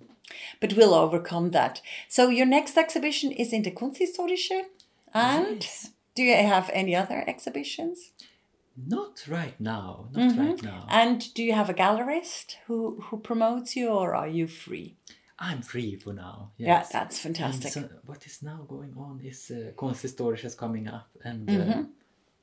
But 0.62 0.74
we'll 0.74 0.94
overcome 0.94 1.52
that. 1.52 1.82
So 2.10 2.22
your 2.30 2.46
next 2.48 2.78
exhibition 2.78 3.32
is 3.32 3.54
in 3.54 3.62
the 3.64 3.72
Kunsthistorische, 3.72 4.62
and 5.14 5.62
Yes. 5.64 5.92
do 6.16 6.22
you 6.24 6.36
have 6.36 6.70
any 6.74 6.94
other 6.96 7.24
exhibitions? 7.28 7.98
not 8.90 9.26
right 9.28 9.60
now 9.60 9.90
not 10.14 10.24
Mm-hmm. 10.24 10.42
right 10.42 10.62
now 10.64 10.86
And 10.90 11.34
do 11.36 11.42
you 11.48 11.54
have 11.54 11.70
a 11.70 11.74
gallerist 11.84 12.48
who 12.68 12.78
who 13.06 13.18
promotes 13.30 13.76
you, 13.76 13.88
or 13.90 14.10
are 14.22 14.28
you 14.40 14.48
free? 14.48 14.90
I'm 15.40 15.62
free 15.62 15.96
for 16.04 16.14
now 16.14 16.36
yes. 16.58 16.68
Yeah, 16.68 16.84
that's 17.00 17.18
fantastic. 17.20 17.72
so 17.72 17.82
what 18.06 18.26
is 18.26 18.42
now 18.42 18.60
going 18.68 18.94
on 19.08 19.20
is 19.32 19.52
uh, 19.52 19.72
is 20.48 20.56
coming 20.56 20.88
up, 20.98 21.08
and 21.24 21.48
Mm-hmm. 21.50 21.80
uh, 21.80 21.84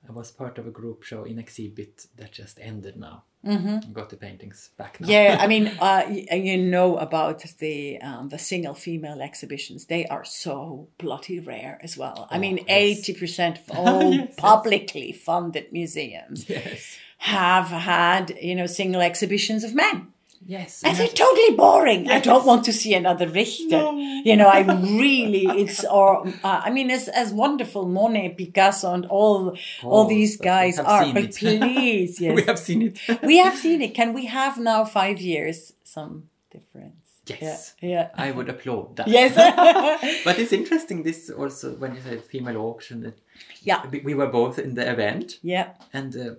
I 0.08 0.12
was 0.12 0.30
part 0.30 0.58
of 0.58 0.66
a 0.66 0.70
group 0.70 1.02
show 1.02 1.24
in 1.24 1.38
Exhibit 1.38 2.06
that 2.16 2.32
just 2.32 2.58
ended 2.60 2.96
now. 2.96 3.24
Mm-hmm. 3.46 3.92
Got 3.92 4.08
the 4.08 4.16
paintings 4.16 4.70
back 4.78 5.00
now. 5.00 5.08
yeah, 5.08 5.36
I 5.40 5.46
mean, 5.46 5.66
uh, 5.80 6.04
you 6.08 6.56
know 6.56 6.96
about 6.96 7.44
the 7.58 8.00
um, 8.00 8.28
the 8.30 8.38
single 8.38 8.74
female 8.74 9.20
exhibitions. 9.20 9.86
They 9.86 10.06
are 10.06 10.24
so 10.24 10.88
bloody 10.98 11.40
rare 11.40 11.78
as 11.82 11.96
well. 11.98 12.26
I 12.30 12.38
mean, 12.38 12.58
Oh, 12.60 12.64
yes. 12.66 12.68
eighty 12.98 13.14
percent 13.14 13.58
of 13.58 13.70
all 13.78 14.12
Yes, 14.14 14.26
yes. 14.28 14.34
publicly 14.38 15.12
funded 15.12 15.72
museums 15.72 16.48
yes, 16.48 16.96
have 17.18 17.66
had 17.68 18.34
you 18.40 18.54
know 18.54 18.66
single 18.66 19.02
exhibitions 19.02 19.62
of 19.64 19.74
men. 19.74 20.08
Yes. 20.46 20.82
And 20.84 20.96
they're 20.96 21.08
totally 21.08 21.56
boring. 21.56 22.10
I 22.10 22.20
don't 22.20 22.44
want 22.46 22.64
to 22.66 22.72
see 22.72 22.94
another 22.94 23.28
Richter. 23.28 23.68
No. 23.68 23.96
You 24.24 24.36
know, 24.36 24.48
I 24.48 24.60
really, 24.60 25.44
it's, 25.62 25.84
or, 25.84 26.26
uh, 26.42 26.60
I 26.64 26.70
mean, 26.70 26.90
as, 26.90 27.08
as 27.08 27.32
wonderful 27.32 27.86
Monet, 27.86 28.34
Picasso, 28.38 28.92
and 28.92 29.06
all, 29.06 29.56
all 29.82 30.04
Oh, 30.04 30.08
these 30.08 30.36
guys 30.36 30.78
are, 30.78 31.12
but 31.12 31.24
it. 31.24 31.36
please, 31.42 32.20
yes. 32.20 32.34
we 32.34 32.42
have 32.42 32.58
seen 32.58 32.82
it. 32.82 33.22
we 33.22 33.38
have 33.38 33.56
seen 33.56 33.82
it. 33.82 33.94
Can 33.94 34.12
we 34.12 34.26
have 34.26 34.58
now 34.58 34.84
five 34.84 35.20
years 35.20 35.72
some 35.84 36.24
difference? 36.50 36.94
Yes. 37.26 37.74
Yeah. 37.80 37.88
yeah. 37.88 38.08
I 38.14 38.30
would 38.32 38.48
applaud 38.50 38.96
that. 38.96 39.08
Yes. 39.08 39.32
But 40.24 40.38
it's 40.38 40.52
interesting. 40.52 41.02
This 41.04 41.30
also 41.30 41.74
when 41.76 41.94
you 41.94 42.00
said 42.02 42.22
female 42.22 42.58
auction. 42.58 43.00
That 43.02 43.18
yeah. 43.62 43.86
we- 43.90 44.00
we 44.00 44.14
were 44.14 44.26
both 44.28 44.58
in 44.58 44.74
the 44.74 44.90
event, 44.90 45.38
Yeah. 45.42 45.68
and 45.92 46.14
uh, 46.16 46.34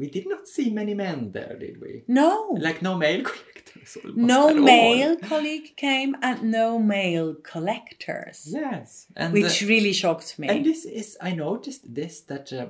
we 0.00 0.06
did 0.16 0.26
not 0.32 0.42
see 0.54 0.68
many 0.80 0.94
men 0.94 1.18
there, 1.36 1.56
did 1.64 1.76
we? 1.84 1.92
No. 2.08 2.32
Like 2.66 2.78
no 2.88 2.92
male 3.04 3.22
collectors. 3.30 3.90
no 4.34 4.42
male 4.72 5.16
colleague 5.30 5.68
came 5.76 6.12
and 6.22 6.36
no 6.60 6.78
male 6.78 7.34
collectors, 7.52 8.38
Yes, 8.60 8.88
and 9.16 9.28
uh, 9.30 9.34
which 9.36 9.56
really 9.72 9.92
shocked 10.02 10.38
me. 10.40 10.46
And 10.48 10.64
this 10.64 10.84
is, 11.00 11.08
I 11.28 11.30
noticed 11.46 11.82
this 11.94 12.14
that 12.30 12.46
uh, 12.52 12.66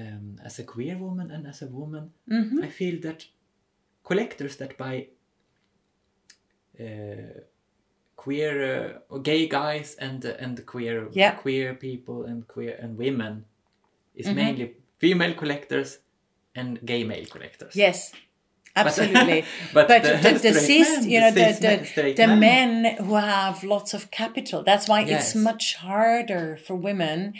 um, 0.00 0.36
as 0.48 0.58
a 0.58 0.64
queer 0.64 0.96
woman 1.06 1.30
and 1.34 1.46
as 1.46 1.62
a 1.62 1.66
woman, 1.80 2.04
Mm-hmm. 2.28 2.64
I 2.66 2.68
feel 2.80 3.00
that 3.06 3.20
collectors 4.08 4.56
that 4.56 4.76
buy 4.78 4.96
uh, 6.80 7.40
queer 8.16 8.54
uh, 8.64 8.98
or 9.14 9.20
gay 9.22 9.46
guys 9.48 9.96
and 10.00 10.24
uh, 10.26 10.34
and 10.44 10.64
queer 10.66 11.08
Yeah. 11.12 11.30
Mm-hmm. 11.32 11.40
queer 11.42 11.74
people 11.74 12.24
and 12.30 12.46
queer 12.54 12.76
and 12.82 12.98
women 12.98 13.44
is 14.14 14.26
mainly 14.26 14.74
female 14.98 15.34
collectors 15.34 15.98
and 16.58 16.84
gay 16.84 17.04
male 17.04 17.26
collectors. 17.26 17.74
Yes, 17.76 18.12
absolutely. 18.76 19.44
but 19.74 19.88
but 19.88 20.02
the 20.02 20.14
the, 20.22 20.38
the, 20.38 20.54
cis, 20.54 20.88
men, 21.00 21.10
you 21.10 21.20
know, 21.20 21.30
the 21.30 21.48
the, 21.94 22.12
the 22.22 22.26
men. 22.26 22.40
men 22.40 22.96
who 23.04 23.14
have 23.14 23.62
lots 23.64 23.94
of 23.94 24.10
capital. 24.10 24.62
That's 24.62 24.86
why 24.88 25.00
Yes. 25.00 25.10
it's 25.28 25.34
much 25.50 25.64
harder 25.76 26.56
for 26.64 26.74
women 26.76 27.34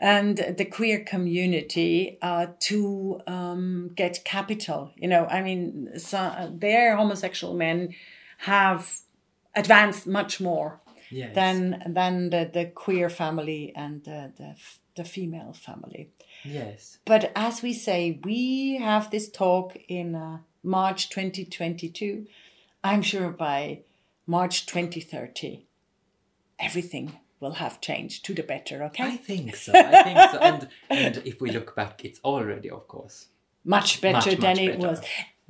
and 0.00 0.36
the 0.58 0.64
queer 0.64 0.98
community 1.04 2.18
uh, 2.22 2.46
to 2.68 3.20
um, 3.26 3.90
get 3.94 4.24
capital. 4.24 4.80
You 4.96 5.08
know, 5.08 5.26
I 5.26 5.42
mean, 5.42 5.98
so, 5.98 6.18
their 6.66 6.96
homosexual 6.96 7.54
men 7.54 7.94
have 8.38 8.98
advanced 9.54 10.06
much 10.06 10.40
more 10.40 10.80
Yes. 11.14 11.34
than 11.34 11.82
than 11.98 12.30
the, 12.30 12.50
the 12.52 12.64
queer 12.84 13.10
family 13.10 13.72
and 13.76 14.02
the, 14.04 14.32
the 14.38 14.56
the 14.96 15.04
female 15.04 15.52
family. 15.52 16.10
Yes. 16.44 16.98
But 17.04 17.32
as 17.36 17.62
we 17.62 17.72
say, 17.72 18.20
we 18.24 18.76
have 18.76 19.10
this 19.10 19.30
talk 19.30 19.76
in 19.88 20.14
uh, 20.14 20.38
March 20.62 21.08
2022. 21.10 22.26
I'm 22.84 23.02
sure 23.02 23.30
by 23.30 23.80
March 24.26 24.66
2030, 24.66 25.66
everything 26.58 27.18
will 27.40 27.52
have 27.54 27.80
changed 27.80 28.24
to 28.26 28.34
the 28.34 28.42
better, 28.42 28.82
okay? 28.84 29.04
I 29.04 29.16
think 29.16 29.56
so. 29.56 29.72
I 29.74 30.02
think 30.02 30.18
so. 30.30 30.38
And 30.38 30.68
and 30.90 31.22
if 31.24 31.40
we 31.40 31.50
look 31.50 31.74
back, 31.74 32.04
it's 32.04 32.20
already, 32.24 32.70
of 32.70 32.86
course. 32.88 33.26
much 33.64 34.00
better 34.00 34.30
Much, 34.30 34.40
than 34.40 34.56
much 34.56 34.58
it 34.58 34.76
better. 34.78 34.88
was. 34.88 35.00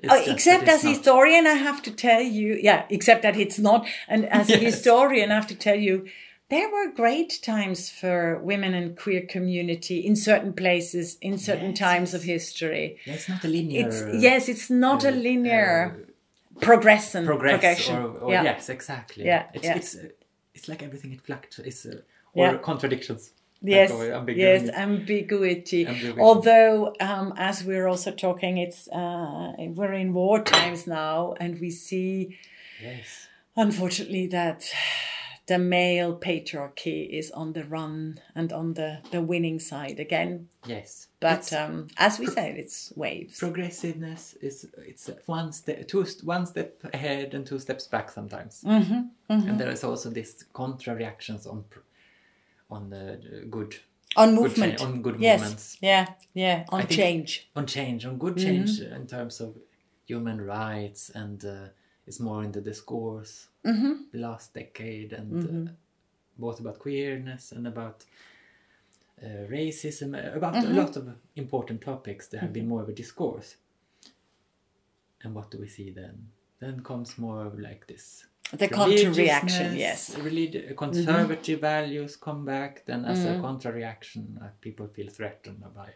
Oh, 0.09 0.23
except 0.27 0.69
as 0.69 0.83
a 0.83 0.87
not- 0.87 0.97
historian, 0.97 1.47
I 1.47 1.53
have 1.53 1.83
to 1.83 1.91
tell 1.91 2.21
you, 2.23 2.55
yeah, 2.61 2.87
except 2.89 3.23
that 3.23 3.37
it's 3.37 3.59
not. 3.59 3.87
And 4.09 4.25
as 4.27 4.51
a 4.51 4.57
historian, 4.71 5.31
I 5.31 5.35
have 5.35 5.47
to 5.49 5.55
tell 5.55 5.77
you, 5.77 6.07
there 6.53 6.69
were 6.71 6.93
great 7.03 7.33
times 7.43 7.91
for 8.01 8.39
women 8.51 8.75
and 8.75 8.97
queer 8.97 9.23
community 9.37 9.99
in 10.09 10.15
certain 10.17 10.53
places, 10.53 11.17
in 11.21 11.39
certain 11.39 11.71
Yes, 11.71 11.79
times 11.79 12.15
of 12.15 12.23
history. 12.23 12.87
Yeah, 13.07 13.15
it's 13.15 13.29
not 13.29 13.45
a 13.45 13.49
linear. 13.49 13.87
It's 13.87 13.99
yes, 14.29 14.49
it's 14.49 14.69
not 14.71 15.05
a 15.05 15.09
uh, 15.09 15.13
linear 15.29 15.73
uh, 15.87 16.61
progression. 16.61 17.25
progress 17.27 17.55
progression. 17.61 17.97
or, 17.97 18.09
or 18.25 18.33
yeah. 18.33 18.43
yes, 18.49 18.69
exactly. 18.69 19.25
Yeah, 19.25 19.47
It's 19.55 19.65
yeah. 19.65 19.77
it's 19.77 19.95
uh, 19.97 20.09
it's 20.57 20.67
like 20.69 20.83
everything 20.89 21.13
it 21.13 21.21
fluctuates. 21.29 21.87
Uh, 21.87 22.03
or 22.35 22.47
Yeah. 22.47 22.59
contradictions. 22.59 23.33
Yes, 23.65 23.91
Like, 23.91 23.99
or 24.01 24.07
yes, 24.07 24.15
ambiguity. 24.21 24.77
ambiguity. 24.87 25.87
Ambiguity. 25.87 26.21
Although, 26.21 26.95
um, 27.01 27.33
as 27.37 27.63
we're 27.69 27.87
also 27.93 28.11
talking, 28.27 28.59
it's 28.59 28.89
uh, 28.89 29.53
we're 29.79 29.93
in 30.05 30.13
war 30.13 30.43
times 30.43 30.87
now, 30.87 31.35
and 31.43 31.61
we 31.61 31.71
see, 31.71 32.37
Yes. 32.83 33.29
unfortunately, 33.57 34.27
that 34.29 34.61
the 35.47 35.59
male 35.59 36.17
patriarchy 36.17 37.09
is 37.11 37.31
on 37.33 37.53
the 37.53 37.65
run 37.65 38.21
and 38.35 38.53
on 38.53 38.75
the, 38.75 38.99
the 39.11 39.21
winning 39.21 39.59
side 39.59 39.99
again. 39.99 40.49
Yes. 40.67 41.09
But 41.21 41.53
um, 41.53 41.89
as 41.97 42.19
we 42.19 42.27
said, 42.27 42.57
it's 42.57 42.93
waves. 42.97 43.39
progressiveness 43.39 44.35
is 44.41 44.67
it's 44.79 45.11
one 45.27 45.53
step 45.53 45.89
two 45.89 46.05
one 46.25 46.47
step 46.47 46.81
ahead 46.95 47.35
and 47.35 47.45
two 47.47 47.59
steps 47.59 47.87
back 47.89 48.11
sometimes 48.11 48.63
Mm-hmm, 48.65 49.49
and 49.49 49.59
there 49.61 49.71
is 49.71 49.83
also 49.85 50.11
this 50.11 50.45
contra 50.53 50.95
reactions 50.95 51.47
on 51.47 51.65
on 52.71 52.91
the 52.91 53.19
good 53.51 53.77
on 54.17 54.35
good 54.35 54.43
movement, 54.43 54.79
cha- 54.79 54.85
on 54.85 55.03
good 55.03 55.17
yes, 55.21 55.41
movements 55.41 55.77
yeah, 55.81 56.07
yeah, 56.35 56.65
on 56.69 56.81
I 56.83 56.85
change. 56.85 57.49
on 57.57 57.67
change 57.67 58.07
on 58.07 58.19
good 58.19 58.37
Mm-hmm. 58.37 58.47
change 58.47 58.81
in 58.81 59.07
terms 59.07 59.41
of 59.41 59.57
human 60.07 60.41
rights 60.41 61.11
and 61.15 61.45
uh, 61.45 61.69
it's 62.07 62.21
more 62.21 62.45
in 62.45 62.53
the 62.53 62.61
discourse 62.61 63.49
Mm-hmm. 63.65 63.93
the 64.13 64.19
last 64.19 64.55
decade 64.55 65.13
and 65.13 65.69
uh, 65.69 65.73
both 66.39 66.59
about 66.61 66.79
queerness 66.81 67.53
and 67.53 67.67
about 67.67 68.05
uh, 69.23 69.47
racism 69.49 70.15
uh, 70.15 70.37
about 70.37 70.55
Mm-hmm. 70.55 70.73
a 70.73 70.81
lot 70.83 70.97
of 70.97 71.09
important 71.37 71.81
topics 71.81 72.27
there 72.29 72.41
have 72.41 72.53
been 72.53 72.67
more 72.69 72.83
of 72.83 72.89
a 72.89 72.93
discourse 72.93 73.57
and 75.23 75.35
what 75.35 75.51
do 75.51 75.59
we 75.59 75.69
see 75.69 75.91
then 75.91 76.29
then 76.61 76.83
comes 76.83 77.19
more 77.19 77.47
of 77.47 77.59
like 77.59 77.87
this 77.87 78.27
The 78.53 78.69
counter 78.69 79.11
reaction, 79.13 79.77
yes. 79.77 80.15
religi- 80.17 80.75
conservative 80.77 81.61
values 81.61 82.17
come 82.17 82.45
back 82.45 82.85
then 82.87 83.05
as 83.05 83.19
Mm-hmm. 83.19 83.39
a 83.39 83.43
counter-reaction. 83.47 84.23
uh, 84.43 84.49
people 84.61 84.87
feel 84.89 85.09
threatened 85.09 85.63
by 85.75 85.91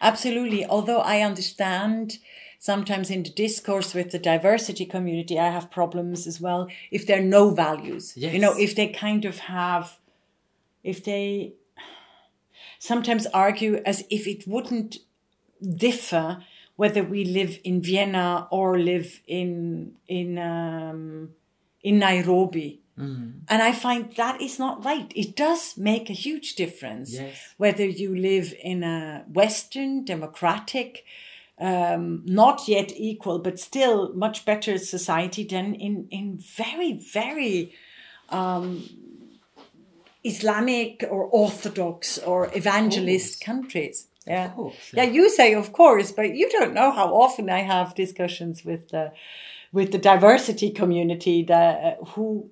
Absolutely. 0.00 0.64
Although 0.66 1.00
I 1.00 1.20
understand 1.20 2.18
sometimes 2.58 3.10
in 3.10 3.22
the 3.22 3.30
discourse 3.30 3.94
with 3.94 4.10
the 4.10 4.18
diversity 4.18 4.84
community, 4.84 5.38
I 5.38 5.50
have 5.50 5.70
problems 5.70 6.26
as 6.26 6.40
well 6.40 6.68
if 6.90 7.06
there 7.06 7.18
are 7.18 7.24
no 7.24 7.50
values. 7.50 8.16
You 8.16 8.38
know, 8.38 8.54
if 8.58 8.74
they 8.74 8.88
kind 8.88 9.24
of 9.24 9.38
have, 9.38 9.98
if 10.82 11.04
they 11.04 11.54
sometimes 12.78 13.26
argue 13.28 13.82
as 13.84 14.04
if 14.10 14.26
it 14.26 14.46
wouldn't 14.46 14.98
differ 15.76 16.44
whether 16.76 17.02
we 17.02 17.24
live 17.24 17.58
in 17.64 17.82
Vienna 17.82 18.46
or 18.50 18.78
live 18.78 19.20
in 19.26 19.96
in 20.06 20.38
um, 20.38 21.30
in 21.82 21.98
Nairobi. 21.98 22.80
And 23.48 23.62
I 23.62 23.72
find 23.72 24.12
that 24.16 24.40
is 24.42 24.58
not 24.58 24.84
right. 24.84 25.10
It 25.14 25.36
does 25.36 25.76
make 25.76 26.10
a 26.10 26.12
huge 26.12 26.54
difference 26.54 27.12
Yes. 27.12 27.54
whether 27.56 27.84
you 27.84 28.14
live 28.14 28.54
in 28.62 28.82
a 28.82 29.24
Western, 29.32 30.04
democratic, 30.04 31.04
um, 31.58 32.22
not 32.24 32.68
yet 32.68 32.92
equal, 32.96 33.38
but 33.38 33.58
still 33.58 34.12
much 34.14 34.44
better 34.44 34.78
society 34.78 35.44
than 35.44 35.74
in, 35.74 36.08
in 36.10 36.38
very, 36.38 36.92
very 36.92 37.72
um, 38.28 38.88
Islamic 40.24 41.04
or 41.10 41.24
Orthodox 41.24 42.18
or 42.18 42.50
evangelist 42.54 43.40
countries. 43.44 44.08
Yeah. 44.26 44.48
course, 44.50 44.74
yeah, 44.92 45.04
yeah. 45.04 45.10
you 45.10 45.30
say 45.30 45.54
of 45.54 45.72
course, 45.72 46.12
but 46.12 46.34
you 46.34 46.50
don't 46.50 46.74
know 46.74 46.90
how 46.90 47.14
often 47.14 47.48
I 47.48 47.60
have 47.60 47.94
discussions 47.94 48.64
with 48.64 48.90
the 48.90 49.12
with 49.72 49.92
the 49.92 49.98
diversity 49.98 50.70
community 50.70 51.42
that 51.44 51.84
uh, 51.84 52.04
who 52.04 52.50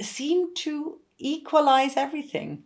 seem 0.00 0.54
to 0.54 1.00
equalize 1.18 1.96
everything. 1.96 2.64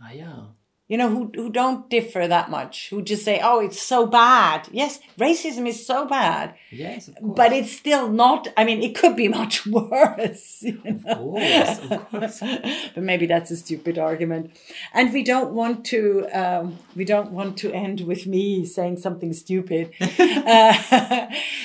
Ah 0.00 0.12
yeah 0.12 0.42
you 0.90 0.98
know, 0.98 1.08
who, 1.08 1.30
who 1.36 1.50
don't 1.50 1.88
differ 1.88 2.26
that 2.26 2.50
much, 2.50 2.90
who 2.90 3.00
just 3.00 3.24
say, 3.24 3.40
oh, 3.40 3.60
it's 3.60 3.80
so 3.80 4.06
bad. 4.06 4.68
Yes, 4.72 4.98
racism 5.16 5.68
is 5.68 5.86
so 5.86 6.04
bad, 6.04 6.54
yes 6.72 7.06
of 7.06 7.14
course 7.14 7.36
but 7.36 7.52
it's 7.52 7.70
still 7.70 8.08
not, 8.08 8.48
I 8.56 8.64
mean, 8.64 8.82
it 8.82 8.96
could 8.96 9.14
be 9.14 9.28
much 9.28 9.66
worse. 9.78 10.62
You 10.62 10.80
know? 10.84 10.90
of 10.90 11.18
course 11.18 11.78
of 11.78 12.10
course 12.10 12.40
but 12.94 13.04
maybe 13.04 13.26
that's 13.26 13.52
a 13.52 13.56
stupid 13.56 13.98
argument. 13.98 14.58
And 14.92 15.12
we 15.12 15.22
don't 15.22 15.52
want 15.52 15.84
to, 15.86 16.26
um, 16.32 16.78
we 16.96 17.04
don't 17.04 17.30
want 17.30 17.56
to 17.58 17.72
end 17.72 18.00
with 18.00 18.26
me 18.26 18.66
saying 18.66 18.96
something 18.96 19.32
stupid. 19.32 19.92
uh, 20.00 20.72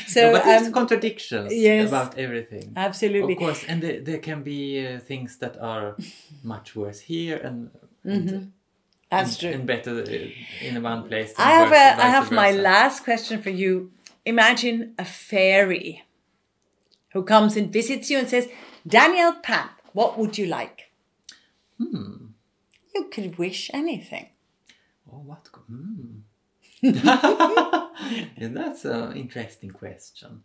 so, 0.06 0.22
No, 0.22 0.34
but 0.34 0.44
there's 0.44 0.68
um, 0.68 0.74
contradictions 0.74 1.52
yes. 1.52 1.90
about 1.90 2.16
everything 2.20 2.74
absolutely. 2.76 3.34
Of 3.34 3.40
course, 3.40 3.64
and 3.68 3.82
there, 3.82 4.00
there 4.02 4.20
can 4.20 4.44
be 4.44 4.86
uh, 4.86 5.00
things 5.00 5.38
that 5.38 5.58
are 5.60 5.98
much 6.44 6.76
worse 6.76 7.00
here 7.00 7.38
and, 7.38 7.72
and, 8.04 8.54
That's 9.24 9.38
true. 9.38 9.52
and 9.52 9.66
better 9.66 10.04
in 10.62 10.82
one 10.82 11.08
place. 11.08 11.34
I 11.38 11.52
have 11.52 11.72
a, 11.72 12.04
I 12.04 12.10
have 12.10 12.32
my 12.32 12.52
last 12.52 13.04
question 13.04 13.42
for 13.42 13.50
you. 13.50 13.92
Imagine 14.26 14.96
a 14.98 15.06
fairy 15.06 16.04
who 17.14 17.24
comes 17.24 17.56
and 17.56 17.72
visits 17.72 18.10
you 18.10 18.18
and 18.20 18.30
says, 18.30 18.50
Danielle 18.86 19.36
Pamp, 19.42 19.72
what 19.94 20.18
would 20.18 20.38
you 20.38 20.48
like? 20.48 20.92
Hmm. 21.78 22.28
You 22.94 23.06
could 23.12 23.38
wish 23.38 23.72
anything. 23.74 24.30
Oh, 25.12 25.20
what? 25.20 25.48
Hmm. 25.68 26.20
yeah, 26.82 27.90
that's 28.38 28.86
an 28.86 29.14
interesting 29.14 29.72
question. 29.72 30.44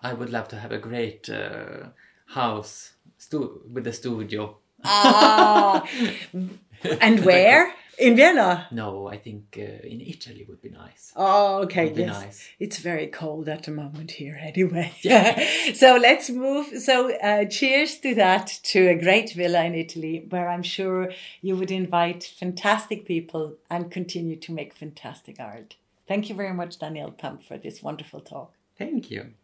I 0.00 0.12
would 0.12 0.30
love 0.30 0.48
to 0.48 0.56
have 0.56 0.72
a 0.72 0.78
great 0.78 1.30
uh, 1.30 1.90
house 2.26 2.91
stu- 3.22 3.62
with 3.72 3.84
the 3.84 3.92
studio. 3.92 4.56
Ah, 4.84 5.86
and 7.00 7.24
where? 7.24 7.72
In 7.98 8.16
Vienna. 8.16 8.66
No, 8.72 9.06
I 9.06 9.18
think 9.18 9.56
uh, 9.58 9.86
in 9.86 10.00
Italy 10.00 10.44
would 10.48 10.62
be 10.62 10.70
nice. 10.70 11.12
Oh, 11.14 11.62
okay. 11.64 11.84
Would 11.84 11.98
yes. 11.98 12.08
nice. 12.08 12.48
It's 12.58 12.78
very 12.78 13.06
cold 13.06 13.48
at 13.48 13.62
the 13.64 13.70
moment 13.70 14.12
here, 14.12 14.38
anyway. 14.40 14.92
Yeah. 15.02 15.46
so 15.74 15.98
let's 16.00 16.30
move. 16.30 16.66
So, 16.78 17.14
uh, 17.18 17.44
cheers 17.44 17.98
to 17.98 18.14
that, 18.14 18.46
to 18.72 18.88
a 18.88 18.96
great 18.96 19.34
villa 19.34 19.62
in 19.64 19.74
Italy, 19.74 20.26
where 20.30 20.48
I'm 20.48 20.62
sure 20.62 21.12
you 21.42 21.54
would 21.56 21.70
invite 21.70 22.24
fantastic 22.24 23.04
people 23.04 23.56
and 23.70 23.90
continue 23.90 24.36
to 24.36 24.52
make 24.52 24.74
fantastic 24.74 25.38
art. 25.38 25.76
Thank 26.08 26.28
you 26.28 26.34
very 26.34 26.54
much, 26.54 26.78
Danielle 26.78 27.12
Pamp, 27.12 27.44
for 27.44 27.58
this 27.58 27.82
wonderful 27.82 28.20
talk. 28.20 28.52
Thank 28.78 29.10
you. 29.10 29.34